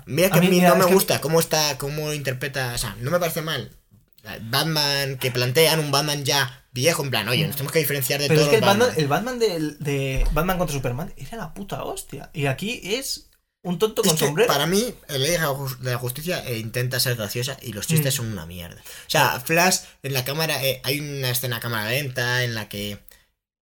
[0.06, 2.72] mira que a mí, mira, no me gusta cómo está, cómo interpreta.
[2.74, 3.70] O sea, no me parece mal.
[4.42, 8.28] Batman, que plantean un Batman ya viejo, en plan, oye, nos tenemos que diferenciar de
[8.28, 9.00] Pero es que el Batman, Batman.
[9.02, 12.30] el Batman del- de, Batman contra Superman era la puta hostia.
[12.32, 13.26] Y aquí es
[13.62, 14.48] un tonto con Es que sombrero.
[14.52, 15.48] para mí, el Liga
[15.80, 18.16] de la Justicia eh, intenta ser graciosa y los chistes Mm.
[18.16, 18.80] son una mierda.
[18.80, 22.68] O sea, Flash, en la cámara, eh, hay una escena a cámara lenta en la
[22.68, 22.98] que,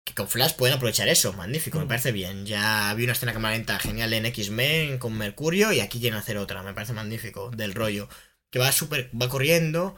[0.05, 1.89] que con Flash pueden aprovechar eso, magnífico, me Mm.
[1.89, 2.45] parece bien.
[2.45, 6.19] Ya había una escena a cámara lenta genial en X-Men con Mercurio y aquí quieren
[6.19, 8.09] hacer otra, me parece magnífico, del rollo.
[8.51, 9.97] Que va súper, va corriendo,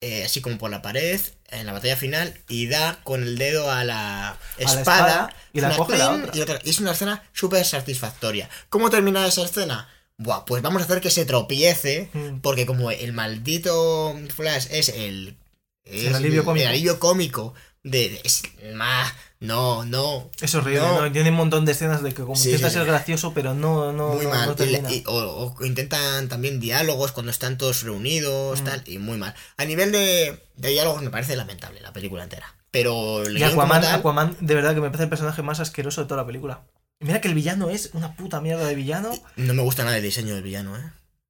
[0.00, 1.20] eh, así como por la pared,
[1.50, 5.76] en la batalla final, y da con el dedo a la espada, espada y la
[5.76, 6.30] coge la otra.
[6.34, 6.58] y otra.
[6.64, 8.48] Y es una escena súper satisfactoria.
[8.68, 9.88] ¿Cómo termina esa escena?
[10.16, 12.40] Buah, pues vamos a hacer que se tropiece, Mm.
[12.40, 15.36] porque como el maldito Flash es el...
[15.84, 16.62] es El alivio cómico.
[16.62, 18.10] El alivio cómico de...
[18.10, 18.42] de- es
[18.74, 19.12] más...
[19.44, 20.30] No, no.
[20.40, 21.02] Es horrible, No.
[21.02, 21.12] ¿no?
[21.12, 22.88] Tiene un montón de escenas de que como Sí, intenta sí, ser sí.
[22.90, 24.46] gracioso, pero no, no, muy no- mal.
[24.46, 24.88] no Y termina.
[24.88, 28.64] le- y- o, o intentan también diálogos cuando están todos reunidos, Mm.
[28.64, 29.34] tal, y muy mal.
[29.56, 32.54] A nivel de, de diálogos me parece lamentable la película entera.
[32.70, 36.08] Pero Y Aquaman, tal- Aquaman, de verdad que me parece el personaje más asqueroso de
[36.08, 36.62] toda la película.
[37.00, 39.12] Mira que el villano es una puta mierda de villano.
[39.36, 40.82] no me gusta nada el diseño del villano, ¿eh?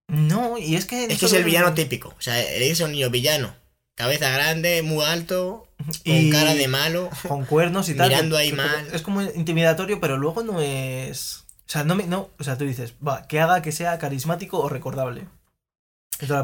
[0.09, 1.05] No, y es que...
[1.07, 2.09] Es que es el villano típico.
[2.19, 3.55] O sea, a un niño villano.
[3.97, 5.67] Cabeza grande, muy alto,
[6.05, 7.11] con cara de malo.
[7.29, 8.09] Con cuernos y tal.
[8.09, 8.89] Mirando ahí mal.
[8.93, 11.45] Es como intimidatorio, pero luego no es...
[11.67, 12.07] O sea, no me...
[12.07, 15.27] No, o sea, tú dices, va, que haga que sea carismático o recordable.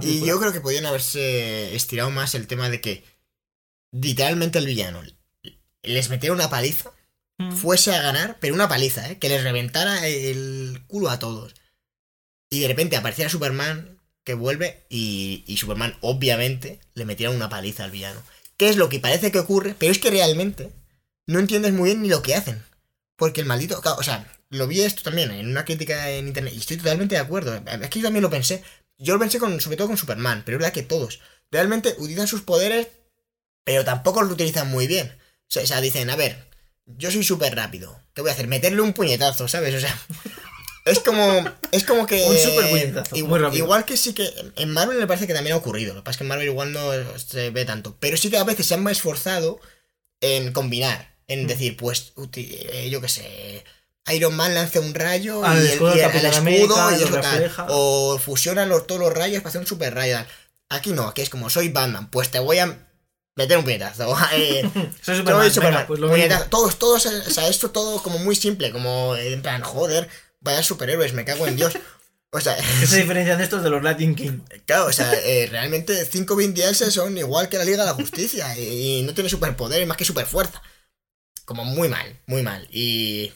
[0.02, 3.04] Y yo creo que podían haberse estirado más el tema de que
[3.92, 5.00] literalmente el villano
[5.82, 6.90] les metiera una paliza,
[7.40, 7.52] Mm.
[7.52, 9.18] fuese a ganar, pero una paliza, ¿eh?
[9.18, 11.54] Que les reventara el culo a todos.
[12.50, 17.84] Y de repente apareciera Superman que vuelve y, y Superman obviamente le metiera una paliza
[17.84, 18.22] al villano.
[18.60, 19.74] ¿Qué es lo que parece que ocurre?
[19.78, 20.70] Pero es que realmente
[21.26, 22.62] no entiendes muy bien ni lo que hacen.
[23.16, 23.80] Porque el maldito...
[23.82, 27.22] o sea, lo vi esto también en una crítica en internet y estoy totalmente de
[27.22, 27.54] acuerdo.
[27.54, 28.62] Es que yo también lo pensé.
[28.98, 31.20] Yo lo pensé con, sobre todo con Superman, pero es verdad que todos.
[31.50, 32.88] realmente utilizan sus poderes,
[33.64, 35.08] pero tampoco los utilizan muy bien.
[35.08, 36.46] O sea, dicen, a ver,
[36.84, 37.98] yo soy súper rápido.
[38.12, 38.46] ¿Qué voy a hacer?
[38.46, 39.74] Meterle un puñetazo, ¿sabes?
[39.74, 39.98] O sea,
[40.84, 42.22] es como, es como que...
[42.26, 45.94] Un muy Igual, igual que sí que en Marvel me parece que también ha ocurrido.
[45.94, 47.96] Lo que pasa es que en Marvel igual no se ve tanto.
[48.00, 49.60] Pero sí que a veces se han esforzado
[50.20, 51.14] en combinar.
[51.28, 51.46] En Mm.
[51.46, 53.64] decir, pues, eh, yo qué sé...
[54.12, 57.06] Iron Man lanza un rayo Al y, el, escudo y el- escudo América y lo
[57.06, 57.32] eso tal.
[57.32, 57.66] refleja.
[57.68, 60.14] O fusionan los, todos los rayos para hacer un super rayo.
[60.16, 60.26] tal.
[60.70, 62.78] Aquí no, aquí es como soy Batman, pues te voy a
[63.36, 64.16] meter un puñetazo.
[64.32, 64.62] Eh,
[65.02, 66.44] Soy soy Superman, Superman, venga, pues puñetazo.
[66.46, 70.08] Todos, todos, o sea, esto todo como muy simple, como en plan, joder,
[70.40, 71.76] vaya superhéroes, me cago en Dios.
[72.32, 74.40] O sea, ¿Qué se diferencian de estos de los Latin King?
[74.66, 77.94] claro, o sea, eh, realmente 5 Vin Diesel son igual que la Liga de la
[77.94, 80.62] Justicia y, y no tiene superpoderes más que superfuerza.
[81.44, 82.68] Como muy mal, muy mal.
[82.70, 83.32] Y,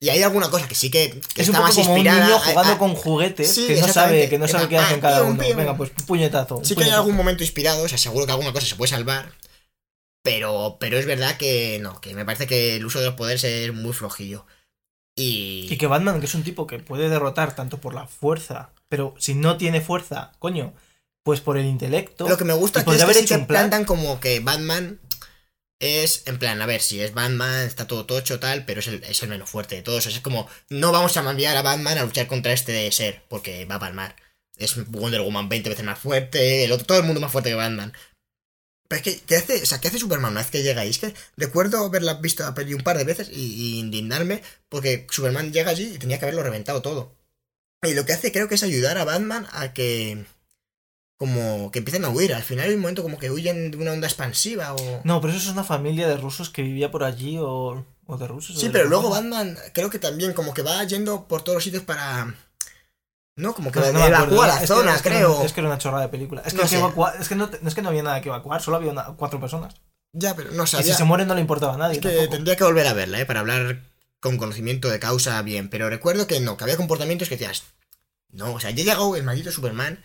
[0.00, 1.98] y hay alguna cosa que sí que, que Es un está poco más como un
[1.98, 2.24] inspirada.
[2.26, 4.98] niño a- jugando a- con juguetes Sí, que no sabe, que no sabe qué hacen
[4.98, 5.36] ah, cada uno.
[5.38, 6.56] Venga, pues un puñetazo.
[6.56, 8.88] un Sí que hay algún momento inspirado, o sea, seguro que alguna cosa se puede
[8.90, 9.30] salvar.
[10.24, 13.44] Pero, pero es verdad que no, que me parece que el uso de los poderes
[13.44, 14.46] es muy flojillo.
[15.14, 18.70] Y, Y que Batman, que es un tipo que puede derrotar tanto por la fuerza,
[18.88, 20.72] pero si no tiene fuerza, coño,
[21.22, 22.28] pues por el intelecto.
[22.28, 25.00] lo que me gusta podría es que haber sí hecho que plantan como que Batman
[25.82, 29.02] es, en plan, a ver, si es Batman, está todo tocho tal, pero es el,
[29.02, 29.98] es el menos fuerte de todos.
[29.98, 33.22] O sea, es como, no vamos a enviar a Batman a luchar contra este ser,
[33.28, 34.16] porque va a palmar.
[34.56, 37.56] Es Wonder Woman 20 veces más fuerte, el otro, todo el mundo más fuerte que
[37.56, 37.92] Batman.
[38.92, 40.90] Pero es que, ¿qué hace, o sea, ¿qué hace Superman una vez que llega ahí?
[40.90, 45.06] Es que recuerdo haberla visto la peli un par de veces y, y indignarme porque
[45.08, 47.16] Superman llega allí y tenía que haberlo reventado todo.
[47.80, 50.26] Y lo que hace creo que es ayudar a Batman a que...
[51.16, 52.34] Como que empiecen a huir.
[52.34, 55.00] Al final hay un momento como que huyen de una onda expansiva o...
[55.04, 58.28] No, pero eso es una familia de rusos que vivía por allí o, o de
[58.28, 58.60] rusos.
[58.60, 61.64] Sí, de pero luego Batman creo que también como que va yendo por todos los
[61.64, 62.34] sitios para...
[63.36, 65.42] No, como que No, no evacúa la es que- zona, es que creo.
[65.42, 66.42] es que era una chorrada de película.
[66.44, 66.66] Es que, No que
[67.20, 69.74] es que no, es que no había nada que evacuar, solo había una- cuatro personas.
[70.12, 70.86] Ya, pero no Y sabía...
[70.92, 71.94] si se mueren no le importaba a nadie.
[71.96, 72.30] Es que tampoco.
[72.32, 73.24] tendría que volver a verla, ¿eh?
[73.24, 73.80] Para hablar
[74.20, 75.70] con conocimiento de causa bien.
[75.70, 77.62] Pero recuerdo que no, que había comportamientos que decías...
[78.28, 80.02] No, o sea, ya llegó el maldito Superman.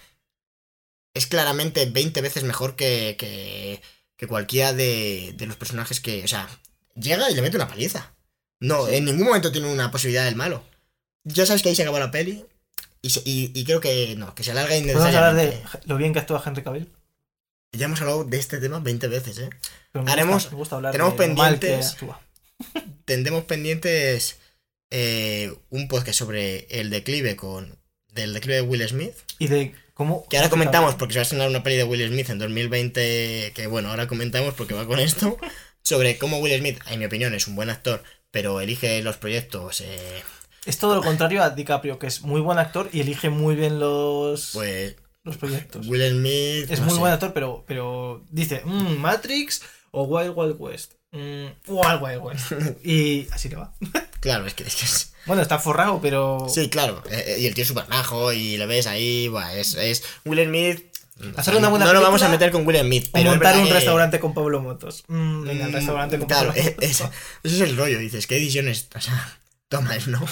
[1.13, 3.82] Es claramente 20 veces mejor que, que,
[4.15, 6.23] que cualquiera de, de los personajes que...
[6.23, 6.47] O sea,
[6.95, 8.13] llega y le mete una paliza.
[8.59, 10.63] No, en ningún momento tiene una posibilidad del malo.
[11.23, 12.45] Ya sabes que ahí se acabó la peli.
[13.08, 15.88] Y, se- y, y creo que no, que se alarga ¿Podemos hablar de innecesariamente.
[15.88, 16.89] lo bien que actúa Henry Cavill?
[17.72, 19.49] Ya hemos hablado de este tema 20 veces, ¿eh?
[19.93, 22.22] Me Haremos- gusta, me gusta hablar tenemos de lo mal que pendientes- actúa.
[23.05, 24.39] tendremos pendientes
[24.91, 27.78] eh, un podcast sobre el declive con
[28.12, 30.28] del declive de Will Smith Y de cómo...
[30.28, 33.51] que ahora comentamos porque se va a estrenar una peli de Will Smith en 2020
[33.53, 35.38] que bueno ahora comentamos porque va con esto
[35.84, 39.82] sobre cómo Will Smith en mi opinión es un buen actor pero elige los proyectos
[39.82, 40.24] eh,
[40.68, 43.80] Es todo lo contrario a DiCaprio, que es muy buen actor y elige muy bien
[43.80, 45.88] los, pues los proyectos.
[45.88, 46.99] Will Smith Es no muy sé.
[46.99, 49.61] buen actor, pero, pero dice, "Mm, Matrix
[49.91, 50.93] o Wild Wild West.
[51.11, 52.51] Mm, Wild Wild West.
[52.84, 53.74] Y así le va.
[54.20, 56.47] claro es que, es que es- Bueno, está forrado, pero...
[56.49, 59.74] sí claro eh, eh, y el tío es súper majo y lo ves ahí es,
[59.76, 60.84] es Will Smith
[61.36, 63.36] o Hacer una buena no lo vamos a meter con Will Smith O pero es
[63.38, 65.03] montar un que- restaurante con Pablo Motos.
[65.07, 66.89] Mm, venga, el Mm, restaurante con Claro, Pablo eh, Motos.
[66.89, 67.01] es-
[67.43, 67.97] ese es el rollo.
[67.99, 68.88] Dices, ¿qué ediciones?
[68.95, 69.39] O sea,
[69.70, 70.24] tomas, ¿no?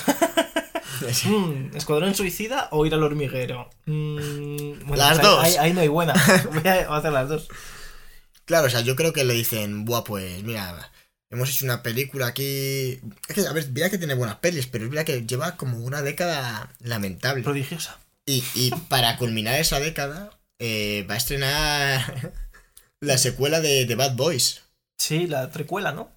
[1.07, 3.69] Es- Mm, ¿Escuadrón suicida o ir al hormiguero?
[3.85, 5.43] Mm, bueno, Las pues dos.
[5.43, 6.13] Ahí, ahí no hay buena.
[6.53, 7.47] Voy a hacer las dos.
[8.45, 10.91] Claro, o sea, yo creo que le dicen, buah, pues mira,
[11.29, 12.99] hemos hecho una película aquí.
[13.27, 15.79] Es que, a ver, mira que tiene buenas pelis, pero es verdad que lleva como
[15.79, 17.43] una década lamentable.
[17.43, 17.97] Prodigiosa.
[18.25, 20.29] Y, y para culminar esa década,
[20.59, 22.31] eh, va a estrenar
[23.01, 24.61] la secuela de, de Bad Boys.
[24.97, 26.09] Sí, la trecuela, ¿no?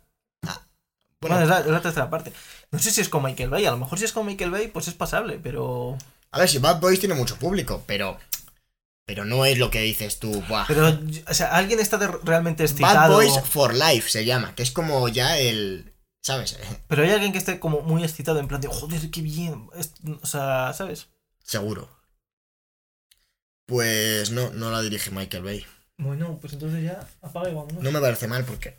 [1.20, 2.32] Bueno, Bueno, es la, es la tercera parte.
[2.70, 3.66] No sé si es con Michael Bay.
[3.66, 5.96] A lo mejor si es con Michael Bay, pues es pasable, pero...
[6.30, 8.18] a ver, si Bad Boys tiene mucho público, pero.
[9.06, 10.66] Pero no es lo que dices tú, buah.
[10.68, 13.14] Pero, o sea, alguien está de- realmente Bad excitado.
[13.14, 15.94] Boys for Life se llama, que es como ya el.
[16.22, 16.58] ¿Sabes?
[16.88, 19.68] Pero hay alguien que esté como muy excitado, en plan de, joder, qué bien.
[19.76, 21.08] Es- o sea, ¿sabes?
[21.42, 21.88] Seguro.
[23.66, 25.66] Pues no, no la dirige Michael Bay.
[25.98, 27.82] Bueno, pues entonces ya apaga y vámonos.
[27.82, 28.78] No me parece mal porque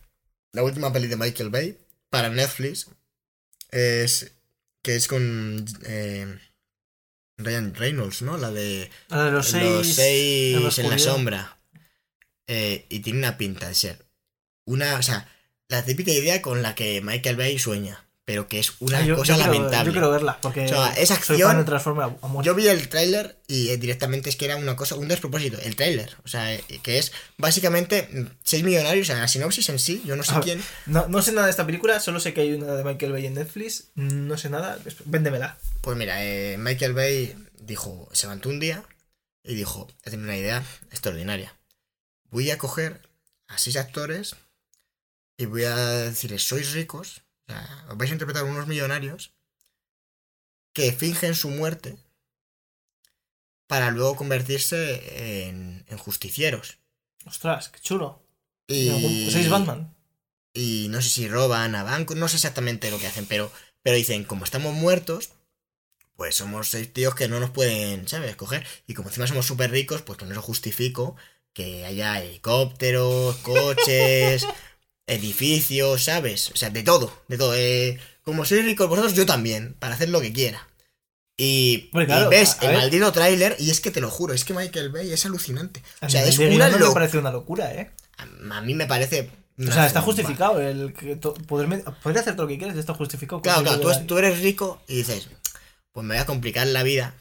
[0.53, 1.77] la última peli de Michael Bay
[2.09, 2.87] para Netflix
[3.71, 4.33] es
[4.81, 6.39] que es con eh,
[7.37, 8.37] Ryan Reynolds, ¿no?
[8.37, 9.87] La de La de los seis,
[10.59, 11.59] Los seis en la sombra.
[12.47, 14.09] Eh, y tiene una pinta de ser
[14.69, 15.27] una, o sea,
[15.67, 19.15] la típica idea con la que Michael Bay sueña, pero que es una Ah, yo,
[19.15, 19.85] cosa yo quiero- lamentable.
[19.87, 21.41] yo quiero verla, porque O sea, es soy acción.
[21.49, 22.43] fan de Transformers a.
[22.43, 25.75] Yo vi el tráiler y eh, directamente es que era una cosa, un despropósito, el
[25.75, 26.15] tráiler.
[26.23, 30.03] O sea, eh, que es básicamente mm, seis millonarios, o sea, la sinopsis en sí,
[30.05, 30.43] yo no sé A ver.
[30.43, 30.63] quién.
[30.85, 33.25] No, no sé nada de esta película, solo sé que hay una de Michael Bay
[33.25, 33.85] en Netflix.
[33.95, 35.57] No sé nada, véndemela.
[35.81, 38.83] Pues mira, eh, Michael Bay dijo, se levantó un día
[39.43, 41.55] y dijo, he tenido una idea extraordinaria.
[42.29, 43.01] voy a coger
[43.47, 44.35] a seis actores
[45.35, 49.33] y voy a decirles, sois ricos, o sea, os vais a interpretar unos millonarios
[50.73, 51.97] que fingen su muerte
[53.67, 56.77] para luego convertirse en, en justicieros.
[57.25, 58.23] Ostras, qué chulo.
[58.67, 59.95] Y, ¿Sois Batman?
[60.53, 63.51] y no sé si roban a bancos, no sé exactamente lo que hacen, pero,
[63.81, 65.31] pero dicen, como estamos muertos,
[66.15, 68.65] pues somos seis tíos que no nos pueden, ¿sabes?, coger.
[68.87, 71.15] Y como encima somos súper ricos, pues con eso justifico
[71.53, 74.45] que haya helicópteros, coches,
[75.09, 76.51] edificios, ¿sabes?
[76.51, 77.53] O sea, de todo, de todo.
[77.55, 80.67] Eh, como sois ricos vosotros, yo también, para hacer lo que quiera.
[81.37, 82.77] Y, Hombre, claro, y ves el ver.
[82.77, 85.81] maldito tráiler y es que te lo juro, es que Michael Bay es alucinante.
[86.01, 86.93] A O sea, es una no me locura.
[86.93, 87.91] parece una locura, ¿eh?
[88.51, 89.29] A mí me parece...
[89.57, 90.61] O sea, está justificado.
[90.61, 93.41] El que poder, poder hacer todo lo que quieras está justificado.
[93.41, 95.27] Claro, claro, tú, tú eres rico y dices,
[95.91, 97.13] pues me voy a complicar la vida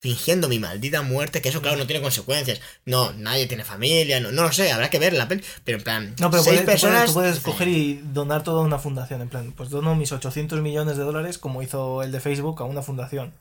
[0.00, 2.60] fingiendo mi maldita muerte, que eso claro no tiene consecuencias.
[2.86, 5.84] No, nadie tiene familia, no, no lo sé, habrá que ver la peli, pero en
[5.84, 7.06] plan, No, pero seis puedes, tú puedes- personas...
[7.06, 9.20] tú puedes coger y donar todo a una fundación.
[9.20, 12.64] En plan, pues dono mis 800 millones de dólares, como hizo el de Facebook, a
[12.64, 13.32] una fundación.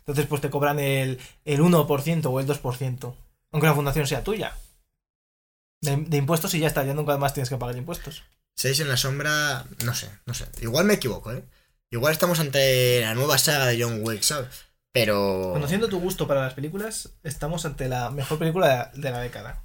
[0.00, 3.14] Entonces, pues te cobran el, el 1% o el 2%.
[3.52, 4.54] Aunque la fundación sea tuya.
[5.80, 8.22] De, de impuestos y ya está, ya nunca más tienes que pagar impuestos.
[8.56, 10.46] Seis en la sombra, no sé, no sé.
[10.62, 11.42] Igual me equivoco, ¿eh?
[11.90, 14.48] Igual estamos ante la nueva saga de John Wick, ¿sabes?
[14.94, 15.50] Pero...
[15.52, 19.64] Conociendo tu gusto para las películas, estamos ante la mejor película de, la década.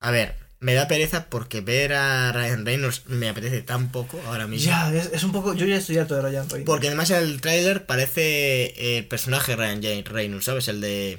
[0.00, 4.46] A ver, me da pereza porque ver a Ryan Reynolds me apetece tan poco ahora
[4.46, 4.70] mismo.
[4.70, 5.52] Ya, es, es un poco.
[5.52, 6.64] Yo ya estoy harto de Ryan Reynolds.
[6.64, 10.66] Porque además el tráiler parece el personaje Ryan Reynolds, ¿sabes?
[10.68, 11.18] El de.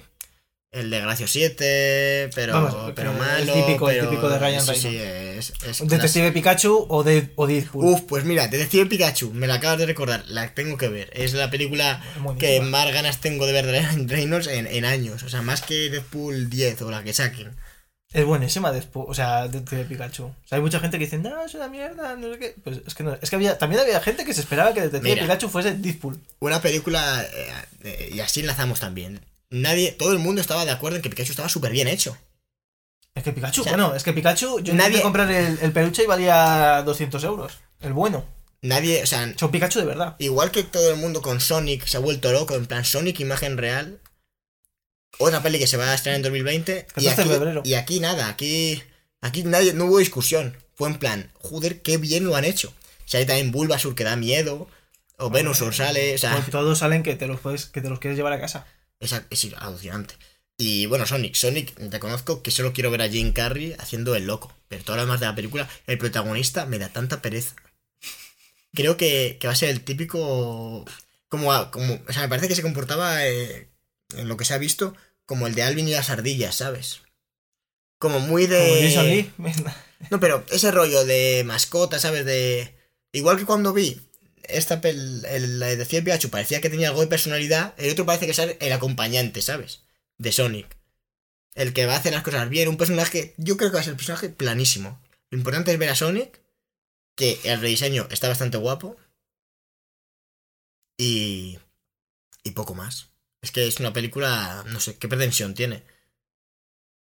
[0.71, 3.53] El de Gracio 7, pero, Vamos, pero el malo.
[3.53, 5.53] típico- el pero- típico de Ryan sí, sí, Reynolds.
[5.67, 7.85] es, Detective Pikachu o, de, o Deadpool.
[7.85, 11.09] Uf, pues mira, Detective Pikachu, me la acabas de recordar, la tengo que ver.
[11.13, 12.01] Es la película
[12.39, 15.23] que más ganas tengo de ver de Ryan Reynolds en, en años.
[15.23, 17.53] O sea, más que Deadpool 10 o la que saquen.
[18.13, 20.23] Es buenísima Deadpool, o sea, Detective Pikachu.
[20.23, 22.55] O sea, hay mucha gente que dice, no, es una mierda, no sé qué.
[22.63, 23.17] Pues es que no.
[23.21, 25.23] Es que había, también había gente que se esperaba que Detective Mira.
[25.23, 26.17] Pikachu fuese Deadpool.
[26.39, 27.51] Una película, eh,
[27.83, 29.19] eh, y así enlazamos también.
[29.51, 32.17] Nadie, todo el mundo estaba de acuerdo en que Pikachu estaba súper bien hecho.
[33.13, 36.03] Es que Pikachu, O sea, bueno, es que Pikachu, yo nadie- comprar el, el peluche
[36.03, 37.59] y valía 200 euros.
[37.81, 38.25] El bueno.
[38.61, 40.15] Nadie, o sea, O sea, un Pikachu de verdad.
[40.19, 43.57] Igual que todo el mundo con Sonic se ha vuelto loco, en plan Sonic imagen
[43.57, 43.99] real.
[45.19, 46.87] Otra peli que se va a estrenar en 2020.
[46.97, 47.61] Y 14 de aquí, febrero.
[47.65, 48.81] y aquí nada, aquí.
[49.21, 50.55] Aquí nadie, no hubo discusión.
[50.75, 52.73] Fue en plan, joder, qué bien lo han hecho.
[53.05, 54.67] Sale también Bulbasur que da miedo.
[55.17, 57.99] O Venusaur sale, o sea, Pues todos salen que te los puedes, que te los
[57.99, 58.65] quieres llevar a casa.
[59.01, 60.15] Es, es alucinante.
[60.57, 64.53] Y bueno, Sonic, Sonic, reconozco que solo quiero ver a Jim Carrey haciendo el loco.
[64.67, 67.55] Pero todo lo demás de la película, el protagonista me da tanta pereza.
[68.73, 70.85] Creo que, que va a ser el típico.
[71.29, 71.99] Como, como.
[72.07, 73.69] O sea, me parece que se comportaba, eh,
[74.15, 74.95] en lo que se ha visto,
[75.25, 77.01] como el de Alvin y las ardillas, ¿sabes?
[77.97, 79.31] Como muy de.
[80.09, 82.23] No, pero ese rollo de mascota, ¿sabes?
[82.23, 82.75] De.
[83.13, 83.99] Igual que cuando vi
[84.47, 88.05] esta pel, el, la de Detective Pikachu parecía que tenía algo de personalidad, el otro
[88.05, 89.81] parece que es el acompañante, ¿sabes?
[90.17, 90.77] De Sonic.
[91.55, 93.33] El que va a hacer las cosas bien, un personaje.
[93.37, 95.01] Yo creo que va a ser un personaje planísimo.
[95.29, 96.41] Lo importante es ver a Sonic,
[97.15, 98.97] que el rediseño está bastante guapo.
[100.97, 101.59] Y.
[102.43, 103.09] Y poco más.
[103.41, 104.63] Es que es una película.
[104.67, 105.83] No sé, ¿qué pretensión tiene?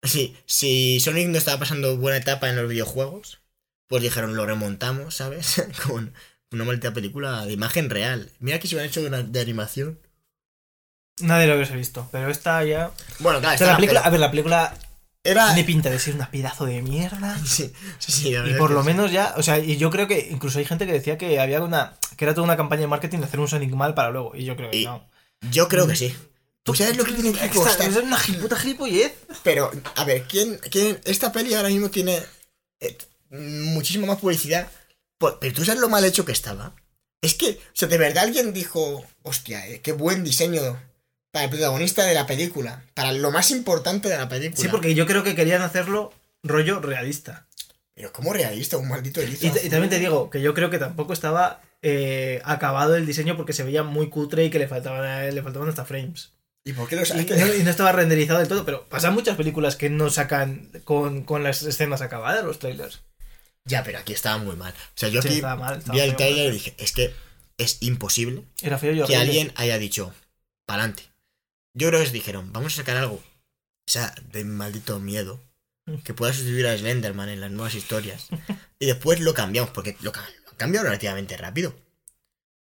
[0.03, 3.39] Sí, si Sonic no estaba pasando buena etapa en los videojuegos,
[3.87, 5.63] pues dijeron, lo remontamos, ¿sabes?
[5.87, 6.13] Con
[6.53, 8.31] una maldita película de imagen real.
[8.39, 9.99] Mira que se hubieran hecho de, una- de animación.
[11.19, 12.07] Nadie lo hubiese visto.
[12.11, 12.91] Pero esta ya.
[13.19, 14.75] Bueno, claro, O sea, la película, a ver, la película
[15.23, 15.45] Era.
[15.53, 17.37] tiene pinta de ser una pedazo de mierda.
[17.45, 20.59] Sí, sí, sí, Y por lo menos ya, o sea, y yo creo que incluso
[20.59, 21.93] hay gente que decía que había una.
[22.17, 24.35] que era toda una campaña de marketing de hacer un Sonic mal para luego.
[24.35, 25.07] Y yo creo que Y- no.
[25.51, 26.15] Yo creo que sí.
[26.63, 27.87] ¿Tú sabes lo que tiene que costar?
[27.89, 29.13] Es una puta gilipollez.
[29.43, 32.17] Pero, a ver, ¿quién, quién, esta peli ahora mismo tiene
[32.79, 32.97] eh,
[33.29, 34.67] muchísima más publicidad?
[35.23, 36.75] Por- pero tú sabes lo mal hecho que estaba.
[37.21, 40.61] Es que, o sea, de verdad alguien dijo, hostia, eh, qué buen diseño
[41.31, 44.61] para el protagonista de la película, para lo más importante de la película.
[44.61, 46.11] Sí, porque yo creo que querían hacerlo
[46.43, 47.47] rollo realista.
[47.95, 49.47] Pero como realista, un maldito erizo.
[49.47, 53.53] Y, también te digo que yo creo que tampoco estaba eh, acabado el diseño porque
[53.53, 56.33] se veía muy cutre y que le faltaban, le faltaban hasta frames.
[56.65, 59.37] ¿Y por qué los Y, no, y no estaba renderizado del todo, pero pasan muchas
[59.37, 63.03] películas que no sacan con, con las escenas acabadas los trailers.
[63.65, 64.73] Ya, pero aquí estaba muy mal.
[64.73, 67.13] O sea, yo Sí, aquí estaba mal, estaba vi el trailer y dije, es que
[67.57, 70.13] es imposible Era feo y que alguien haya dicho,
[70.67, 71.03] pa'lante.
[71.75, 75.39] Yo creo que les dijeron, vamos a sacar algo, o sea, de maldito miedo,
[76.03, 78.27] que pueda sustituir a Slenderman en las nuevas historias.
[78.79, 81.73] Y después lo cambiamos, porque lo, lo cambiado relativamente rápido.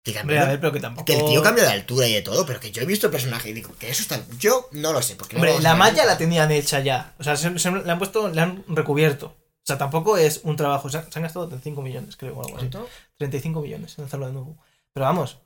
[0.03, 1.05] Que, Hombre, a cambiaron- ver, pero que tampoco.
[1.05, 3.11] que el tío cambia de altura y de todo, pero que yo he visto el
[3.11, 4.23] personaje y digo, que eso está...
[4.37, 7.15] Yo no lo sé, porque Hombre, la malla la tenían hecha ya.
[7.17, 9.35] O sea, se, han puesto, le han recubierto.
[9.71, 10.89] Sea, tampoco es un trabajo.
[10.89, 12.67] Se han, se han gastado 35 millones, creo, o algo así.
[12.69, 12.89] ¿Cuánto?
[13.17, 14.57] 35 millones en hacerlo de nuevo.
[14.93, 15.37] Pero vamos,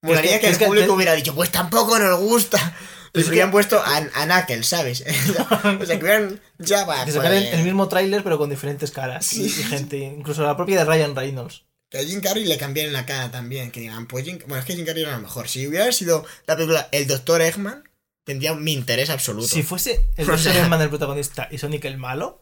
[0.00, 2.58] Molaría Es que- que, el que público hubiera dicho, pues tampoco nos gusta.
[3.14, 5.00] Les Es hubieran que- puesto a, a Knuckles, ¿sabes?
[5.80, 6.40] o sea, que hubieran.
[6.58, 6.98] Ya va.
[6.98, 9.46] que pues, sacaran el mismo tráiler pero con diferentes caras Sí.
[9.46, 9.96] y gente.
[9.96, 11.64] Incluso la propia de Ryan Reynolds.
[11.90, 13.70] Que a Jim Carrey le cambiaran la cara también.
[13.72, 14.38] Que digan, pues Jim.
[14.46, 15.48] Bueno, es que Jim Carrey era lo mejor.
[15.48, 17.82] Si hubiera sido la película El Doctor Eggman,
[18.24, 19.48] tendría mi interés absoluto.
[19.48, 22.40] Si fuese el sea- Eggman el protagonista y Sonic el malo,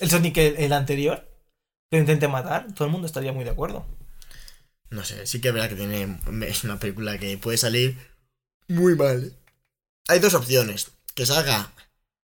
[0.00, 1.28] el Sonic el, el anterior,
[1.90, 3.86] que lo intente matar, todo el mundo estaría muy de acuerdo.
[4.90, 6.18] No sé, sí que es verdad que tiene.
[6.46, 7.98] Es una película que puede salir
[8.68, 9.36] muy mal.
[10.08, 10.90] Hay dos opciones.
[11.14, 11.72] Que salga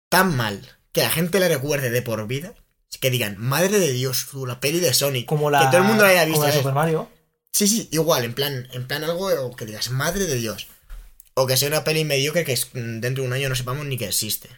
[0.09, 0.61] tan mal
[0.91, 2.53] que la gente le recuerde de por vida.
[2.99, 5.25] Que digan, madre de Dios, la peli de Sonic.
[5.27, 6.45] Como la, que todo el mundo la haya como visto.
[6.45, 6.61] la ¿sabes?
[6.63, 7.09] Super Mario.
[7.51, 10.67] Sí, sí, igual, en plan, en plan algo o que digas, madre de Dios.
[11.33, 13.85] O que sea una peli mediocre que es- mm, dentro de un año no sepamos
[13.85, 14.49] ni que existe.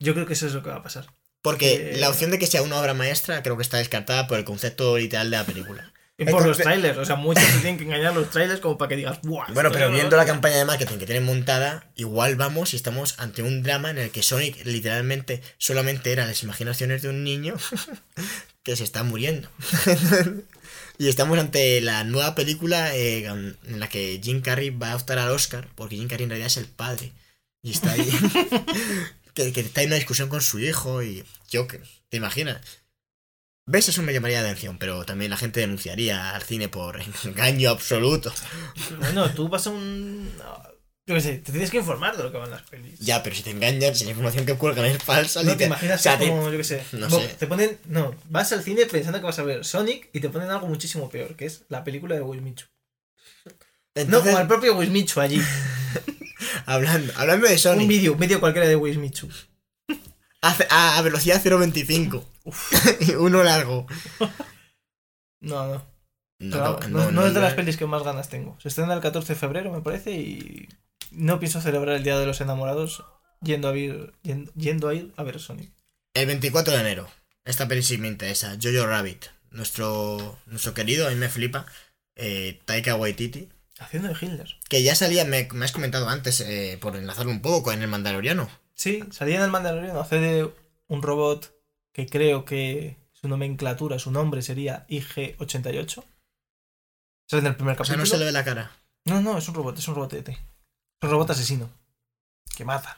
[0.00, 1.06] Yo creo que eso es lo que va a pasar.
[1.42, 4.38] Porque Eh, la opción de que sea una obra maestra creo que está descartada por
[4.38, 5.92] el concepto literal de la película.
[6.20, 6.98] Y por los trailers.
[6.98, 9.52] O sea, muchos se tienen que engañar los trailers como para que digas, ¡buah!
[9.52, 13.42] Bueno, pero viendo la campaña de marketing que tienen montada, igual vamos y estamos ante
[13.42, 17.54] un drama en el que Sonic literalmente solamente eran las imaginaciones de un niño
[18.64, 19.48] que se está muriendo.
[20.98, 25.20] y estamos ante la nueva película eh, en la que Jim Carrey va a optar
[25.20, 27.12] al Oscar, porque Jim Carrey en realidad es el padre.
[27.62, 28.10] Y está ahí.
[29.44, 32.60] que, que está en una discusión con su hijo y yo, que ¿te imaginas?
[33.66, 33.88] ¿Ves?
[33.88, 38.32] Eso me llamaría la atención, pero también la gente denunciaría al cine por engaño absoluto.
[38.98, 40.32] Bueno, tú vas a un.
[41.06, 42.98] Yo qué sé, te tienes que informar de lo que van las pelis.
[43.00, 45.64] Ya, pero si te engañan, si la información que cuelgan es falsa, No ni te
[45.64, 47.28] imaginas o sea, que te- como, yo qué sé, no sé.
[47.38, 50.50] te ponen, no, vas al cine pensando que vas a ver Sonic y te ponen
[50.50, 52.66] algo muchísimo peor, que es la película de Wismichu.
[53.46, 53.52] No,
[54.02, 55.40] Entonces, o al propio Wismichu allí.
[56.66, 59.28] hablando, hablando de Un Sonic, vídeo, un vídeo cualquiera de Wismichu.
[60.42, 62.24] a, a- a velocidad 0.25,
[63.18, 63.86] uno largo.
[65.40, 65.98] No, no.
[66.40, 68.56] No, Pero vamos, no, no, no es de las pelis que más ganas tengo.
[68.60, 70.68] Se estrena el 14 de febrero, me parece, y
[71.10, 73.02] no pienso celebrar el Día de los Enamorados
[73.42, 75.72] yendo a ir, yendo, yendo a ir a ver Sonic.
[76.14, 77.08] El 24 de enero,
[77.44, 81.66] esta peli sí me interesa, Jojo Rabbit, nuestro, nuestro querido, a mí me flipa,
[82.14, 83.48] eh, Taika Waititi,
[83.80, 84.56] Haciendo de Hitler.
[84.68, 87.88] que ya salía, me, me has comentado antes, eh, por enlazarlo un poco, en el
[87.88, 88.48] Mandaloriano.
[88.74, 90.50] Sí, salía en el Mandaloriano, hace de
[90.88, 91.52] un robot
[91.92, 96.04] que creo que su nomenclatura, su nombre sería IG-88.
[97.28, 97.98] Sale en el primer O sea, capítulo.
[97.98, 98.72] no se le ve la cara.
[99.04, 100.32] no, no, es un robot, es un robotete.
[100.32, 100.38] Es
[101.02, 101.70] un robot asesino.
[102.56, 102.96] Que mata.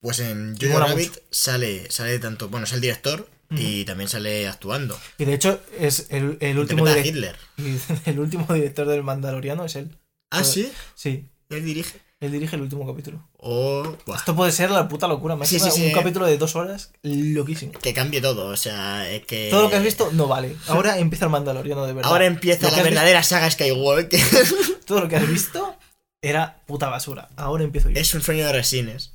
[0.00, 1.20] Pues en Jojo Rabbit mucho.
[1.30, 4.98] sale, sale tanto, bueno, es el director y también sale actuando.
[5.18, 7.36] Y de hecho, es el, el último, Interpreta a direc- Hitler.
[7.58, 7.78] y
[8.10, 9.96] el último director del Mandaloriano es él.
[10.32, 11.98] Ah, Pues- sí, Sí, él dirige.
[12.20, 13.28] él dirige el último capítulo.
[13.36, 14.16] Oh, buah.
[14.16, 15.36] Esto puede ser la puta locura.
[15.36, 15.86] Me Sí, sí, sí.
[15.86, 17.72] Un capítulo de dos horas loquísimo.
[17.72, 19.48] que cambie todo, o sea, es que...
[19.50, 20.56] Todo lo que has visto no vale.
[20.68, 22.10] Ahora empieza el Mandaloriano de verdad.
[22.10, 24.20] Ahora empieza Lo que la verdadera saga Skywalker.
[24.20, 25.76] visto- todo lo que has visto
[26.22, 27.28] era puta basura.
[27.36, 28.00] Ahora empiezo yo.
[28.00, 29.12] es un sueño de resines.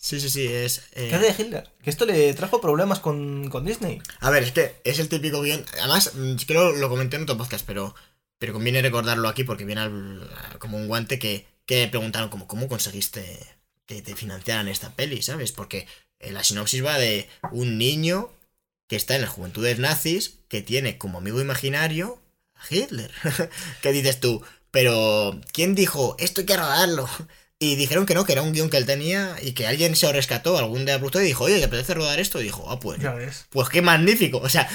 [0.00, 0.82] Sí, sí, sí, es...
[0.92, 1.70] eh, ¿Qué hace de Hitler?
[1.82, 4.00] Que esto le trajo problemas con, con Disney.
[4.20, 5.64] A ver, es que es el típico guion...
[5.80, 7.96] Además, mm, creo lo comenté en otro podcast, pero,
[8.38, 12.46] pero conviene recordarlo aquí porque viene al- como un guante que, que me preguntaron como,
[12.46, 13.38] ¿cómo conseguiste
[13.86, 15.52] que te financiaran esta peli, sabes?
[15.52, 15.86] Porque
[16.20, 18.30] eh, la sinopsis va de un niño
[18.88, 22.20] que está en las juventudes nazis, que tiene como amigo imaginario
[22.54, 23.10] a Hitler.
[23.82, 24.42] ¿Qué dices tú?
[24.70, 27.08] Pero, ¿quién dijo, esto hay que rodarlo?
[27.60, 30.06] Y dijeron que no, que era un guion que él tenía y que alguien se
[30.06, 32.40] lo rescató, algún de abrupto y dijo, oye, ¿te apetece rodar esto?
[32.40, 33.46] Y dijo, ah, pues, Ya ves.
[33.50, 34.38] pues qué magnífico.
[34.38, 34.68] O sea,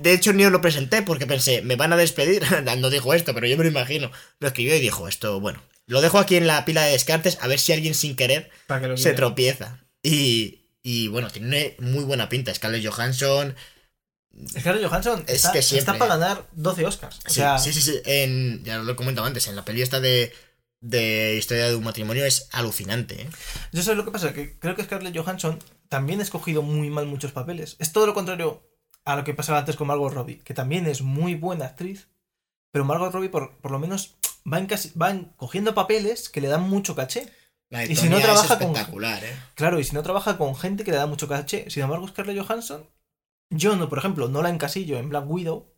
[0.00, 2.42] de hecho ni os lo presenté porque pensé, me van a despedir.
[2.78, 4.10] No dijo esto, pero yo me lo imagino.
[4.38, 7.46] Lo escribió y dijo, esto, bueno, lo dejo aquí en la pila de descartes a
[7.46, 9.80] ver si alguien sin querer que se tropieza.
[10.02, 12.54] Y, y bueno, tiene muy buena pinta.
[12.54, 13.56] Scarlett Johansson.
[14.58, 17.16] Scarlett Johansson Es está, que siempre- está para ganar 12 Oscars.
[17.26, 18.00] O Sí, sea, sí, sí, sí.
[18.04, 20.32] En, ya lo he comentado antes, en la peli esta de,
[20.80, 23.22] de historia de un matrimonio es alucinante.
[23.22, 23.30] ¿eh?
[23.72, 25.58] yo sé lo que pasa, que creo que Scarlett Johansson
[25.88, 27.76] también ha escogido muy mal muchos papeles.
[27.78, 28.62] Es todo lo contrario
[29.04, 32.08] a lo que pasaba antes con Margot Robbie, que también es muy buena actriz,
[32.72, 34.16] pero Margot Robbie por, por lo menos
[34.50, 37.30] va, en casi, va en- cogiendo papeles que le dan mucho caché.
[37.68, 39.34] La Y si no trabaja es con- espectacular, ¿eh?
[39.54, 41.68] Claro, y si no trabaja con gente que le da mucho caché.
[41.70, 42.88] Sin embargo, Scarlett Johansson,
[43.50, 45.72] yo no, por ejemplo, no la encasillo en Black Widow,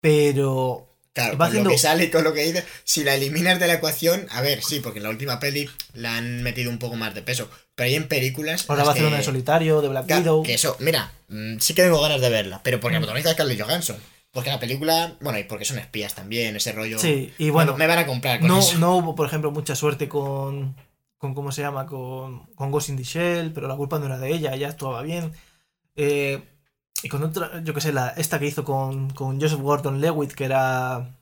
[0.00, 3.58] pero Claro, Va con haciendo- lo que sale con lo que dice, si la eliminas
[3.58, 6.78] de la ecuación, a ver, sí, porque en la última peli la han metido un
[6.78, 7.48] poco más de peso.
[7.74, 8.66] Pero hay en películas.
[8.68, 10.42] ahora va a hacer una de solitario, de Black Widow.
[10.42, 13.02] Que eso, mira, mm, sí que tengo ganas de verla, pero porque la Mm.
[13.04, 13.96] protagoniza Scarlett Johansson.
[14.30, 16.98] Porque la película, bueno, y porque son espías también, ese rollo.
[16.98, 18.76] Sí, y bueno, me van a comprar con no, eso.
[18.78, 20.76] no hubo, por ejemplo, mucha suerte con,
[21.16, 21.86] con ¿cómo se llama?
[21.86, 25.00] Con, con Ghost in the Shell, pero la culpa no era de ella, ella actuaba
[25.00, 25.32] bien.
[25.96, 26.42] Eh,
[27.02, 30.32] y con otra, yo que sé, la, esta que hizo con, con Joseph Gordon Lewitt,
[30.32, 31.15] que era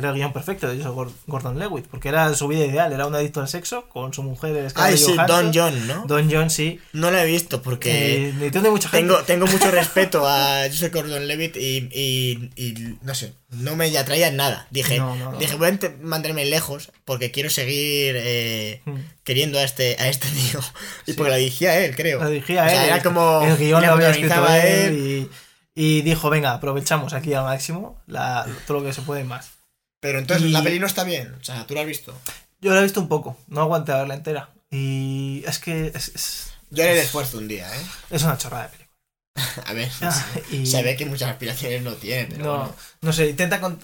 [0.00, 3.14] era el guion perfecto de Joseph Gordon Lewitt, porque era su vida ideal, era un
[3.14, 6.04] adicto al sexo con su mujer Ay, sí, Don John, ¿no?
[6.06, 6.80] Don John, sí.
[6.92, 8.50] No la he visto porque eh,
[8.90, 13.96] tengo, tengo mucho respeto a Joseph Gordon Lewitt y, y, y, no sé, no me
[13.96, 14.66] atraía nada.
[14.70, 15.00] Dije,
[15.38, 18.96] dije voy a mantenerme lejos porque quiero seguir eh, hmm.
[19.24, 20.60] queriendo a este, a este tío.
[21.06, 22.20] Y porque la dirigía él, creo.
[22.20, 22.88] La dirigía él.
[22.88, 23.42] era como...
[23.42, 25.28] El guion lo había escrito él,
[25.74, 29.59] y, y, dijo, venga, aprovechamos aquí al máximo la, todo lo que se puede más.
[30.00, 31.34] Pero entonces la peli no está bien.
[31.40, 32.18] O sea, ¿tú la has visto?
[32.60, 33.36] Yo la he visto un poco.
[33.48, 34.50] No aguanté a verla entera.
[34.70, 36.52] Y es que es...
[36.70, 37.82] Yo haré el esfuerzo un día, ¿eh?
[38.10, 38.90] Es una chorrada de película.
[39.66, 40.26] a ver, ah,
[40.64, 42.36] se ve que muchas aspiraciones no tiene.
[42.38, 43.60] no, no sé, intenta...
[43.60, 43.78] Con...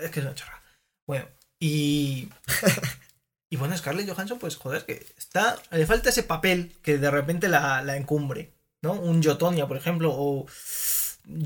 [0.00, 0.62] Es que es una chorrada.
[1.06, 1.26] Bueno,
[1.58, 2.28] y...
[3.50, 5.60] y bueno, Scarlett Johansson, pues joder, que está...
[5.70, 8.52] Le falta ese papel que de repente la, la encumbre,
[8.82, 8.92] ¿no?
[8.92, 10.46] Un Jotonia, por ejemplo, o...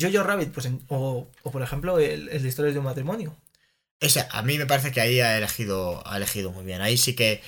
[0.00, 3.36] Jojo Rabbit, pues, o, o por ejemplo, el, el de Historias de un matrimonio
[4.30, 6.80] a mí me parece que ahí ha elegido, ha elegido muy bien.
[6.80, 7.42] Ahí sí que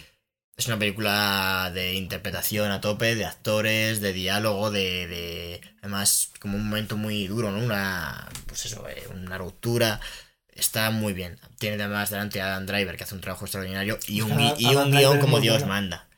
[0.57, 6.57] es una película de interpretación a tope, de actores, de diálogo, de, de además como
[6.57, 7.59] un momento muy duro, ¿no?
[7.59, 10.01] Una, pues eso, eh, una ruptura.
[10.49, 11.39] Está muy bien.
[11.59, 14.91] Tiene además delante a Adam Driver que hace un trabajo extraordinario y un, y un
[14.91, 16.09] guion como Dios manda.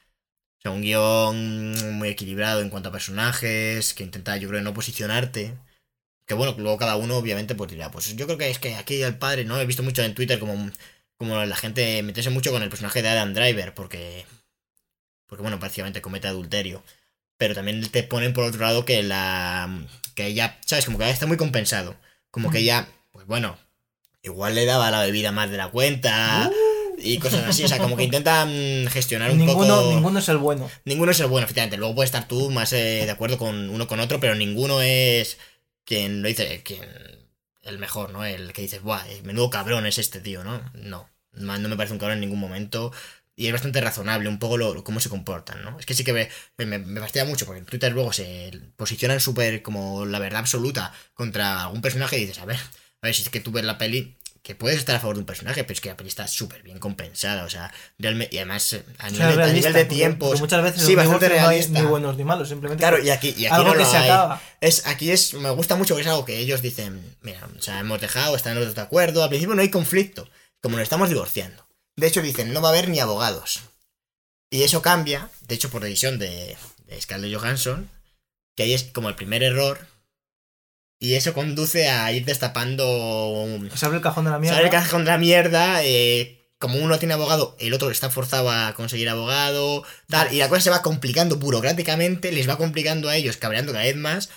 [0.58, 4.74] O sea, un guion muy equilibrado en cuanto a personajes, que intenta, yo creo, no
[4.74, 5.56] posicionarte
[6.28, 9.02] que bueno, luego cada uno obviamente pues dirá, pues yo creo que es que aquí
[9.02, 9.58] el padre, ¿no?
[9.58, 10.70] He visto mucho en Twitter como,
[11.16, 14.26] como la gente meterse mucho con el personaje de Adam Driver, porque,
[15.26, 16.82] porque bueno, prácticamente comete adulterio.
[17.38, 19.70] Pero también te ponen por otro lado que la,
[20.14, 20.84] que ella, ¿sabes?
[20.84, 21.96] Como que está muy compensado.
[22.30, 23.56] Como que ella, pues bueno,
[24.22, 26.50] igual le daba la bebida más de la cuenta.
[26.50, 27.00] Uh.
[27.00, 28.50] Y cosas así, o sea, como que intentan
[28.90, 29.94] gestionar un ninguno, poco.
[29.94, 30.68] Ninguno es el bueno.
[30.84, 31.78] Ninguno es el bueno, efectivamente.
[31.78, 35.38] Luego puede estar tú más eh, de acuerdo con uno con otro, pero ninguno es
[35.88, 36.86] quien lo dice, quien
[37.62, 38.22] el mejor, ¿no?
[38.24, 40.62] El que dice, buah, menudo cabrón es este tío, ¿no?
[40.74, 42.92] No, no me parece un cabrón en ningún momento.
[43.36, 45.78] Y es bastante razonable un poco lo, cómo se comportan, ¿no?
[45.78, 46.28] Es que sí que me,
[46.58, 50.92] me, me fastidia mucho, porque en Twitter luego se posicionan súper como la verdad absoluta
[51.14, 53.78] contra algún personaje y dices, a ver, a ver, si es que tú ves la
[53.78, 56.26] peli que puedes estar a favor de un personaje, pero es que la peli está
[56.26, 59.84] súper bien compensada, o sea, realmente, y además eh, a nivel, de, a nivel de
[59.84, 61.72] tiempos, muchas veces sí, bastante realista.
[61.72, 63.96] No hay ni buenos ni malos, simplemente claro, y aquí, y aquí no lo se
[63.96, 64.08] hay.
[64.08, 64.42] Acaba.
[64.60, 67.80] Es, aquí es, me gusta mucho que es algo que ellos dicen, mira, o sea,
[67.80, 70.28] hemos dejado, están los de acuerdo, al principio no hay conflicto,
[70.62, 71.66] como nos estamos divorciando.
[71.96, 73.60] De hecho dicen, no va a haber ni abogados.
[74.50, 76.56] Y eso cambia, de hecho por decisión de,
[76.86, 77.90] de Scarlett Johansson,
[78.56, 79.86] que ahí es como el primer error
[81.00, 83.46] y eso conduce a ir destapando.
[83.74, 84.56] Se abre el cajón de la mierda.
[84.56, 85.84] Se abre el cajón de la mierda.
[85.84, 89.84] Eh, como uno tiene abogado, el otro está forzado a conseguir abogado.
[90.08, 90.32] Tal.
[90.32, 92.32] Y la cosa se va complicando burocráticamente.
[92.32, 94.30] Les va complicando a ellos, cabreando cada vez más.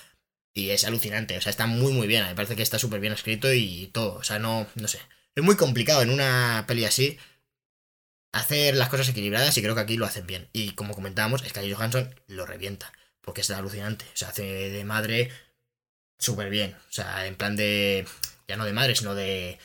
[0.54, 1.36] Y es alucinante.
[1.38, 2.26] O sea, está muy, muy bien.
[2.26, 4.16] Me parece que está súper bien escrito y todo.
[4.16, 5.00] O sea, no, no sé.
[5.34, 7.18] Es muy complicado en una peli así
[8.34, 10.48] hacer las cosas equilibradas y creo que aquí lo hacen bien.
[10.54, 12.92] Y como comentábamos, Scarlett Johansson lo revienta.
[13.22, 14.06] Porque es alucinante.
[14.14, 15.32] O sea, hace de madre
[16.22, 16.76] súper bien.
[16.90, 18.06] O sea, en plan de.
[18.48, 19.60] Ya no de madre, sino de.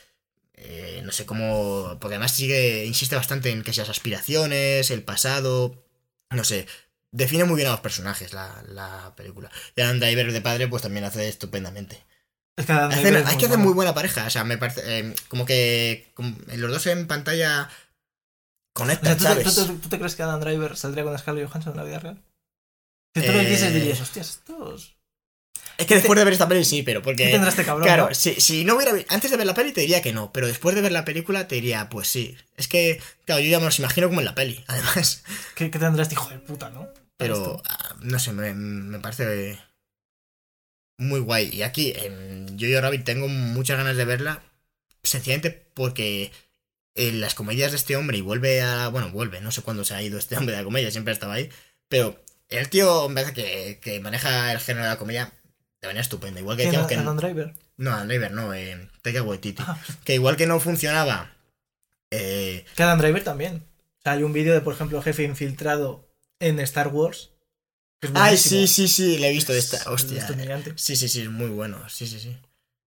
[0.55, 1.99] Eh, no sé cómo.
[2.01, 2.85] Porque además sigue.
[2.87, 5.85] Insiste bastante en que seas aspiraciones, el pasado.
[6.31, 6.67] No sé.
[7.13, 9.51] Define muy bien a los personajes la, la película.
[9.77, 12.05] Y Adam Driver de padre, pues también hace estupendamente.
[12.57, 14.27] Es que hay que hacer muy buena pareja.
[14.27, 14.83] O sea, me parece.
[14.85, 16.13] Eh, como que.
[16.57, 17.69] los dos en pantalla.
[18.73, 21.99] Conectan, ¿tú, ¿tú, te crees que Adam Driver saldría con Scarlett Johansson en la vida
[21.99, 22.23] real?
[23.15, 24.96] Si tú lo dices, dirías, hostias, estos.
[25.79, 27.25] Es que después de ver esta peli sí, pero porque.
[27.25, 27.87] ¿Qué tendrá este cabrón?
[27.87, 28.93] Claro, si, si, no hubiera.
[29.09, 31.49] Antes de ver la peli te diría que no, pero después de ver la película
[31.49, 32.37] te diría, pues sí.
[32.57, 35.23] Es que, claro, yo ya me los imagino como en la peli, además.
[35.55, 36.89] ¿Qué, qué tendrá este hijo de puta, no?
[37.19, 39.59] Pero, ah, no sé, me, me, parece
[40.99, 41.51] muy guay.
[41.53, 44.43] Y aquí, en Jojo Rabbit, tengo muchas ganas de verla,
[45.03, 46.33] sencillamente porque
[46.95, 48.89] en las comedias de este hombre y vuelve a.
[48.89, 51.35] Bueno, vuelve, no sé cuándo se ha ido este hombre de la comedia, siempre estaba
[51.35, 51.51] ahí,
[51.89, 55.33] pero el tío, me parece que, que maneja el género de la comedia
[55.87, 56.41] de manera estupenda.
[56.41, 56.97] Igual que decíamos que.
[56.97, 57.55] No, Driver?
[57.77, 59.63] No, Adam Driver no, eh, Taika Waititi.
[59.67, 59.79] Ah.
[60.05, 61.33] Que igual que no funcionaba.
[62.11, 63.65] Eh, que Adam Driver también.
[63.99, 66.09] O sea, hay un vídeo de, por ejemplo, jefe infiltrado
[66.41, 67.31] en Star Wars.
[68.15, 69.91] Ay, sí, sí, sí, le he visto de esta.
[69.91, 70.27] Hostia.
[70.77, 71.89] Sí, sí, sí, es muy bueno.
[71.89, 72.37] Sí, sí, sí.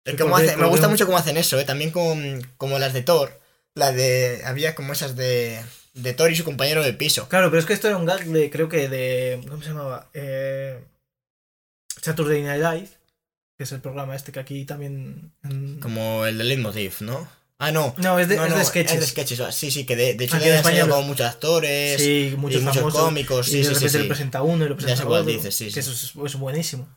[0.04, 1.64] me gusta mucho cómo hacen eso, ¿eh?
[1.64, 3.40] También con, como las de Thor.
[3.74, 4.42] La de.
[4.44, 5.60] Había como esas de.
[5.94, 7.28] De Thor y su compañero de piso.
[7.28, 8.50] Claro, pero es que esto era un gag de.
[8.50, 9.40] Creo que de.
[9.48, 10.10] ¿Cómo se llamaba?
[10.14, 10.82] Eh.
[12.04, 12.88] Saturday Night Live,
[13.56, 15.32] que es el programa este que aquí también...
[15.80, 17.26] Como el de Leitmotiv, ¿no?
[17.58, 17.94] Ah, no.
[17.96, 18.94] No, es de, es de sketches.
[18.94, 19.54] Es de sketches.
[19.54, 22.64] Sí, sí, que de, de hecho aquí en España como muchos actores, sí, muchos, y
[22.64, 23.46] muchos cómicos.
[23.46, 25.54] Sí, y de sí, repente sí, lo presenta uno y lo presenta ya cuál dices,
[25.54, 25.80] sí, que sí.
[25.80, 26.94] eso es, es, buenísimo.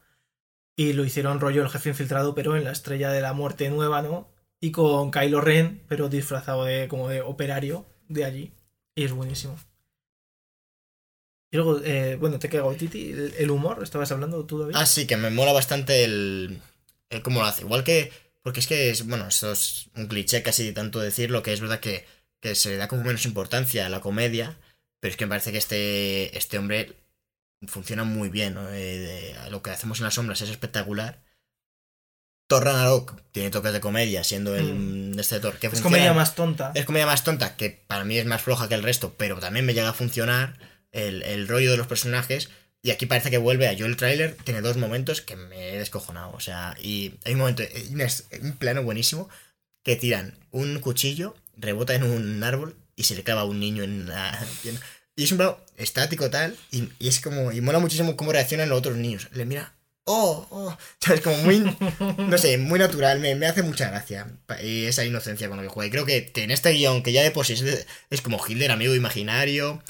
[0.76, 4.02] Y lo hicieron rollo el jefe infiltrado, pero en la estrella de la muerte nueva,
[4.02, 4.28] ¿no?
[4.60, 8.52] Y con Kylo Ren, pero disfrazado de como de operario de allí.
[8.94, 9.58] Y es buenísimo.
[11.52, 14.76] Y luego, eh, bueno, te queda Titi, el, el humor, estabas hablando tú, David.
[14.76, 16.60] Ah, sí, que me mola bastante el,
[17.10, 17.62] el cómo lo hace.
[17.62, 18.12] Igual que,
[18.44, 21.80] porque es que, es, bueno, esto es un cliché casi tanto decirlo, que es verdad
[21.80, 22.06] que,
[22.42, 24.58] que se le da como menos importancia a la comedia,
[25.00, 26.94] pero es que me parece que este, este hombre
[27.66, 28.56] funciona muy bien.
[28.56, 28.68] ¿no?
[28.70, 31.22] Eh, de- lo que hacemos en las sombras es espectacular.
[32.50, 34.74] Thor Ragnarok tiene toques de comedia, siendo el
[35.16, 35.20] Mm.
[35.20, 36.72] este Thor que es comedia más tonta.
[36.76, 39.66] Es comedia más tonta, que para mí es más floja que el resto, pero también
[39.66, 40.58] me llega a funcionar
[40.98, 42.50] el, rollo de los personajes.
[42.82, 45.78] Y aquí parece que vuelve a yo el tráiler, tiene dos momentos que me he
[45.80, 46.32] descojonado.
[46.32, 48.28] O sea, y hay un momento, hay un es-
[48.60, 49.30] plano buenísimo,
[49.84, 53.84] que tiran un cuchillo, rebota en un árbol y se le clava a un niño
[53.84, 54.82] en la pierna.
[55.16, 58.78] Y es un plano estático tal, y, es como, y mola muchísimo cómo reaccionan los
[58.78, 59.30] otros niños.
[59.34, 61.22] Le mira, oh, oh, ¿sabes?
[61.22, 61.76] Como muy,
[62.18, 64.28] no sé, muy natural, me, hace mucha gracia.
[64.64, 65.88] Y esa inocencia con que juega.
[65.88, 68.40] Y creo que, que en este guion, que ya de por sí es, es como
[68.46, 69.82] Hitler, amigo imaginario,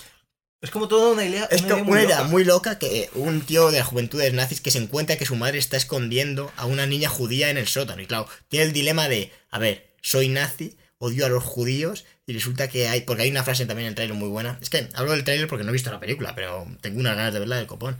[0.62, 1.48] Es como toda una idea.
[1.52, 2.30] es una idea una idea loca.
[2.30, 5.60] muy loca que un tío de las juventudes nazis que se encuentra que su madre
[5.60, 8.02] está escondiendo a una niña judía en el sótano.
[8.02, 12.34] Y claro, tiene el dilema de, a ver, soy nazi, odio a los judíos, y
[12.34, 14.58] resulta que hay, porque hay una frase también en el trailer muy buena.
[14.62, 17.34] Es que hablo del trailer porque no he visto la película, pero tengo unas ganas
[17.34, 17.98] de verla del copón.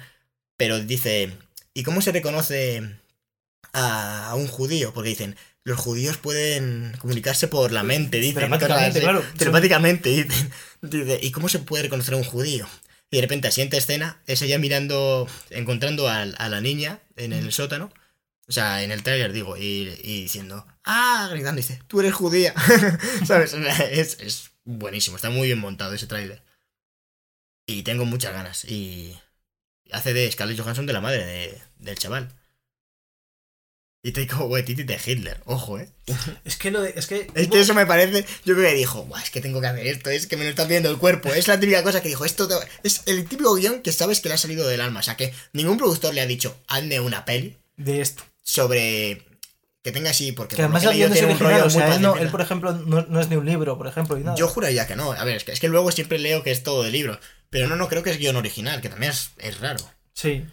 [0.58, 1.32] Pero dice,
[1.76, 2.82] ¿y cómo se reconoce
[3.72, 4.94] a, a un judío?
[4.94, 8.36] Porque dicen, los judíos pueden comunicarse por la mente, dicen.
[8.36, 9.24] Telepáticamente, claro.
[9.38, 10.52] Telepáticamente, dicen.
[10.82, 12.68] Dice, ¿y cómo se puede reconocer a un judío?
[13.10, 17.34] Y de repente, la siguiente escena es ella mirando, encontrando a, a la niña en
[17.34, 17.92] el sótano.
[18.48, 22.54] O sea, en el tráiler digo, y, y diciendo, ah, gritando, dice, tú eres judía.
[23.26, 23.54] ¿Sabes?
[23.54, 26.42] Es, es buenísimo, está muy bien montado ese tráiler.
[27.66, 28.66] Y tengo muchas ganas.
[28.66, 29.18] Y
[29.92, 32.30] hace de Scarlett Johansson de la madre de- del chaval.
[34.04, 35.90] Y Taika Waititi de Hitler, ojo, eh.
[36.46, 36.94] Es que lo de.
[36.96, 37.28] Es que.
[37.34, 38.26] Es que eso me parece.
[38.46, 40.52] Yo creo que dijo, Buah, es que tengo que hacer esto, es que me lo
[40.52, 41.34] está pidiendo el cuerpo.
[41.34, 44.30] Es la típica cosa que dijo, esto te- es el típico guion que sabes que
[44.30, 45.00] le ha salido del alma.
[45.00, 48.24] O sea, que ningún productor le ha dicho, hazme una peli De esto.
[48.44, 49.24] sobre.
[49.84, 50.56] Que tenga así, porque.
[50.56, 51.62] Que por además el guion es tiene un original.
[51.68, 54.18] O sea, él, no- él, por ejemplo, no, no es ni un libro, por ejemplo,
[54.18, 54.38] y nada.
[54.38, 55.12] Yo juraría que no.
[55.14, 57.20] A ver, es que, es que luego siempre leo que es todo de libro.
[57.50, 59.80] Pero no, no creo que es guion original, que también es, es raro.
[60.14, 60.46] Sí.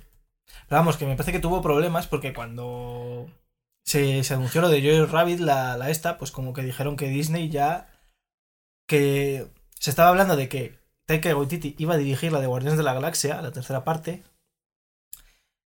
[0.68, 3.30] Pero vamos, que me parece que tuvo problemas porque cuando
[3.84, 7.08] se, se anunció lo de Jojo Rabbit, la, la esta, pues como que dijeron que
[7.08, 7.88] Disney ya.
[8.86, 9.46] que
[9.78, 12.94] se estaba hablando de que Taika Waititi iba a dirigir la de Guardianes de la
[12.94, 14.22] Galaxia, la tercera parte.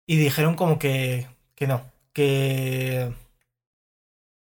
[0.08, 1.28] Y dijeron como que.
[1.56, 1.92] que no.
[2.14, 3.14] Que.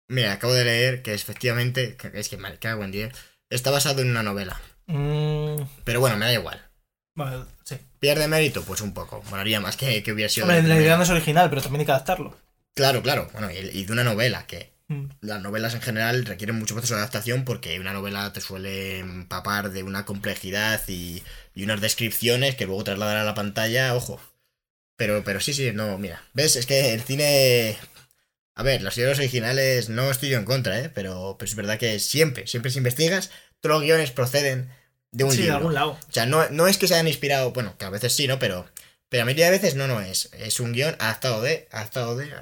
[0.09, 1.97] Mira, acabo de leer que efectivamente.
[1.97, 3.13] que Es que me cago en 10.
[3.51, 4.61] Está basado en una novela.
[4.87, 6.61] mm, Pero bueno, me da igual.
[7.15, 7.77] bueno, sí.
[8.01, 8.63] ¿Pierde mérito?
[8.65, 9.23] Pues un poco.
[9.31, 10.47] Molaría más que, que hubiera sido.
[10.47, 12.37] Hombre, la idea no es original, pero también hay que adaptarlo.
[12.75, 13.29] Claro, claro.
[13.33, 15.09] Bueno, y, y de una novela, que Mm.
[15.21, 19.71] las novelas en general requieren mucho proceso de adaptación porque una novela te suele empapar
[19.71, 21.23] de una complejidad y,
[21.55, 24.21] y unas descripciones que luego trasladar a la pantalla, ojo.
[24.97, 26.21] Pero, pero sí, sí, no, mira.
[26.35, 26.57] ¿Ves?
[26.57, 27.77] Es que el cine...
[28.57, 30.91] A ver, los guiones originales no estoy yo en contra, ¿eh?
[30.93, 34.71] Pero, pero es verdad que siempre, siempre si investigas, todos los guiones proceden
[35.13, 35.91] de un Sí, de algún lado.
[35.93, 38.39] O sea, no, no es que se hayan inspirado, bueno, que a veces sí, ¿no?
[38.39, 38.67] Pero,
[39.09, 40.31] pero a mayoría de veces no, no es.
[40.35, 42.33] Es un guion adaptado de, adaptado de.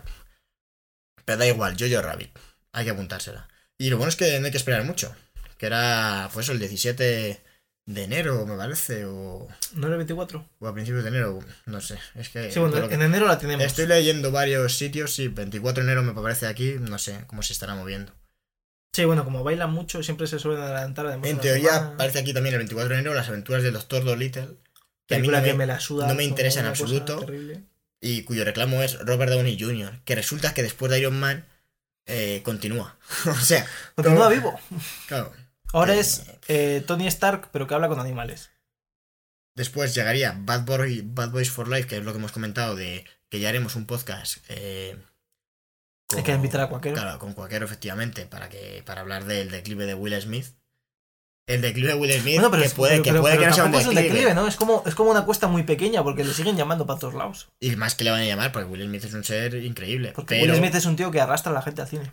[1.24, 2.30] Pero da igual, Jojo Rabbit.
[2.72, 3.48] Hay que apuntársela.
[3.78, 5.14] Y lo bueno es que no hay que esperar mucho.
[5.56, 7.42] Que era, pues, el 17
[7.86, 10.46] de enero, me parece, o, ¿No era el 24?
[10.58, 11.98] o a principios de enero, no sé.
[12.14, 12.50] Es que.
[12.52, 13.64] Sí, bueno, que- en enero la tenemos.
[13.64, 17.54] Estoy leyendo varios sitios y 24 de enero me parece aquí, no sé cómo se
[17.54, 18.12] estará moviendo.
[18.92, 21.06] Sí, bueno, como bailan mucho, siempre se suelen adelantar.
[21.06, 21.94] Además, En teoría, semana.
[21.94, 24.48] aparece aquí también el 24 de enero las aventuras del Doctor Dolittle.
[25.06, 26.06] Que a mí no que me- me la suda.
[26.06, 27.24] no me interesa en absoluto.
[28.00, 31.44] y cuyo reclamo es Robert Downey Jr., que resulta que después de Iron Man
[32.06, 32.96] eh, continúa.
[33.26, 34.60] o sea, Continúa como- vivo.
[35.06, 35.32] claro.
[35.72, 38.50] Ahora Eh, es eh, Tony Stark, pero que habla con animales.
[39.54, 43.04] Después llegaría Bad, Boy, Bad Boys for Life, que es lo que hemos comentado, de
[43.28, 44.38] que ya haremos un podcast.
[44.48, 44.96] Eh,
[46.16, 46.94] Hay que invitar a Cuaquero.
[46.94, 50.46] Claro, con Cuaquero, efectivamente, para, que, para hablar del declive de Will Smith.
[51.46, 53.46] El declive de Will Smith, Bueno, pero, que es- puede, pero- que, pero- puede que
[53.46, 54.14] no sea un tampoco es declive.
[54.14, 54.46] declive, ¿no?
[54.48, 57.48] Es como, es como una cuesta muy pequeña porque le siguen llamando para todos lados.
[57.60, 60.12] Y más que le van a llamar, porque Will Smith es un ser increíble.
[60.14, 62.10] Porque Will Smith es un tío que arrastra a la gente al cine.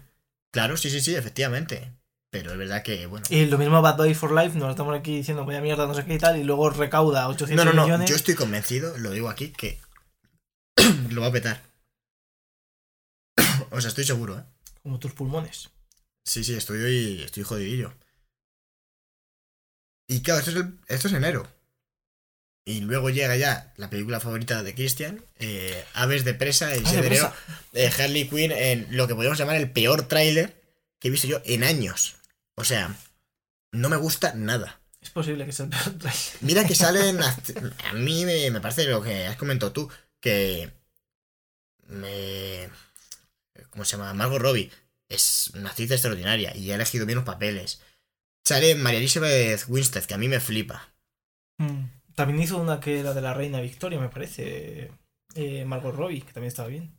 [0.53, 1.91] Claro, sí, sí, sí, efectivamente.
[2.31, 3.25] Pero es verdad que, bueno.
[3.29, 6.03] Y lo mismo Bad Boy for Life, nos estamos aquí diciendo vaya mierda, no sé
[6.05, 7.83] qué y tal, y luego recauda 800 No, no, no.
[7.85, 8.09] millones.
[8.09, 9.79] Yo estoy convencido, lo digo aquí, que
[11.11, 11.61] lo va a petar.
[13.71, 14.43] O sea, estoy seguro, ¿eh?
[14.83, 15.69] Como tus pulmones.
[16.23, 17.93] Sí, sí, estoy, estoy jodidillo.
[20.07, 21.47] Y claro, esto es, el- esto es enero.
[22.67, 26.95] Y luego llega ya la película favorita de Christian, eh, Aves de Presa, el 7
[26.95, 27.61] de de enero, presa.
[27.73, 30.59] de Harley Quinn, en lo que podemos llamar el peor tráiler
[30.99, 32.15] que he visto yo en años.
[32.55, 32.95] O sea,
[33.71, 34.79] no me gusta nada.
[34.99, 36.23] Es posible que sea el peor tráiler.
[36.41, 37.19] Mira que salen.
[37.85, 39.89] A mí me, me parece lo que has comentado tú,
[40.19, 40.71] que.
[41.87, 42.67] Me.
[43.75, 44.13] ¿Cómo se llama?
[44.13, 44.71] Margot Robbie
[45.09, 47.81] es una actriz extraordinaria y ha elegido bien los papeles.
[48.45, 50.93] Sale María Elizabeth Winstead, que a mí me flipa.
[51.57, 51.83] Mm.
[52.15, 54.91] También hizo una que era de la reina Victoria, me parece.
[55.35, 56.95] Eh, Margot Robbie, que también estaba bien.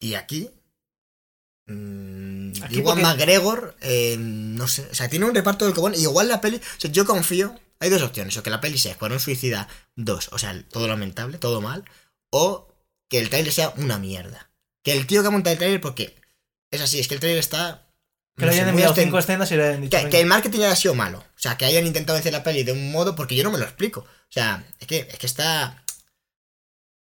[0.00, 0.50] Y aquí.
[1.66, 5.94] mm, Aquí igual porque- McGregor, eh, no sé, o sea, tiene un reparto del cobón.
[5.96, 7.58] Y igual la peli, o sea, yo confío.
[7.80, 11.38] Hay dos opciones: o que la peli sea Escuadrón Suicida 2, o sea, todo lamentable,
[11.38, 11.84] todo mal,
[12.30, 12.68] o
[13.08, 14.45] que el trailer sea una mierda.
[14.86, 16.14] Que el tío que ha montado el trailer, porque
[16.70, 17.88] es así, es que el trailer está.
[18.36, 19.98] Que no sé, hayan enviado cinco escenas y le hayan dicho.
[20.08, 21.18] que, el marketing haya sido malo.
[21.18, 23.58] O sea, que hayan intentado hacer la peli de un modo porque yo no me
[23.58, 24.02] lo explico.
[24.02, 25.82] O sea, es que, es que está.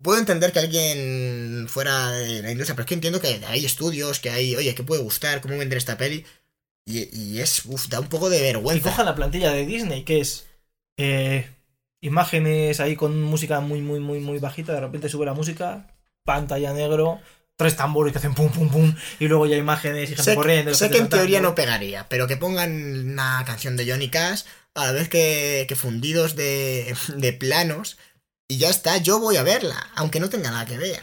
[0.01, 4.21] Puedo entender que alguien fuera de la industria, pero es que entiendo que hay estudios,
[4.21, 5.41] que hay, oye, ¿qué puede gustar?
[5.41, 6.25] ¿Cómo vender esta peli?
[6.85, 8.91] Y, y es, uf, da un poco de Y vergüenza.
[8.91, 10.47] cojan la plantilla de Disney, que es
[10.95, 11.49] eh,
[11.99, 14.71] imágenes ahí con música muy, muy, muy, muy bajita.
[14.71, 17.19] De repente sube la música, pantalla negro,
[17.57, 18.95] tres tambores que hacen pum, pum, pum.
[19.19, 20.73] Y luego ya imágenes y gente Sé, corriendo.
[20.73, 24.43] sé que en teoría no pegaría, pero que pongan una canción de Johnny Cash
[24.75, 27.97] a la vez que, que fundidos de, de planos
[28.47, 31.01] y ya está, yo voy a verla, aunque no tenga nada que ver.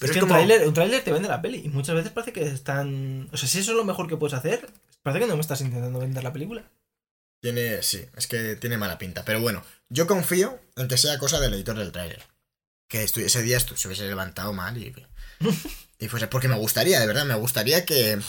[0.00, 1.62] es que un, tráiler, un tráiler te vende la peli.
[1.64, 3.30] Y muchas veces parece que están.
[3.32, 4.68] O sea, si eso es lo mejor que puedes hacer,
[5.02, 6.64] parece que no me estás intentando vender la película.
[7.40, 9.24] Tiene, sí, es que tiene mala pinta.
[9.24, 12.22] Pero bueno, yo confío en que sea cosa del editor del tráiler.
[12.94, 14.94] Que ese día se hubiese levantado mal y,
[15.98, 16.28] y fuese.
[16.28, 18.20] Porque me gustaría, de verdad, me gustaría que,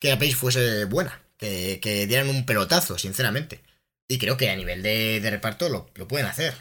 [0.00, 1.20] que la peli fuese buena.
[1.36, 3.60] Que, que dieran un pelotazo, sinceramente.
[4.08, 6.54] Y creo que a nivel de, reparto lo, lo pueden hacer.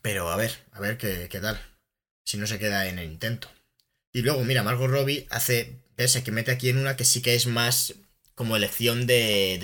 [0.00, 1.60] Pero a ver, a ver qué, qué tal.
[2.24, 3.48] Si no se queda en el intento.
[4.12, 5.78] Y luego, mira, Margot Robbie hace.
[5.96, 7.94] Ves que mete aquí en una que sí que es más
[8.34, 9.60] como elección de,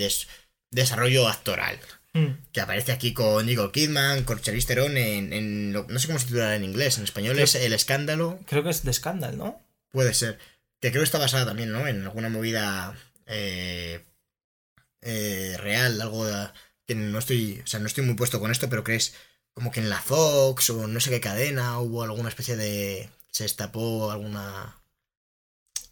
[0.71, 1.77] desarrollo actoral.
[2.13, 2.27] Mm.
[2.51, 6.17] Que aparece aquí con Nicole Kidman, con Charlize Theron en, en lo- no sé cómo
[6.19, 9.37] se titula en inglés, en español Creo- es El Escándalo, Creo que es de Scandal,
[9.37, 9.61] ¿no?
[9.91, 10.37] puede ser.
[10.81, 11.87] Que creo que está basada también, ¿no?
[11.87, 12.95] En alguna movida
[13.27, 14.05] eh,
[15.01, 16.49] eh, real, algo de-
[16.87, 19.13] que no estoy, o sea, no estoy muy puesto con esto, pero que es
[19.53, 23.09] como que en la Fox o no sé qué cadena hubo alguna especie de...
[23.31, 24.75] se destapó alguna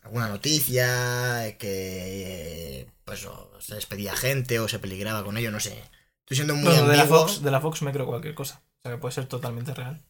[0.01, 5.83] alguna noticia que pues o se despedía gente o se peligraba con ello, no sé.
[6.27, 7.25] Estoy siendo muy Bueno, de la, ambiguo.
[7.27, 8.61] Fox, de la Fox me creo cualquier cosa.
[8.79, 10.01] O sea, que puede ser totalmente real.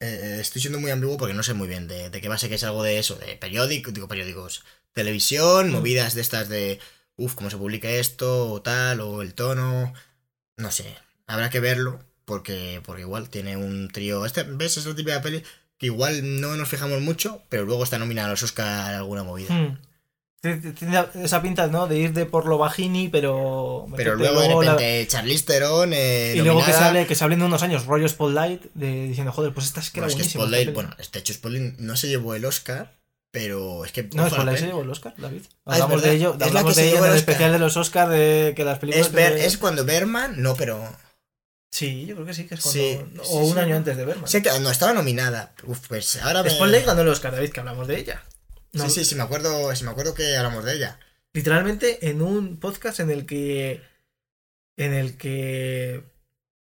[0.00, 2.54] Eh, estoy siendo muy ambiguo porque no sé muy bien de, de qué base que
[2.56, 5.72] es algo de eso, de periódico, digo periódicos, televisión, Mm.
[5.72, 6.78] movidas de estas de,
[7.16, 9.92] uff, cómo se publica esto o tal, o el tono,
[10.58, 10.94] no sé,
[11.26, 14.76] habrá que verlo porque, porque igual tiene un trío, este, ¿ves?
[14.76, 15.42] Es la típica peli
[15.78, 19.52] que igual no nos fijamos mucho, pero luego está nominada a los Oscar alguna movida.
[19.52, 19.78] Mm.
[20.40, 21.88] Tiene- esa pinta, ¿no?
[21.88, 23.86] De ir de por lo bajini, pero.
[23.96, 27.24] Pero luego de la- repente Charlize Theron eh, Y luego que se, hable, que se
[27.24, 30.22] hablen de unos años, rollo Spotlight, de, diciendo, joder, pues esta es que Bueno, era
[30.22, 30.44] es que buenísima.
[30.44, 30.74] Spotlight, esta peli".
[30.88, 32.94] bueno, este hecho Spotlight no se llevó el Oscar,
[33.32, 34.04] pero es que...
[34.12, 35.42] No, la Spotlight se llevó el Oscar, David.
[35.64, 38.10] Ah, Hablamos de ello, Es la hablamos de ello en el especial de los Oscars
[38.12, 39.10] de que las películas.
[39.14, 40.80] Es, cuando Berman, no, pero...
[41.72, 42.80] Sí, yo creo que sí, que es cuando.
[42.80, 43.58] Sí, o sí, un sí.
[43.58, 44.28] año antes de Berman.
[44.28, 45.52] Sé que no, estaba nominada.
[45.64, 46.50] Uf, pues ahora me...
[46.50, 48.22] Spotlight ganó el Oscar, David, que hablamos de ella.
[48.76, 50.98] No, Sí, sí, sí, me acuerdo, sí, me acuerdo que hablamos de ella.
[51.32, 53.82] Literalmente en un podcast en el que.
[54.76, 56.04] En el que.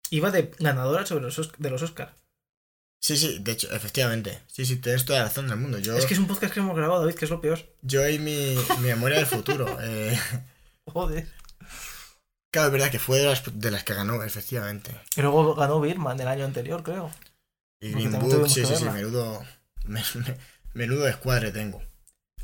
[0.09, 2.13] Iba de ganadora sobre los, Os- de los Oscar.
[3.01, 4.39] Sí, sí, de hecho, efectivamente.
[4.47, 5.77] Sí, sí, tienes toda la razón del mundo.
[5.79, 7.59] Yo, Es que es un podcast que hemos grabado, David, que es lo peor.
[7.81, 9.77] yo y mi, mi memoria del futuro.
[9.81, 10.17] eh,
[10.85, 11.27] Joder.
[12.51, 14.91] claro, es verdad que fue de las, de las que ganó, efectivamente.
[15.17, 17.11] Y luego ganó Birman el año anterior, creo.
[17.81, 19.43] Y Green Book, sí, sí, sí, menudo,
[19.85, 20.37] me- me-
[20.73, 21.81] menudo escuadre tengo.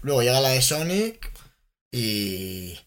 [0.02, 1.32] Luego llega la de Sonic
[1.92, 2.80] y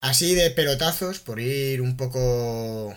[0.00, 2.96] así de pelotazos por ir un poco...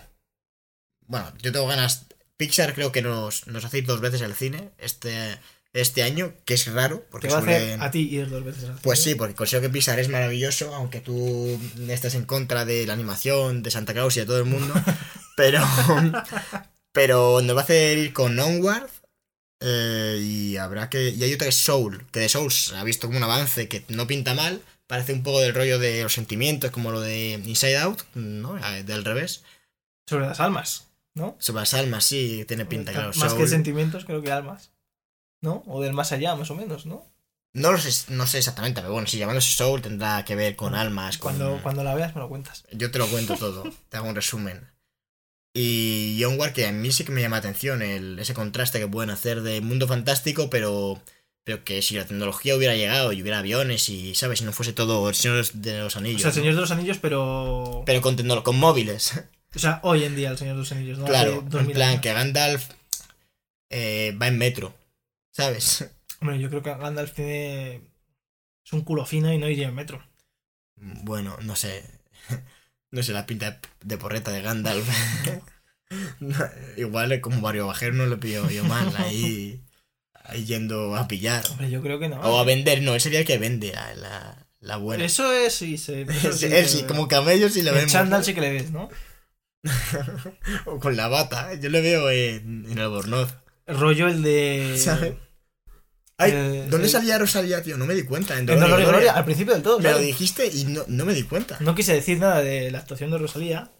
[1.06, 2.06] Bueno, yo tengo ganas...
[2.36, 5.38] Pixar creo que nos, nos hace ir dos veces al cine este,
[5.74, 8.64] este año, que es raro, porque Te va a hacer a ti ir dos veces
[8.64, 9.12] al Pues cine.
[9.12, 13.62] sí, porque considero que Pixar es maravilloso, aunque tú estés en contra de la animación,
[13.62, 14.72] de Santa Claus y de todo el mundo.
[15.36, 15.62] pero,
[16.92, 18.88] pero nos va a hacer ir con Onward.
[19.60, 21.10] Eh, y habrá que.
[21.10, 23.68] Y hay otra que es Soul, que de Soul se ha visto como un avance
[23.68, 24.62] que no pinta mal.
[24.86, 28.54] Parece un poco del rollo de los sentimientos, como lo de Inside Out, ¿no?
[28.84, 29.44] Del revés.
[30.08, 31.36] Sobre las almas, ¿no?
[31.38, 33.12] Sobre las almas, sí, tiene pinta, claro.
[33.14, 33.42] Más Soul.
[33.42, 34.72] que sentimientos, creo que almas.
[35.42, 35.62] ¿No?
[35.66, 37.06] O del más allá, más o menos, ¿no?
[37.52, 40.74] No lo sé, no sé exactamente, pero bueno, si llamándose Soul tendrá que ver con
[40.74, 41.36] almas, con...
[41.36, 42.64] Cuando, cuando la veas me lo cuentas.
[42.72, 44.68] Yo te lo cuento todo, te hago un resumen.
[45.52, 48.86] Y Onward, que a mí sí que me llama la atención, el, ese contraste que
[48.88, 51.02] pueden hacer de mundo fantástico, pero,
[51.44, 54.38] pero que si la tecnología hubiera llegado y hubiera aviones y, ¿sabes?
[54.38, 56.22] Si no fuese todo el Señor de los O Anillos.
[56.22, 56.34] sea, el.
[56.36, 57.82] Señor de los Anillos, pero.
[57.86, 59.24] Pero con, con móviles.
[59.54, 61.06] O sea, hoy en día el Señor de los Anillos, ¿no?
[61.06, 62.00] claro, en 2000 plan años.
[62.02, 62.70] que Gandalf
[63.70, 64.72] eh, va en metro,
[65.32, 65.90] ¿sabes?
[66.20, 67.80] Hombre, yo creo que Gandalf tiene.
[68.64, 70.04] Es un culo fino y no iría en metro.
[70.76, 71.84] Bueno, no sé.
[72.90, 74.88] No sé, la pinta de, porreta de Gandalf.
[76.76, 79.60] Igual es como Barrio Bajero no lo pillo yo mal, ahí,
[80.24, 81.44] ahí yendo a pillar.
[81.50, 82.20] Hombre, yo creo que no.
[82.20, 85.04] O a vender, no, sería el que vende la, la, la buena.
[85.04, 85.92] Eso es, sí, eso
[86.32, 87.92] sí él sí, como camello sí lo En vemos.
[87.92, 88.88] chándal sí que le ves, ¿no?
[90.64, 93.34] o con la bata, yo le veo en, en Albornoz.
[93.66, 94.76] Rollo el de.
[94.78, 95.14] ¿Sabes?
[96.20, 97.76] Ay, Eh, ¿dónde salía Rosalía, tío?
[97.76, 98.38] No me di cuenta.
[98.38, 99.12] En Dolor y Dolor y Gloria.
[99.12, 100.04] Al principio del todo, Me lo claro.
[100.04, 101.56] dijiste y no, no me di cuenta.
[101.60, 103.70] No quise decir nada de la actuación de Rosalía.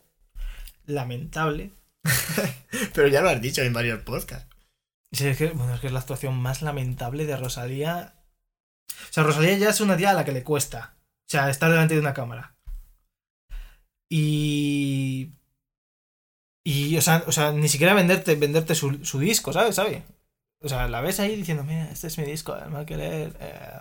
[0.86, 1.72] Lamentable.
[2.94, 4.46] Pero ya lo has dicho en varios podcasts.
[5.12, 8.14] Sí, es que, bueno, es que es la actuación más lamentable de Rosalía.
[9.10, 10.94] O sea, Rosalía ya es una tía a la que le cuesta.
[11.28, 12.54] O sea, estar delante de una cámara.
[14.08, 15.32] Y.
[16.64, 19.74] Y, o sea, o sea ni siquiera venderte, venderte su, su disco, ¿sabes?
[19.76, 20.02] ¿sabes?
[20.62, 23.32] O sea, la ves ahí diciendo, mira, este es mi disco, me va a querer.
[23.40, 23.78] eh,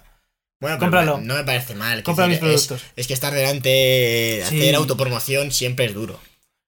[0.62, 1.18] Bueno, pero Cómpralo.
[1.22, 2.04] no me parece mal.
[2.04, 2.82] compra mis es- productos.
[2.96, 4.58] Es que estar delante, Sí.
[4.62, 6.20] hacer autopromoción siempre es duro.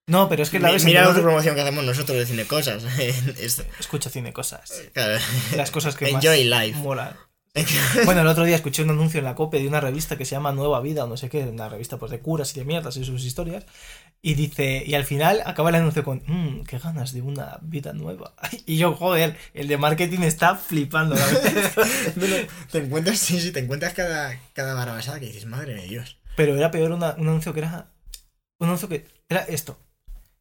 [0.07, 2.83] No, pero es que la ves Mira la autopromoción que hacemos nosotros de Cine Cosas.
[3.39, 4.81] Es- Escucha cine cosas.
[4.93, 5.21] claro.
[5.55, 6.79] Las cosas que Enjoy más life.
[6.79, 7.15] molan.
[8.05, 10.31] Bueno, el otro día escuché un anuncio en la COPE de una revista que se
[10.35, 12.95] llama Nueva Vida o no sé qué, una revista pues de curas y de mierdas
[12.97, 13.65] y sus historias.
[14.23, 17.91] Y dice, y al final acaba el anuncio con, mmm, qué ganas de una vida
[17.93, 18.35] nueva.
[18.67, 21.15] Y yo, joder, el de marketing está flipando.
[21.15, 21.25] la
[22.15, 22.25] no,
[22.71, 26.19] te encuentras, sí, sí, te encuentras cada, cada barrabasada que dices, madre de Dios.
[26.35, 27.91] Pero era peor una- un anuncio que era,
[28.59, 29.79] un anuncio que era esto.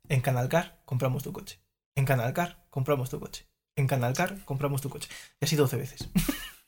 [0.08, 1.58] En Canalcar compramos tu coche.
[1.96, 3.46] En Canalcar compramos tu coche.
[3.76, 5.08] En Canalcar compramos tu coche.
[5.40, 6.08] Y así 12 veces.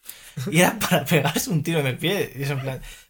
[0.51, 2.33] y era para pegarse un tiro en el pie.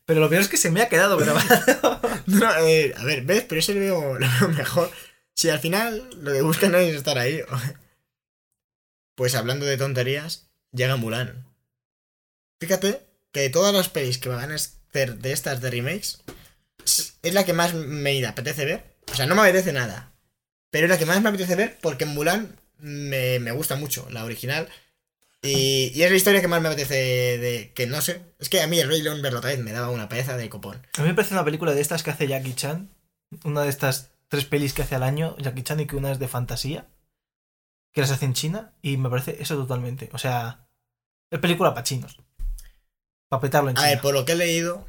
[0.05, 2.01] Pero lo peor es que se me ha quedado grabado.
[2.61, 3.45] Eh, a ver, ¿ves?
[3.49, 4.91] Pero ese lo mejor.
[5.35, 7.41] Si al final lo que buscan es estar ahí.
[9.15, 11.47] Pues hablando de tonterías, llega Mulan.
[12.61, 16.23] Fíjate que de todas las pelis que van a hacer de estas de remakes,
[16.85, 18.85] es la que más me apetece ver.
[19.13, 20.13] O sea, no me apetece nada.
[20.71, 24.25] Pero es la que más me apetece ver porque Mulan me, me gusta mucho, la
[24.25, 24.69] original.
[25.45, 28.23] Y, y es la historia que más me apetece de, que no sé.
[28.39, 30.49] Es que a mí el Rey León verlo otra vez me daba una pereza de
[30.49, 30.87] copón.
[30.97, 32.91] A mí me parece una película de estas que hace Jackie Chan.
[33.45, 36.19] Una de estas tres pelis que hace al año Jackie Chan y que una es
[36.21, 36.87] de fantasía.
[37.93, 38.73] Que las hace en China.
[38.83, 40.09] Y me parece eso totalmente.
[40.13, 40.67] O sea,
[41.31, 42.19] es película para chinos.
[43.29, 43.91] Para petarlo en A China.
[43.95, 44.87] ver, por lo que he leído,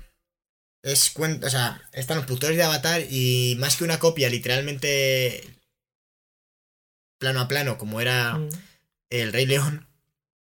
[0.83, 5.41] es cuenta, o sea, están los productores de Avatar y más que una copia, literalmente
[7.19, 8.49] plano a plano, como era Mm.
[9.09, 9.87] el Rey León,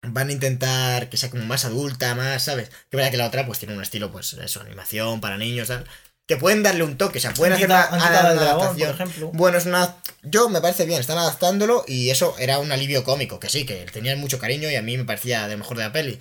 [0.01, 2.69] van a intentar que sea como más adulta, más, ¿sabes?
[2.89, 5.85] Que verdad que la otra pues tiene un estilo, pues eso, animación para niños, tal.
[6.27, 8.91] Que pueden darle un toque, o sea, pueden hacer una, dragón, por adaptación.
[8.91, 9.31] ejemplo.
[9.33, 9.95] Bueno, es una.
[10.23, 13.85] Yo me parece bien, están adaptándolo y eso era un alivio cómico, que sí, que
[13.91, 16.19] tenían mucho cariño y a mí me parecía de lo mejor de la peli.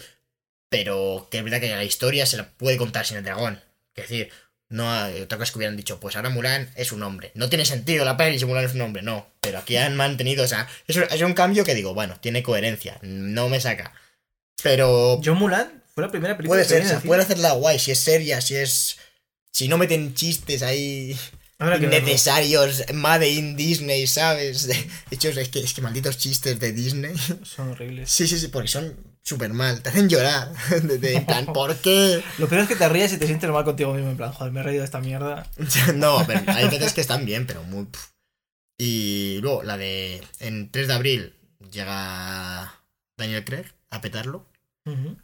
[0.68, 3.62] Pero que es verdad que la historia se la puede contar sin el dragón.
[3.94, 4.30] Es decir,
[4.70, 7.32] no hay otra cosa que hubieran dicho, pues ahora Mulan es un hombre.
[7.34, 9.26] No tiene sentido la peli si Mulan es un hombre, no.
[9.40, 12.98] Pero aquí han mantenido, o sea, eso es un cambio que digo, bueno, tiene coherencia,
[13.02, 13.92] no me saca.
[14.62, 17.98] Pero Yo Mulan fue la primera película puede que ser, puede hacerla guay, si es
[17.98, 18.96] seria, si es.
[19.52, 21.18] Si no meten chistes ahí
[21.60, 24.66] innecesarios, Made in Disney, ¿sabes?
[24.66, 27.14] De hecho, es que, es que malditos chistes de Disney.
[27.42, 28.10] Son horribles.
[28.10, 30.52] Sí, sí, sí, porque son súper mal, te hacen llorar.
[30.82, 32.22] De, de- en plan, ¿por qué?
[32.38, 34.10] Lo peor es que te ríes y te sientes mal contigo mismo.
[34.10, 35.46] En plan, joder, me he reído de esta mierda.
[35.94, 37.86] No, pero hay veces que están bien, pero muy...
[38.78, 40.22] Y luego, la de...
[40.38, 41.34] En 3 de abril
[41.70, 42.72] llega
[43.18, 44.46] Daniel Craig a petarlo.
[44.86, 45.16] Ujú.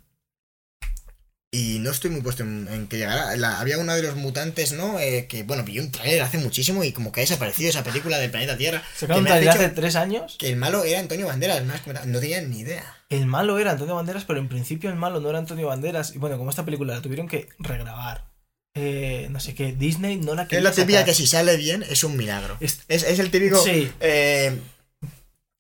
[1.59, 3.35] Y no estoy muy puesto en, en que llegará.
[3.37, 4.99] La- había uno de los mutantes, ¿no?
[5.01, 8.19] Eh, que, bueno, vi un trailer hace muchísimo y como que ha desaparecido esa película
[8.19, 8.83] del planeta Tierra.
[8.99, 10.37] Que un trailer dicho hace tres años.
[10.39, 12.85] Que el malo era Antonio Banderas, más no tenía ni idea.
[13.09, 16.15] El malo era Antonio Banderas, pero en principio el malo no era Antonio Banderas.
[16.15, 18.27] Y bueno, como esta película la tuvieron que regrabar.
[18.75, 21.07] Eh, no sé qué, Disney no la Es quería la típica sacar.
[21.07, 22.59] que si sale bien es un milagro.
[22.61, 23.57] Es- Es, es el típico.
[23.65, 23.91] Sí.
[24.01, 24.59] eh,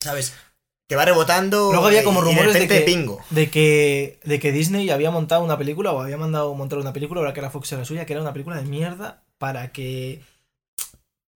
[0.02, 0.34] ¿Sabes?
[0.88, 1.70] Que va rebotando.
[1.72, 3.20] Luego había como rumores de repente que- bingo.
[3.30, 7.20] de que, de que Disney había montado una película o había mandado montar una película,
[7.20, 10.22] ahora que la Fox era suya, que era una película de mierda para que.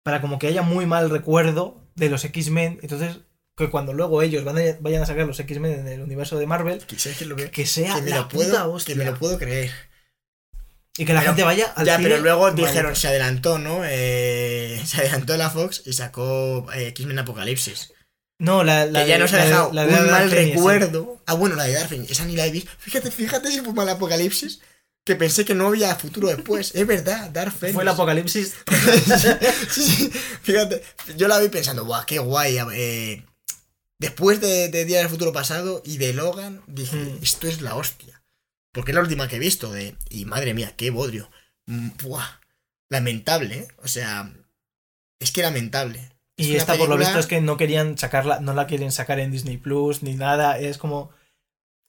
[0.03, 2.79] para como que haya muy mal recuerdo de los X-Men.
[2.83, 3.19] Entonces
[3.57, 6.47] que cuando luego ellos van a- vayan a sacar los X-Men en el universo de
[6.47, 8.69] Marvel, Que, ¿sabes qué es lo que, que sea que me la lo puedo, puta
[8.69, 8.95] hostia.
[8.95, 9.73] que me lo puedo creer.
[10.97, 13.81] Y que la Pero- gente vaya al Ya, cine pero luego dijeron, se adelantó, ¿no?
[13.85, 17.93] Eh, se adelantó la Fox y sacó eh, X-Men Apocalipsis.
[18.39, 20.37] No, la, la que ya nos ha la de- dejado la de un mal sí.
[20.37, 21.23] recuerdo.
[21.27, 22.71] Ah, bueno, la de Darwin, esa ni la he visto.
[22.79, 24.61] Fíjate, fíjate si fue mal Apocalipsis,
[25.05, 26.73] que pensé que no había futuro después.
[26.75, 27.75] Es verdad, Dark Phoenix.
[27.75, 28.55] Fue el apocalipsis.
[29.71, 30.13] sí, sí,
[30.43, 30.83] fíjate,
[31.17, 32.59] yo la vi pensando, guau, qué guay.
[32.75, 33.25] eh,
[33.99, 37.19] después de, de Día del Futuro Pasado y de Logan, dije, Mm.
[37.23, 38.23] esto es la hostia.
[38.73, 39.97] Porque es la última que he visto de...
[40.11, 41.31] Y madre mía, qué bodrio.
[41.67, 42.41] Mm, buah,
[42.91, 43.69] lamentable, ¿eh?
[43.83, 44.31] O sea,
[45.19, 46.13] es que lamentable.
[46.39, 49.31] Y esta, por lo visto, es que no querían sacarla, no la quieren sacar en
[49.31, 50.59] Disney Plus ni nada.
[50.59, 51.11] Es como.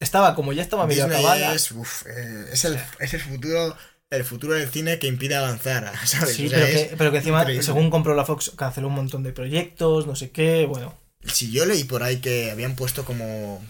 [0.01, 1.53] Estaba, como ya estaba medio Disney acabada.
[1.53, 3.76] es, uf, eh, es, el, es el futuro
[4.11, 6.35] el futuro del cine que impide avanzar, ¿sabes?
[6.35, 7.63] Sí, O sea, pero, que, pero que encima, increíble.
[7.63, 10.65] según compró la Fox, canceló un montón de proyectos, no sé qué.
[10.65, 13.61] Bueno, Si yo leí por ahí que habían puesto como,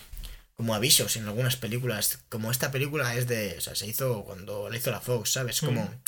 [0.56, 4.69] como avisos en algunas películas, como esta película es de, o sea, se hizo cuando
[4.69, 5.60] la hizo la Fox, ¿sabes?
[5.60, 6.01] Como Mm.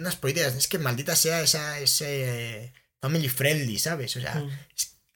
[0.00, 4.16] unas políticas, es que maldita sea esa, ese family friendly, ¿sabes?
[4.16, 4.50] O sea, mm.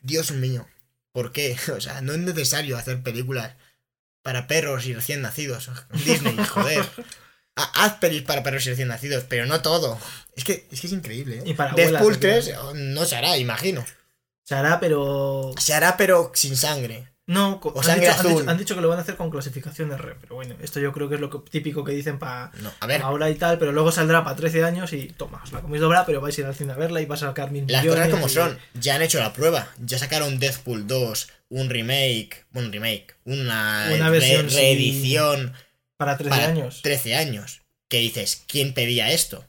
[0.03, 0.67] Dios mío,
[1.13, 1.57] ¿por qué?
[1.77, 3.55] O sea, no es necesario hacer películas
[4.23, 5.71] para perros y recién nacidos.
[6.05, 6.85] Disney, joder.
[7.57, 9.99] Ha- Haz pelis para perros y recién nacidos, pero no todo.
[10.37, 11.43] Es que es, que es increíble, ¿eh?
[11.47, 13.85] Y para abuelas, Deadpool porque- 3 no se hará, imagino.
[14.43, 15.53] se hará, pero.
[15.59, 17.09] Se hará, pero sin sangre.
[17.27, 18.31] No, O han, dicho, han azul.
[18.41, 20.93] dicho- han dicho que lo van a hacer con clasificación R, pero bueno, esto yo
[20.93, 22.71] creo que es lo que- típico que dicen para No,
[23.03, 26.05] ahora y tal, pero luego saldrá para 13 años y toma, os la coméis dobra,
[26.05, 28.05] pero vais a ir al cine a verla y vas a sacar mil las millones
[28.09, 28.59] cosas como y- son.
[28.79, 29.69] Ya han hecho la prueba.
[29.79, 32.45] Ya sacaron Deadpool 2, un remake.
[32.53, 33.15] Un remake.
[33.25, 35.55] Una, versión, reedición.
[35.97, 36.83] Para 13 para años.
[36.83, 37.63] 13 años.
[37.89, 39.47] Que dices, ¿quién pedía esto?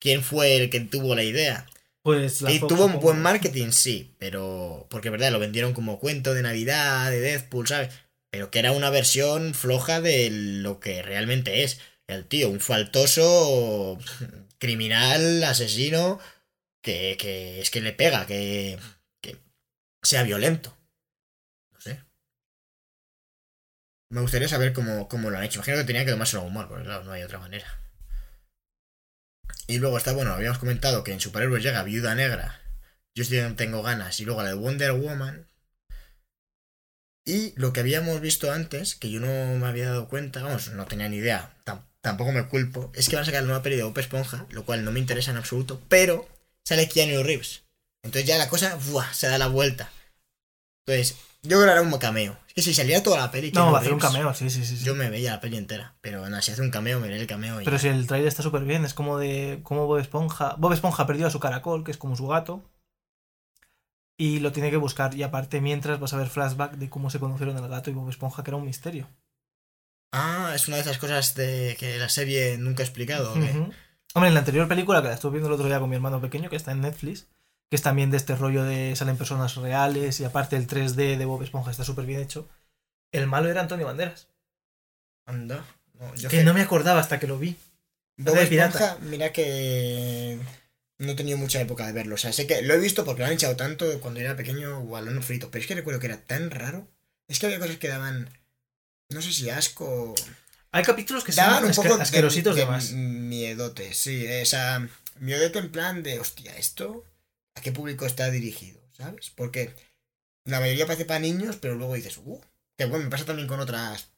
[0.00, 1.66] ¿Quién fue el que tuvo la idea?
[2.02, 4.86] Pues la Y Fox, tuvo un buen marketing, sí, pero.
[4.90, 7.94] Porque, verdad, lo vendieron como cuento de Navidad, de Deadpool, ¿sabes?
[8.30, 11.80] Pero que era una versión floja de lo que realmente es.
[12.06, 13.98] El tío, un faltoso,
[14.58, 16.20] criminal, asesino,
[16.82, 18.78] que, que es que le pega, que,
[19.22, 19.38] que
[20.02, 20.76] sea violento.
[21.72, 22.00] No sé.
[24.10, 25.58] Me gustaría saber cómo, cómo lo han hecho.
[25.58, 27.79] Imagino que tenían que tomárselo con humor, porque claro, no hay otra manera.
[29.70, 32.60] Y luego está, bueno, habíamos comentado que en Superhéroes llega Viuda Negra.
[33.14, 34.18] Yo sí no tengo ganas.
[34.18, 35.46] Y luego la de Wonder Woman.
[37.24, 40.86] Y lo que habíamos visto antes, que yo no me había dado cuenta, vamos, no
[40.86, 43.76] tenía ni idea, tam- tampoco me culpo, es que van a sacar la nueva peli
[43.76, 46.26] de Bob Esponja, lo cual no me interesa en absoluto, pero
[46.64, 47.62] sale Keanu Reeves.
[48.02, 49.12] Entonces ya la cosa, ¡buah!
[49.12, 49.92] se da la vuelta.
[50.86, 52.36] Entonces, yo creo que hará un cameo.
[52.60, 54.76] Que si saliera toda la peli, No, va a hacer un cameo, sí, sí, sí.
[54.76, 54.84] sí.
[54.84, 57.26] Yo me veía la peli entera, pero nada, si hace un cameo, me veré el
[57.26, 57.80] cameo y Pero ya.
[57.80, 59.60] si el trailer está súper bien, es como de.
[59.62, 60.56] como Bob Esponja.
[60.58, 62.62] Bob Esponja perdió a su caracol, que es como su gato.
[64.18, 65.14] Y lo tiene que buscar.
[65.14, 68.10] Y aparte, mientras vas a ver flashback de cómo se conocieron el gato y Bob
[68.10, 69.08] Esponja, que era un misterio.
[70.12, 73.30] Ah, es una de esas cosas de que la serie nunca ha explicado.
[73.30, 73.50] ¿o qué?
[73.50, 73.70] Ujú.
[74.14, 76.20] Hombre, en la anterior película que la estuve viendo el otro día con mi hermano
[76.20, 77.28] pequeño, que está en Netflix,
[77.70, 81.24] que es también de este rollo de salen personas reales y aparte el 3D de
[81.24, 82.48] Bob Esponja está súper bien hecho.
[83.12, 84.26] El malo era Antonio Banderas.
[85.26, 85.64] Anda.
[85.98, 87.56] No, yo Que que- no me acordaba hasta que lo vi.
[88.16, 88.98] Bob de Esponja, pirata.
[89.02, 90.38] mira que
[90.98, 92.16] no he tenido mucha época de verlo.
[92.16, 94.78] O sea, sé que lo he visto porque lo han echado tanto cuando era pequeño
[94.80, 95.50] o al frito.
[95.50, 96.86] Pero es que recuerdo que era tan raro.
[97.28, 98.28] Es que había cosas que daban.
[99.10, 100.14] No sé si asco.
[100.72, 102.90] Hay capítulos que Daban son un poco asquerositos de, de más.
[102.92, 104.24] miedote, sí.
[104.26, 104.86] Esa.
[105.18, 107.04] Miedote en plan de, hostia, ¿esto
[107.54, 108.80] a qué público está dirigido?
[108.92, 109.30] ¿Sabes?
[109.30, 109.74] Porque
[110.44, 112.40] la mayoría parece para niños, pero luego dices, uh,
[112.76, 114.12] que bueno, me pasa también con otras.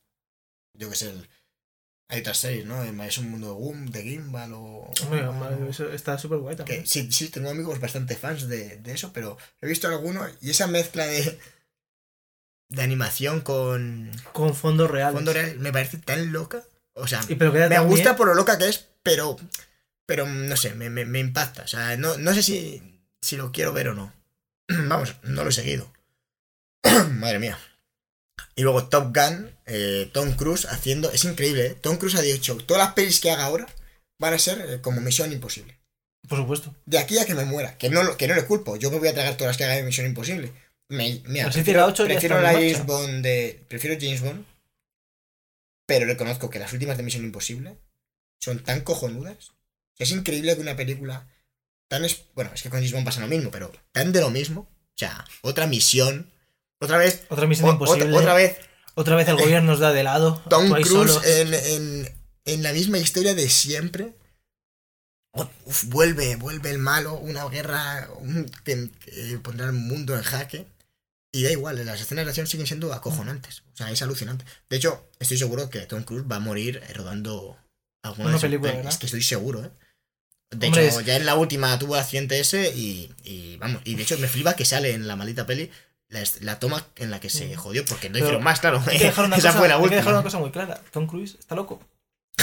[0.75, 1.29] Yo qué sé, el-
[2.09, 2.83] hay otras series, ¿no?
[2.85, 4.91] Es un mundo de Goom, de Gimbal o.
[5.69, 6.83] Eso está súper guay también.
[6.83, 10.51] que sí, sí, tengo amigos bastante fans de, de eso, pero he visto alguno y
[10.51, 11.39] esa mezcla de.
[12.69, 14.11] de animación con.
[14.33, 15.15] Con fondos reales.
[15.15, 16.63] fondo real me parece tan loca.
[16.95, 19.37] O sea, Y pero queda me gusta por lo loca que es, pero.
[20.05, 21.63] Pero no sé, me, me, me impacta.
[21.63, 22.92] O sea, no, no sé si,
[23.23, 24.13] si lo quiero ver o no.
[24.69, 25.91] Vamos, no lo he seguido.
[27.13, 27.59] Madre mía.
[28.55, 31.11] Y luego Top Gun, eh, Tom Cruise haciendo.
[31.11, 31.75] Es increíble, ¿eh?
[31.75, 33.67] Tom Cruise ha dicho: todas las pelis que haga ahora
[34.19, 35.79] van a ser eh, como Misión Imposible.
[36.29, 36.75] Por supuesto.
[36.85, 37.79] De aquí a que me muera.
[37.79, 38.77] Que no, lo- que no le culpo.
[38.77, 40.53] Yo me voy a tragar todas las que haga de Misión Imposible.
[40.89, 42.87] Me, mira, Pues prefiero, tira ocho, ya prefiero está la James.
[42.87, 43.65] Bond de.
[43.69, 44.45] Prefiero James Bond.
[45.87, 47.77] Pero reconozco que las últimas de Misión Imposible
[48.41, 49.53] son tan cojonudas.
[49.99, 51.29] es increíble que una película
[51.93, 52.05] tan.
[52.05, 54.63] es- bueno, es que con James Bond pasa lo mismo, pero tan de lo mismo.
[54.63, 56.31] O sea, otra misión.
[56.81, 57.23] Otra vez.
[57.29, 58.05] Otra misión o- imposible.
[58.09, 58.57] otra, otra vez
[58.95, 60.43] Otra vez el gobierno nos da de lado.
[60.51, 62.15] Tom Cruise en, en,
[62.45, 64.15] en la misma historia de siempre.
[65.65, 70.67] Uf, vuelve, vuelve el malo, una guerra un- que, que pondrá el mundo en jaque.
[71.35, 73.63] Y da igual, las escenas de acción siguen siendo acojonantes.
[73.73, 74.45] O sea, es alucinante.
[74.69, 77.57] De hecho, estoy seguro que Tom Cruise va a morir eh, rodando
[78.03, 78.73] alguna Una película.
[78.83, 79.71] Es que estoy seguro, ¿eh?
[80.53, 83.81] De Hombre, hecho, es- ya en la última tuvo accidente ese y, y vamos.
[83.85, 85.71] Y de hecho, me flipa que sale en la maldita peli
[86.09, 87.55] la, la toma en la que se Mm.
[87.57, 88.83] jodió, porque no Pero hicieron más, claro.
[88.87, 90.81] Hay que dejar una, cosa, hay que dejar una cosa muy clara.
[90.93, 91.81] Tom Cruise está loco.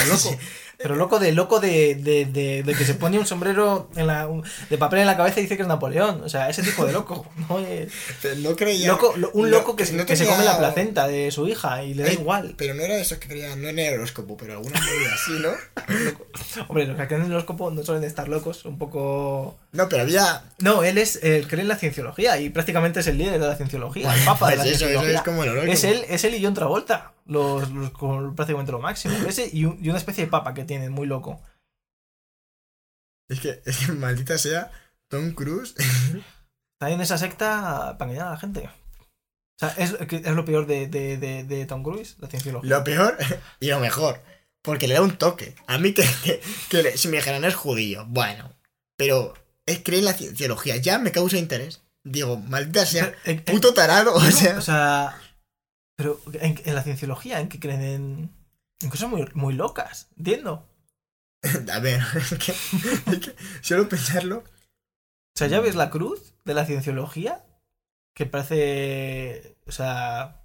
[0.08, 0.38] Loco.
[0.82, 4.28] Pero loco de loco de, de, de, de que se pone un sombrero en la,
[4.28, 6.22] un- de papel en la cabeza y dice que es Napoleón.
[6.24, 7.26] O sea, ese tipo de loco.
[7.50, 7.92] No es-
[8.22, 8.88] Pero no creía.
[8.88, 11.50] loco lo- un no- loco que, se- no que se come la placenta de su
[11.50, 12.54] hija y le da igual.
[12.58, 15.32] Pero no era de esos que creían, no en el horóscopo, pero alguna movida así,
[15.42, 16.64] ¿no?
[16.70, 18.64] Hombre, los que creen en el horóscopo no suelen estar locos.
[18.64, 19.58] Un poco.
[19.74, 20.44] No, pero había.
[20.60, 23.56] No, él es el cree en la cienciología y prácticamente es el líder de la
[23.58, 25.18] cienciología, el papa de la Pues eso, eso cienciología.
[25.18, 25.74] es como el horóscopo.
[25.74, 29.16] Es él, es él y John Travolta, los, los- con prácticamente lo máximo.
[29.28, 31.42] Ese y, un- y una especie de papa que tienen, muy loco.
[33.30, 34.72] Es que, es que maldita sea
[35.10, 35.76] Tom Cruise.
[35.78, 38.68] Está en esa secta para engañar a la gente.
[38.68, 42.70] O sea, es, es lo peor de, de, de, de Tom Cruise, la cienciología.
[42.70, 43.18] Lo peor
[43.60, 44.22] y lo mejor.
[44.64, 45.56] Porque le da un toque.
[45.68, 48.54] A mí que, que, que le- si me dijeran es judío, bueno.
[48.98, 49.34] Pero
[49.66, 50.78] es cree en la cienciología.
[50.78, 51.84] Ya me causa interés.
[52.04, 53.14] Digo, maldita sea.
[53.26, 54.14] En- en- Puto tarado.
[54.16, 54.58] O no, sea.
[54.58, 55.22] o sea,
[56.00, 58.32] pero en, en la cienciología, en que creen en,
[58.82, 60.66] en cosas muy, muy locas, entiendo.
[61.74, 64.40] A ver, es que, es que solo pensarlo.
[64.40, 67.46] O sea, ya ves la cruz de la cienciología,
[68.16, 70.44] que parece, o sea,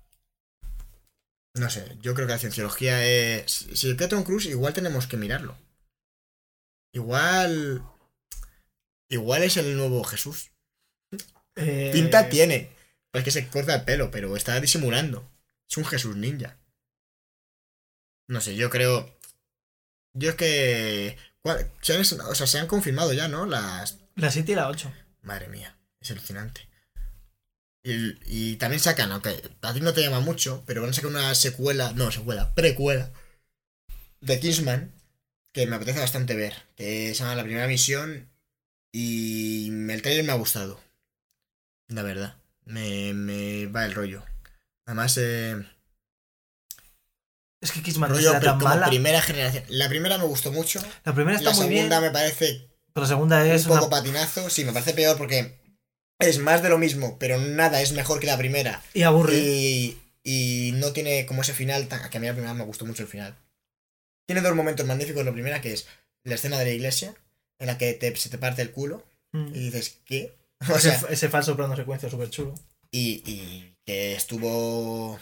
[1.56, 3.68] No sé, yo creo que la cienciología es.
[3.74, 5.56] Si cree Tom Cruise, igual tenemos que mirarlo.
[6.92, 7.82] Igual.
[9.08, 10.50] Igual es el nuevo Jesús.
[11.56, 12.70] eh, Pinta tiene.
[13.12, 15.28] Es que se corta el pelo, pero está disimulando.
[15.74, 16.56] Es un Jesús ninja.
[18.28, 19.12] No sé, yo creo.
[20.12, 21.16] Yo es que.
[21.42, 23.44] ¿cuál- se han, o sea, se han confirmado ya, ¿no?
[23.44, 23.98] Las.
[24.14, 24.92] La 7 y la 8.
[25.22, 26.68] Madre mía, es alucinante.
[27.82, 31.10] Y, y también sacan, aunque a ti no te llama mucho, pero van a sacar
[31.10, 33.10] una secuela, no, secuela, precuela
[34.20, 34.92] de Kingsman
[35.52, 36.54] que me apetece bastante ver.
[36.76, 38.30] Que se llama La Primera Misión
[38.92, 40.80] y el trailer me ha gustado.
[41.88, 44.24] La verdad, me, me va el rollo.
[44.86, 45.56] Además, eh,
[47.60, 48.88] Es que Kissman rollo era tan como mala.
[48.88, 49.64] primera generación.
[49.68, 50.80] La primera me gustó mucho.
[51.04, 53.86] La primera está La muy bien, segunda me parece pero la segunda es un poco
[53.86, 53.90] una...
[53.96, 54.48] patinazo.
[54.50, 55.58] Sí, me parece peor porque
[56.20, 58.82] es más de lo mismo, pero nada es mejor que la primera.
[58.94, 59.34] Y aburre.
[59.36, 62.08] Y, y no tiene como ese final tan...
[62.08, 63.34] Que a mí la primera me gustó mucho el final.
[64.26, 65.24] Tiene dos momentos magníficos.
[65.24, 65.88] La primera que es
[66.22, 67.14] la escena de la iglesia,
[67.58, 69.48] en la que te- se te parte el culo Mm.
[69.48, 70.36] y dices, ¿qué?
[70.72, 72.54] O ese, sea, ese falso plano secuencia súper chulo.
[72.92, 75.18] y, y que estuvo...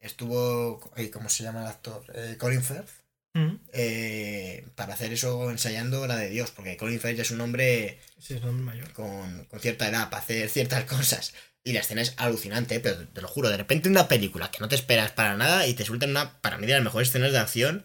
[0.00, 0.90] Estuvo...
[0.96, 2.04] ay, ¿Cómo se llama el actor?
[2.14, 2.90] Eh, Colin Firth.
[3.34, 3.56] Mm.
[3.72, 8.34] eh, para hacer eso ensayando la de Dios, porque Colin Firth es un hombre Sí,
[8.34, 8.92] es un hombre mayor.
[8.92, 11.32] con, con cierta edad para hacer ciertas cosas.
[11.64, 14.68] Y la escena es alucinante, pero te lo juro, de repente una película que no
[14.68, 17.38] te esperas para nada y te sueltan una, para mí, de las mejores escenas de
[17.38, 17.84] acción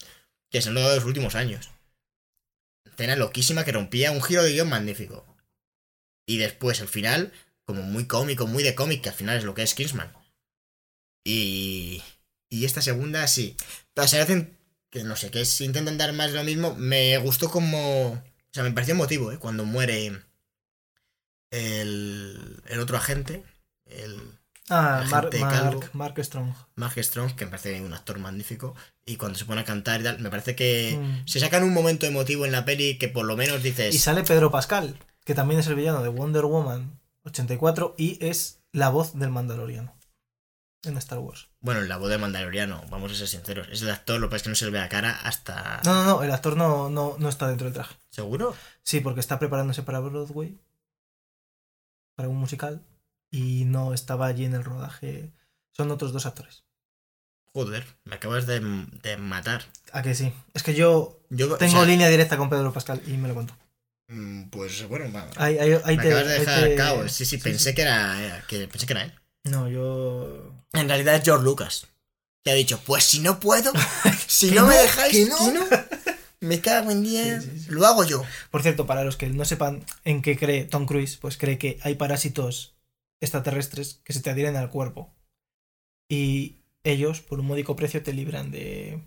[0.49, 1.69] que se han dado en los últimos años.
[2.85, 5.37] Escena loquísima que rompía un giro de guion magnífico.
[6.25, 7.31] Y después el final,
[7.67, 10.11] como muy cómico, muy de cómic, que al final es lo que es Kingsman.
[11.25, 12.01] Y,
[12.49, 13.55] y esta segunda sí.
[13.93, 14.57] Pero se hacen,
[14.89, 16.73] que no sé, que es, intentan dar más de lo mismo.
[16.75, 18.11] Me gustó como...
[18.13, 18.23] O
[18.53, 19.37] sea, me pareció emotivo, ¿eh?
[19.37, 20.21] Cuando muere
[21.51, 23.43] el, el otro agente,
[23.85, 24.17] el
[24.69, 25.79] Ah, calvo.
[25.79, 26.53] Mark, Mark Strong.
[26.75, 28.75] Mark Strong, que me parece un actor magnífico.
[29.05, 31.25] Y cuando se pone a cantar y tal, me parece que Mm.
[31.27, 33.95] se sacan un momento emotivo en la peli que por lo menos dices...
[33.95, 38.61] Y sale Pedro Pascal, que también es el villano de Wonder Woman 84 y es
[38.71, 39.97] la voz del Mandaloriano
[40.83, 41.49] en Star Wars.
[41.59, 43.67] Bueno, la voz de Mandaloriano, vamos a ser sinceros.
[43.71, 45.81] Es el actor, lo que pasa es que no se le ve la cara hasta...
[45.83, 47.95] No, no, no, el actor no, no, no está dentro del traje.
[48.09, 48.55] ¿Seguro?
[48.83, 50.57] Sí, porque está preparándose para Broadway,
[52.15, 52.85] para un musical,
[53.29, 55.33] y no estaba allí en el rodaje.
[55.71, 56.63] Son otros dos actores.
[57.53, 59.63] Joder, me acabas de, de matar.
[59.91, 60.31] ¿A que sí?
[60.53, 63.35] Es que yo Yo, o tengo sea, línea directa con Pedro Pascal y me lo
[63.35, 63.55] contó.
[64.07, 65.29] Mm, Pues bueno, va.
[65.37, 67.11] Ahí, ahí, ahí me te, acabas de dejar te- caos.
[67.11, 69.13] Sí, sí, pensé que era que pensé que era él.
[69.45, 70.53] No, yo...
[70.73, 71.87] En realidad es George Lucas.
[72.43, 73.71] Que ha dicho, pues si no puedo,
[74.27, 75.51] si no, me no, dejáis, que no.
[75.53, 75.65] no,
[76.39, 77.71] me cago en 10, Sí, sí, sí.
[77.71, 78.23] lo hago yo.
[78.51, 81.79] Por cierto, para los que no sepan en qué cree Tom Cruise, pues cree que
[81.81, 82.75] hay parásitos
[83.19, 85.13] extraterrestres que se te adhieren al cuerpo.
[86.09, 89.01] Y ellos, por un módico precio, te libran de...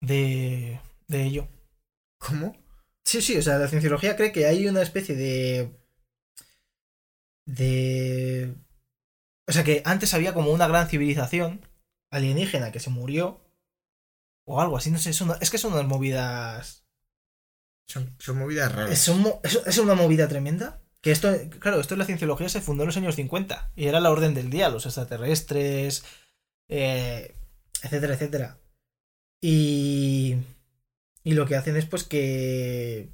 [0.00, 0.80] de...
[1.08, 1.48] de ello.
[2.18, 2.56] ¿Cómo?
[3.08, 5.70] Sí, sí, o sea, la cienciología cree que hay una especie de...
[7.46, 8.54] de...
[9.48, 11.66] O sea, que antes había como una gran civilización
[12.10, 13.40] alienígena que se murió.
[14.44, 16.84] O algo así, no sé, es, una- es que son unas movidas...
[17.86, 18.92] Son, son movidas raras.
[18.92, 20.82] Es, un es una movida tremenda.
[21.00, 21.30] Que esto,
[21.60, 24.34] claro, esto en la cienciología se fundó en los años 50 y era la orden
[24.34, 26.04] del día, los extraterrestres,
[26.68, 27.34] eh,
[27.82, 28.58] etcétera, etcétera.
[29.40, 30.36] Y,
[31.28, 33.10] y lo que hacen es pues que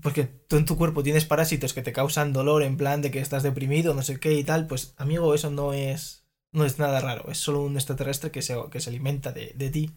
[0.00, 3.10] pues que tú en tu cuerpo tienes parásitos que te causan dolor en plan de
[3.10, 6.78] que estás deprimido, no sé qué y tal, pues amigo, eso no es no es
[6.78, 9.90] nada raro, es solo un extraterrestre que se, que se alimenta de, de ti.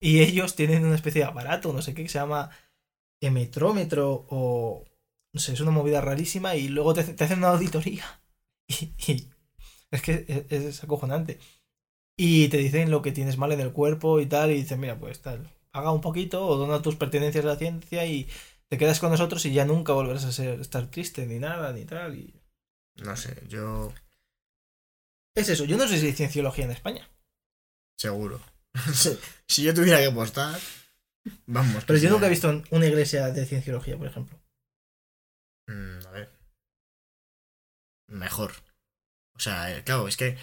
[0.00, 2.50] Y ellos tienen una especie de aparato, no sé qué, que se llama
[3.20, 4.84] emetrómetro o...
[5.32, 8.04] No sé, es una movida rarísima y luego te, te hacen una auditoría.
[8.68, 9.30] Y, y
[9.90, 11.40] es que es, es, acojonante.
[12.16, 14.98] Y te dicen lo que tienes mal en el cuerpo y tal, y dicen, mira,
[14.98, 18.26] pues tal, paga un poquito o dona tus pertenencias a la ciencia y
[18.68, 21.84] te quedas con nosotros y ya nunca volverás a ser, estar triste ni nada, ni
[21.84, 22.16] tal.
[22.16, 22.34] Y...
[23.04, 23.92] No sé, yo...
[25.34, 27.10] Es eso, yo no sé si hay cienciología en España.
[27.98, 28.40] Seguro.
[29.46, 30.58] si yo tuviera que apostar...
[31.44, 31.84] Vamos.
[31.84, 34.38] Pero yo nunca he visto una iglesia de cienciología, por ejemplo.
[35.66, 36.32] Mm, a ver.
[38.06, 38.52] Mejor.
[39.34, 40.38] O sea, claro, es que.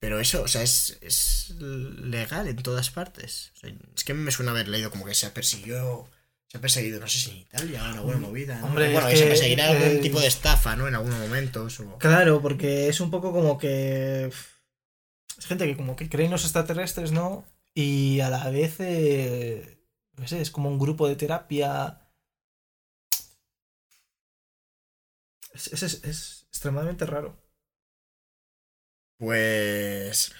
[0.00, 3.52] Pero eso, o sea, es, es legal en todas partes.
[3.56, 6.08] O sea, es que me suena haber leído como que se persiguió.
[6.46, 8.58] Se ha perseguido, no sé si en Italia, una buena movida.
[8.58, 8.68] ¿no?
[8.68, 10.88] Hombre, bueno, es se que, perseguirá algún tipo de estafa, ¿no?
[10.88, 11.80] En algunos momentos.
[11.80, 11.98] O...
[11.98, 14.30] Claro, porque es un poco como que.
[15.36, 17.44] Es gente que como que cree en los extraterrestres, ¿no?
[17.74, 18.76] Y a la vez.
[18.78, 19.78] Eh,
[20.16, 22.00] no sé, es como un grupo de terapia.
[25.52, 27.36] Es, es, es extremadamente raro.
[29.18, 30.34] Pues.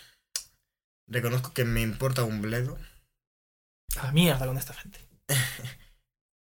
[1.07, 2.79] Reconozco que me importa un bledo.
[3.97, 5.01] A la mierda con esta gente.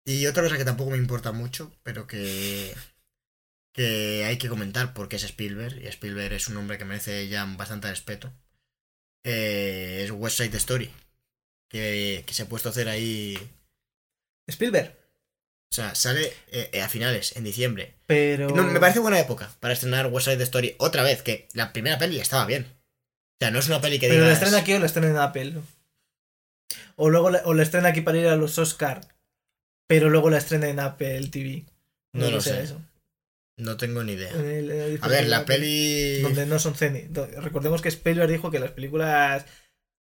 [0.08, 2.72] Y otra cosa que tampoco me importa mucho, pero que.
[3.74, 7.44] que hay que comentar porque es Spielberg, y Spielberg es un hombre que merece ya
[7.44, 8.32] bastante respeto.
[9.24, 10.92] Eh, es West Side Story.
[11.68, 13.36] Que, que se ha puesto a hacer ahí.
[14.48, 14.96] Spielberg.
[15.70, 17.94] O sea, sale eh, a finales, en diciembre.
[18.06, 18.48] Pero.
[18.50, 21.98] No, me parece buena época para estrenar West Side Story otra vez, que la primera
[21.98, 22.64] peli estaba bien.
[22.64, 24.38] O sea, no es una peli que Pero la digas...
[24.42, 25.54] estrena aquí o la estrena en Apple.
[26.96, 29.00] O luego la, o la estrena aquí para ir a los Oscar.
[29.86, 31.64] Pero luego la estrena en Apple TV.
[32.12, 32.80] No lo sé eso.
[33.58, 34.30] No tengo ni idea.
[34.30, 36.20] El- el A ver, la peli...
[36.22, 37.10] Donde no son cine.
[37.38, 39.44] Recordemos que Spielberg dijo que las películas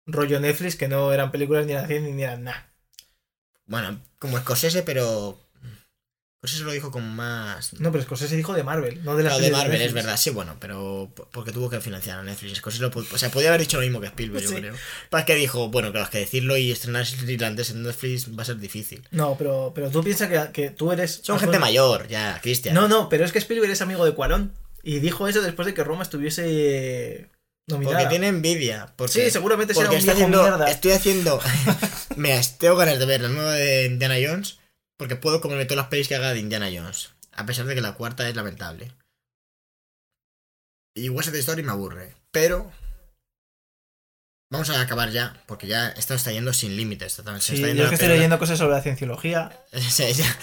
[0.07, 2.73] rollo Netflix que no eran películas ni eran cine ni eran nada.
[3.67, 5.41] Bueno, como Scorsese, pero...
[6.45, 7.73] Scorsese lo dijo con más...
[7.81, 10.29] No, pero Scorsese dijo de Marvel, no de las Claro, de Marvel, es verdad, sí,
[10.29, 12.59] bueno, pero porque tuvo que financiar a Netflix.
[12.59, 14.53] Scorsese lo o sea, podía haber dicho lo mismo que Spielberg, Sí.
[14.55, 14.75] yo creo.
[15.09, 18.45] Para que dijo, bueno, claro, es que decirlo y estrenar irlandés en Netflix va a
[18.45, 19.03] ser difícil.
[19.11, 21.21] No, pero, pero tú piensas que, que tú eres.
[21.23, 21.65] Son gente bueno.
[21.67, 22.75] mayor, ya, Cristian.
[22.75, 24.53] No, no, pero es que Spielberg es amigo de Cuarón.
[24.83, 27.31] Y dijo eso después de que Roma estuviese
[27.69, 27.97] nominada.
[28.01, 28.93] Porque tiene envidia.
[28.97, 30.71] Porque, Sí, seguramente será porque un viejo haciendo, mierda.
[30.71, 31.41] estoy haciendo.
[32.17, 34.59] Mira, tengo ganas de ver la nueva de Indiana Jones.
[34.99, 37.11] Porque puedo comerme todas las pelis que haga de Indiana Jones.
[37.33, 38.93] A pesar de que la cuarta es lamentable.
[40.97, 42.15] Y West Side Story me aburre.
[42.31, 42.71] Pero.
[44.53, 45.43] Vamos a acabar ya.
[45.47, 47.21] Porque ya esto está yendo sin límites.
[47.41, 49.65] Sí, yo es que estoy leyendo cosas sobre la cienciología.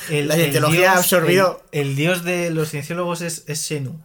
[0.09, 4.03] El- La cienciología ha absorbido- El, el dios de los cienciólogos es, es Xenu.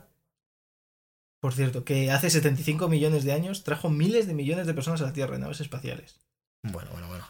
[1.40, 5.04] Por cierto, que hace 75 millones de años trajo miles de millones de personas a
[5.06, 6.20] la Tierra en naves espaciales.
[6.62, 7.28] Bueno, bueno, bueno.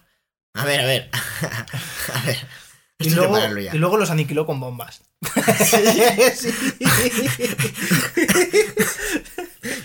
[0.55, 1.11] A ver, a ver.
[2.13, 2.39] a ver.
[2.99, 5.03] Y luego, y luego los aniquiló con bombas.
[5.65, 5.77] Sí.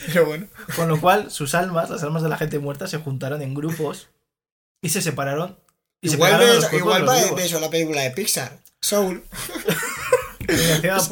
[0.07, 0.47] Pero bueno.
[0.75, 4.09] Con lo cual, sus almas, las almas de la gente muerta, se juntaron en grupos
[4.81, 5.57] y se separaron.
[6.01, 8.59] Y se Igual, a ves- igual eso la película de Pixar.
[8.81, 9.23] Soul.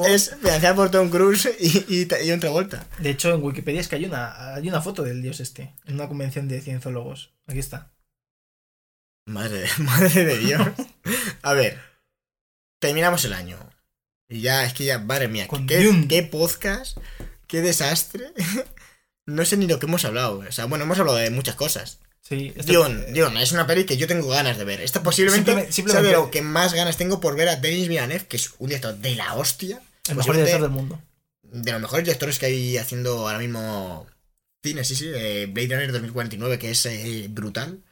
[0.08, 2.86] Es, financiada por Tom Cruise y, y, y Travolta.
[2.98, 5.96] De hecho, en Wikipedia es que hay una, hay una foto del dios este, en
[5.96, 7.32] una convención de cienciólogos.
[7.48, 7.94] Aquí está.
[9.28, 10.68] Madre, madre de Dios.
[11.42, 11.80] A ver.
[12.80, 13.58] Terminamos el año.
[14.28, 16.98] Y ya, es que ya, madre mía, qué, qué podcast,
[17.48, 18.34] qué desastre.
[19.26, 20.40] No sé ni lo que hemos hablado.
[20.40, 22.00] O sea, bueno, hemos hablado de muchas cosas.
[22.20, 24.82] Sí, esto- Dune, Dune, es una peli que yo tengo ganas de ver.
[24.82, 27.88] Esta posiblemente Simpleme- sea simplemente- de lo que más ganas tengo por ver a Denis
[27.88, 29.84] Villeneuve, que es un director de la hostia.
[30.08, 31.00] el mejor director del mundo.
[31.44, 34.08] de los mejores directores que hay haciendo ahora mismo
[34.64, 37.84] cine, sí, sí, de Blade Runner 2049, que es eh, brutal.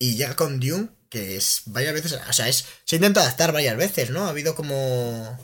[0.00, 3.76] Y llega con Dune, que es varias veces, o sea, es, se intenta adaptar varias
[3.76, 4.24] veces, ¿no?
[4.24, 5.30] Ha habido como...
[5.32, 5.38] O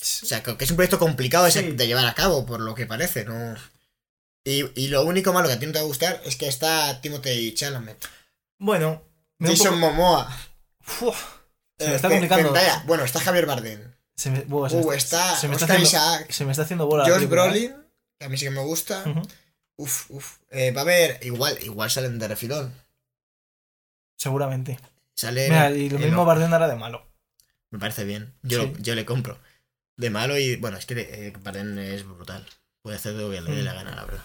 [0.00, 1.62] sea, que es un proyecto complicado de, Sí.
[1.72, 3.56] de llevar a cabo, por lo que parece, ¿no?
[4.44, 6.46] Y, y lo único malo que a ti no te va a gustar es que
[6.46, 8.06] está Timothy Chalamet.
[8.60, 9.02] Bueno,
[9.38, 10.36] me Jason poco- Momoa.
[11.00, 11.16] Uf,
[11.78, 12.44] se me eh, está complicando.
[12.44, 12.82] Zendaya.
[12.86, 13.92] Bueno, está Javier Bardem.
[14.14, 16.30] Se me, se Uh, está se me está haciendo- Isaac.
[16.30, 17.04] se me está haciendo bola.
[17.04, 17.26] película, ¿eh?
[17.48, 17.76] Brolin,
[18.20, 19.02] que a mí sí que me gusta.
[19.06, 19.22] Ujú.
[19.78, 20.36] Uf, uf.
[20.50, 22.72] Eh, va a haber, igual, igual salen de refilón.
[24.16, 24.78] Seguramente.
[25.16, 25.48] Sale.
[25.48, 27.06] Mira, y lo mismo Bardem hará de malo.
[27.70, 28.34] Me parece bien.
[28.42, 28.72] Yo, Sí.
[28.80, 29.38] yo le compro.
[29.96, 30.56] De malo y.
[30.56, 32.46] Bueno, es que eh, Bardem es brutal.
[32.82, 33.76] Puede hacer lo que le dé la Mm.
[33.76, 34.24] gana, la verdad.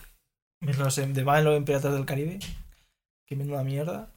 [0.60, 2.40] Menos en- de Malo en Piratas del Caribe.
[3.26, 4.14] Que menuda mierda.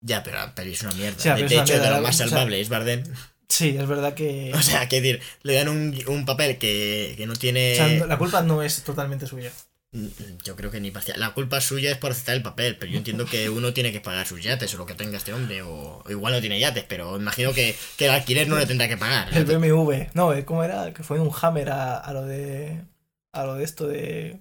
[0.00, 1.18] Ya, pero peli es una mierda.
[1.18, 2.68] Sí, de pero es de una hecho, mierda, de lo más o sea- salvable es
[2.68, 3.04] Bardem.
[3.48, 4.52] Sí, es verdad que.
[4.54, 7.72] O sea, que decir, le dan un, un papel que, que no tiene.
[7.74, 9.52] o sea, la culpa no es totalmente suya.
[9.94, 10.06] Mm,
[10.44, 11.18] Yo creo que ni parcial.
[11.20, 14.00] La culpa suya es por aceptar el papel, pero yo entiendo que uno tiene que
[14.00, 16.84] pagar sus yates o lo que tenga este hombre, o, o igual no tiene yates,
[16.88, 19.28] pero imagino que, que el alquiler no le tendrá que pagar.
[19.32, 20.08] El BMW.
[20.14, 20.92] No, eh, ¿cómo era?
[20.92, 22.84] Que fue en un Hammer a, a lo de.
[23.32, 24.40] A lo de esto de.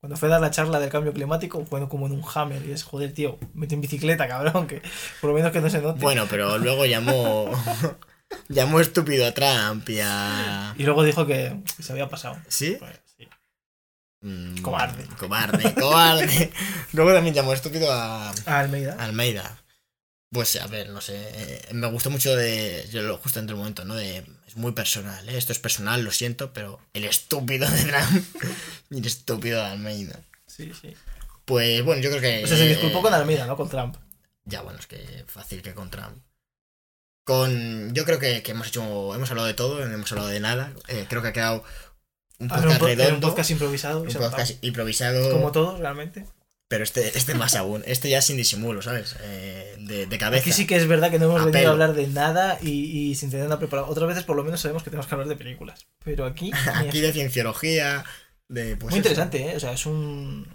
[0.00, 2.64] Cuando fue a dar la charla del cambio climático, fue como en un Hammer.
[2.66, 4.80] Y es, joder, tío, mete en bicicleta, cabrón, que
[5.20, 6.00] por lo menos que no se note.
[6.00, 7.50] Bueno, pero luego llamó.
[8.48, 10.74] llamó estúpido a Trump y a.
[10.78, 12.36] Y luego dijo que se había pasado.
[12.48, 12.76] ¿Sí?
[12.78, 13.09] Pues, sí.
[14.22, 15.06] Mm, Cobarde.
[15.18, 16.52] Cobarde, cobarde.
[16.92, 18.30] luego también llamó estúpido a.
[18.30, 18.96] A Almeida.
[18.98, 19.62] Almeida.
[20.32, 21.16] Pues a ver, no sé.
[21.16, 22.86] eh, me gustó mucho de.
[22.90, 23.94] Yo lo justo entre el momento, ¿no?
[23.94, 24.24] De.
[24.46, 25.38] Es muy personal, ¿eh?
[25.38, 28.26] Esto es personal, lo siento, pero el estúpido de Trump
[28.90, 30.20] y el estúpido de Almeida.
[30.46, 30.94] Sí, sí.
[31.44, 32.44] Pues bueno, yo creo que.
[32.44, 33.96] O sea, se disculpó con Almeida, no con Trump.
[34.44, 36.18] Ya, bueno, es que fácil que con Trump.
[37.24, 37.94] Con.
[37.94, 39.14] Yo creo que, que hemos hecho.
[39.14, 40.72] Hemos hablado de todo, no hemos hablado de nada.
[40.88, 41.64] Eh, creo que ha quedado
[42.40, 43.26] un podcast un, po- era redondo.
[43.26, 44.00] un podcast improvisado.
[44.02, 45.30] un podcast improvisado.
[45.30, 46.26] Como todos, realmente.
[46.68, 47.82] Pero este, este más aún.
[47.86, 49.16] Este ya sin disimulo, ¿sabes?
[49.22, 50.42] Eh, de, de cabeza.
[50.42, 51.68] Aquí sí que es verdad que no hemos A venido pelo.
[51.70, 52.70] a hablar de nada y,
[53.10, 53.88] y sin tener nada preparado.
[53.88, 55.86] Otras veces por lo menos sabemos que tenemos que hablar de películas.
[56.04, 56.52] Pero aquí...
[56.74, 58.04] Aquí de cienciología.
[58.48, 58.96] De, pues Muy eso.
[58.98, 59.56] interesante, ¿eh?
[59.56, 60.46] O sea, es un...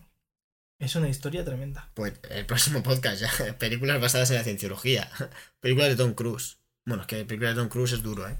[0.80, 1.90] Es una historia tremenda.
[1.94, 3.58] Pues el próximo podcast ya.
[3.58, 5.10] Películas basadas en la cienciología.
[5.60, 6.58] Películas de Tom Cruise.
[6.86, 8.36] Bueno, es que películas de Tom Cruise es duro, ¿eh?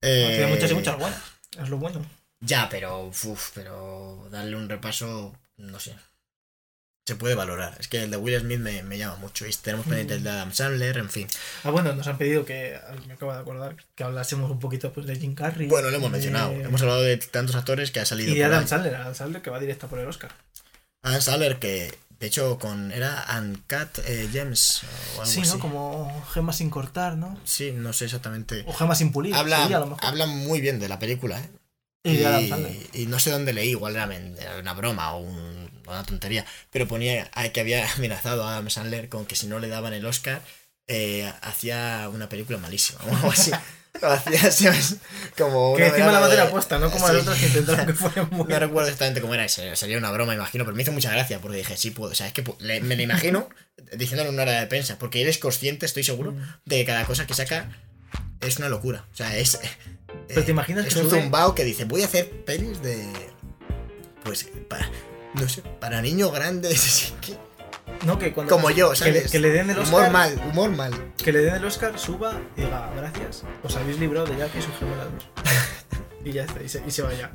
[0.00, 1.20] Tiene Eh, muchas y muchas buenas.
[1.62, 2.04] Es lo bueno.
[2.40, 3.06] Ya, pero.
[3.06, 5.36] Uf, pero darle un repaso.
[5.56, 5.96] No sé.
[7.06, 7.74] Se puede valorar.
[7.80, 9.46] Es que el de Will Smith me, me llama mucho.
[9.46, 11.26] Y tenemos pendiente el de Adam Sandler, en fin.
[11.64, 12.78] Ah, bueno, nos han pedido que...
[13.06, 15.68] Me acabo de acordar que hablásemos un poquito pues, de Jim Carrey.
[15.68, 16.52] Bueno, lo hemos de- mencionado.
[16.52, 18.30] Hemos hablado de tantos actores que ha salido.
[18.30, 18.66] Y de Adam.
[18.68, 18.94] Sandler.
[18.94, 20.32] Adam Sandler que va directa por el Oscar.
[21.02, 22.92] Adam Sandler, que de hecho con.
[22.92, 24.82] Era Uncut eh, Gems
[25.16, 25.50] o algo Sí, así.
[25.52, 25.58] ¿no?
[25.60, 27.40] Como gemas sin cortar, ¿no?
[27.44, 28.64] Sí, no sé exactamente.
[28.66, 29.34] O gemas sin pulir.
[29.34, 30.04] Habla, sería a lo mejor.
[30.04, 31.48] habla muy bien de la película, ¿eh?
[32.12, 32.76] Y de Adam Sandler.
[32.92, 34.08] y no sé dónde leí, igual era,
[34.60, 39.24] una broma o un- una tontería, pero ponía que había amenazado a Adam Sandler con
[39.26, 40.42] que si no le daban el Oscar,
[40.86, 43.50] eh, hacía una película malísima o algo así.
[44.00, 44.72] Lo hacía
[45.38, 47.12] como Que encima la madera de- puesta, no como Sí.
[47.14, 48.46] las otras que intentaron que fueran muy...
[48.46, 51.40] No recuerdo exactamente cómo era, se- sería una broma, imagino, pero me hizo mucha gracia
[51.40, 53.48] porque dije, sí puedo, o sea, es que le- me lo imagino
[53.96, 56.42] diciéndole en una hora de prensa, porque eres consciente, estoy seguro, Mm.
[56.66, 57.70] de que cada cosa que saca
[58.40, 59.04] es una locura.
[59.12, 59.58] O sea, es.
[60.28, 63.06] Pero te imaginas es que un sube- zumbao que dice, voy a hacer pelis de.
[64.24, 64.88] Pues, para.
[65.34, 67.36] No sé, para niños grandes, así que-
[68.06, 68.50] No, que cuando...
[68.54, 69.24] como yo, que ¿sabes?
[69.24, 70.00] le, que le den el Oscar...
[70.00, 71.12] Humor mal, humor mal.
[71.16, 74.62] Que le den el Oscar, suba y diga, gracias, os habéis librado de Jack y
[74.62, 75.12] su gemela 2.
[76.24, 77.30] y ya está, y se, y se vaya.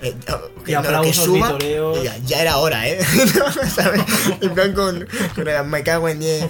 [0.00, 0.14] Eh,
[0.60, 1.58] Y que, no, que suba.
[2.02, 2.98] Ya, ya era hora, ¿eh?
[3.74, 4.02] ¿Sabes?
[4.40, 6.44] En plan con, con el me cago en 10.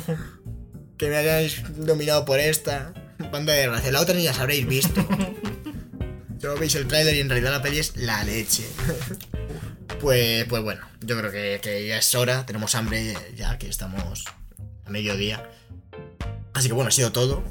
[0.97, 2.95] Que me hayáis dominado por esta.
[3.31, 3.93] Banda de gracia.
[3.93, 5.07] La otra ni las habréis visto.
[6.43, 8.65] Solo veis el tráiler y en realidad la peli es la leche.
[10.01, 12.45] Pues, pues bueno, yo creo que, que ya es hora.
[12.45, 14.25] Tenemos hambre ya que estamos
[14.85, 15.49] a mediodía.
[16.55, 17.45] Así que bueno, ha sido todo.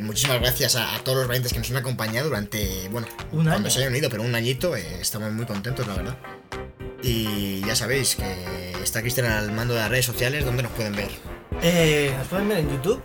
[0.00, 3.52] Muchísimas gracias a, a todos los valientes que nos han acompañado durante, bueno, Un cuando
[3.52, 3.70] año.
[3.70, 4.74] se hayan unido, pero un añito.
[4.76, 6.16] eh, estamos muy contentos, la verdad.
[7.02, 10.94] Y ya sabéis que está Cristian al mando de las redes sociales, donde nos pueden
[10.96, 11.10] ver.
[11.60, 13.02] Eh, nos pueden ver en YouTube,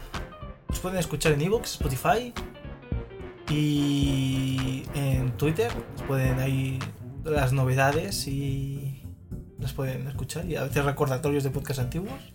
[0.69, 2.33] nos pueden escuchar en Evox, Spotify
[3.49, 5.71] y en Twitter.
[6.07, 6.79] Pueden ahí
[7.23, 9.03] las novedades y
[9.57, 12.33] nos pueden escuchar y a veces recordatorios de podcast antiguos,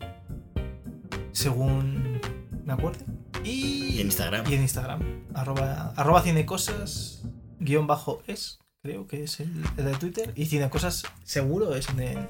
[1.32, 2.20] según
[2.64, 3.04] me acuerde.
[3.44, 4.50] Y, Y en Instagram.
[4.50, 5.00] Y en Instagram.
[5.34, 7.22] Arroba, arroba cinecosas
[7.58, 10.32] guion bajo es, creo que es el, el de Twitter.
[10.34, 12.28] Y cinecosas seguro es en, el-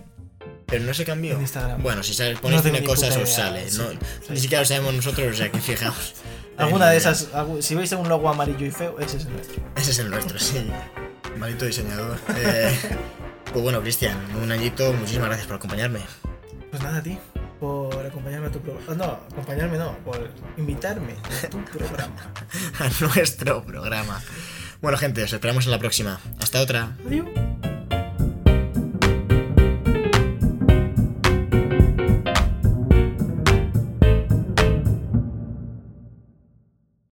[0.67, 1.35] Pero no se cambió.
[1.35, 1.83] en Instagram.
[1.83, 3.69] Bueno, si ponéis No tengo tiene ni cosas, puta os sale.
[3.71, 3.99] sí, no, sí.
[4.31, 6.15] Ni siquiera lo sabemos nosotros, o sea, que fijaos.
[6.61, 9.33] Alguna Eh, de esas, algu- si veis un logo amarillo y feo, ese es el
[9.33, 9.63] nuestro.
[9.77, 10.71] Ese es el nuestro, sí.
[11.39, 12.19] Maldito diseñador.
[12.37, 12.79] Eh,
[13.53, 16.01] pues bueno, Cristian, un añito, muchísimas gracias por acompañarme.
[16.71, 17.19] Pues nada, a ti,
[17.59, 18.95] por acompañarme a tu programa.
[18.95, 21.15] No, acompañarme no, por invitarme
[21.45, 22.15] a tu programa.
[22.79, 24.21] A nuestro programa.
[24.81, 26.21] Bueno, gente, os esperamos en la próxima.
[26.41, 26.97] Hasta otra.
[27.07, 27.27] Adiós.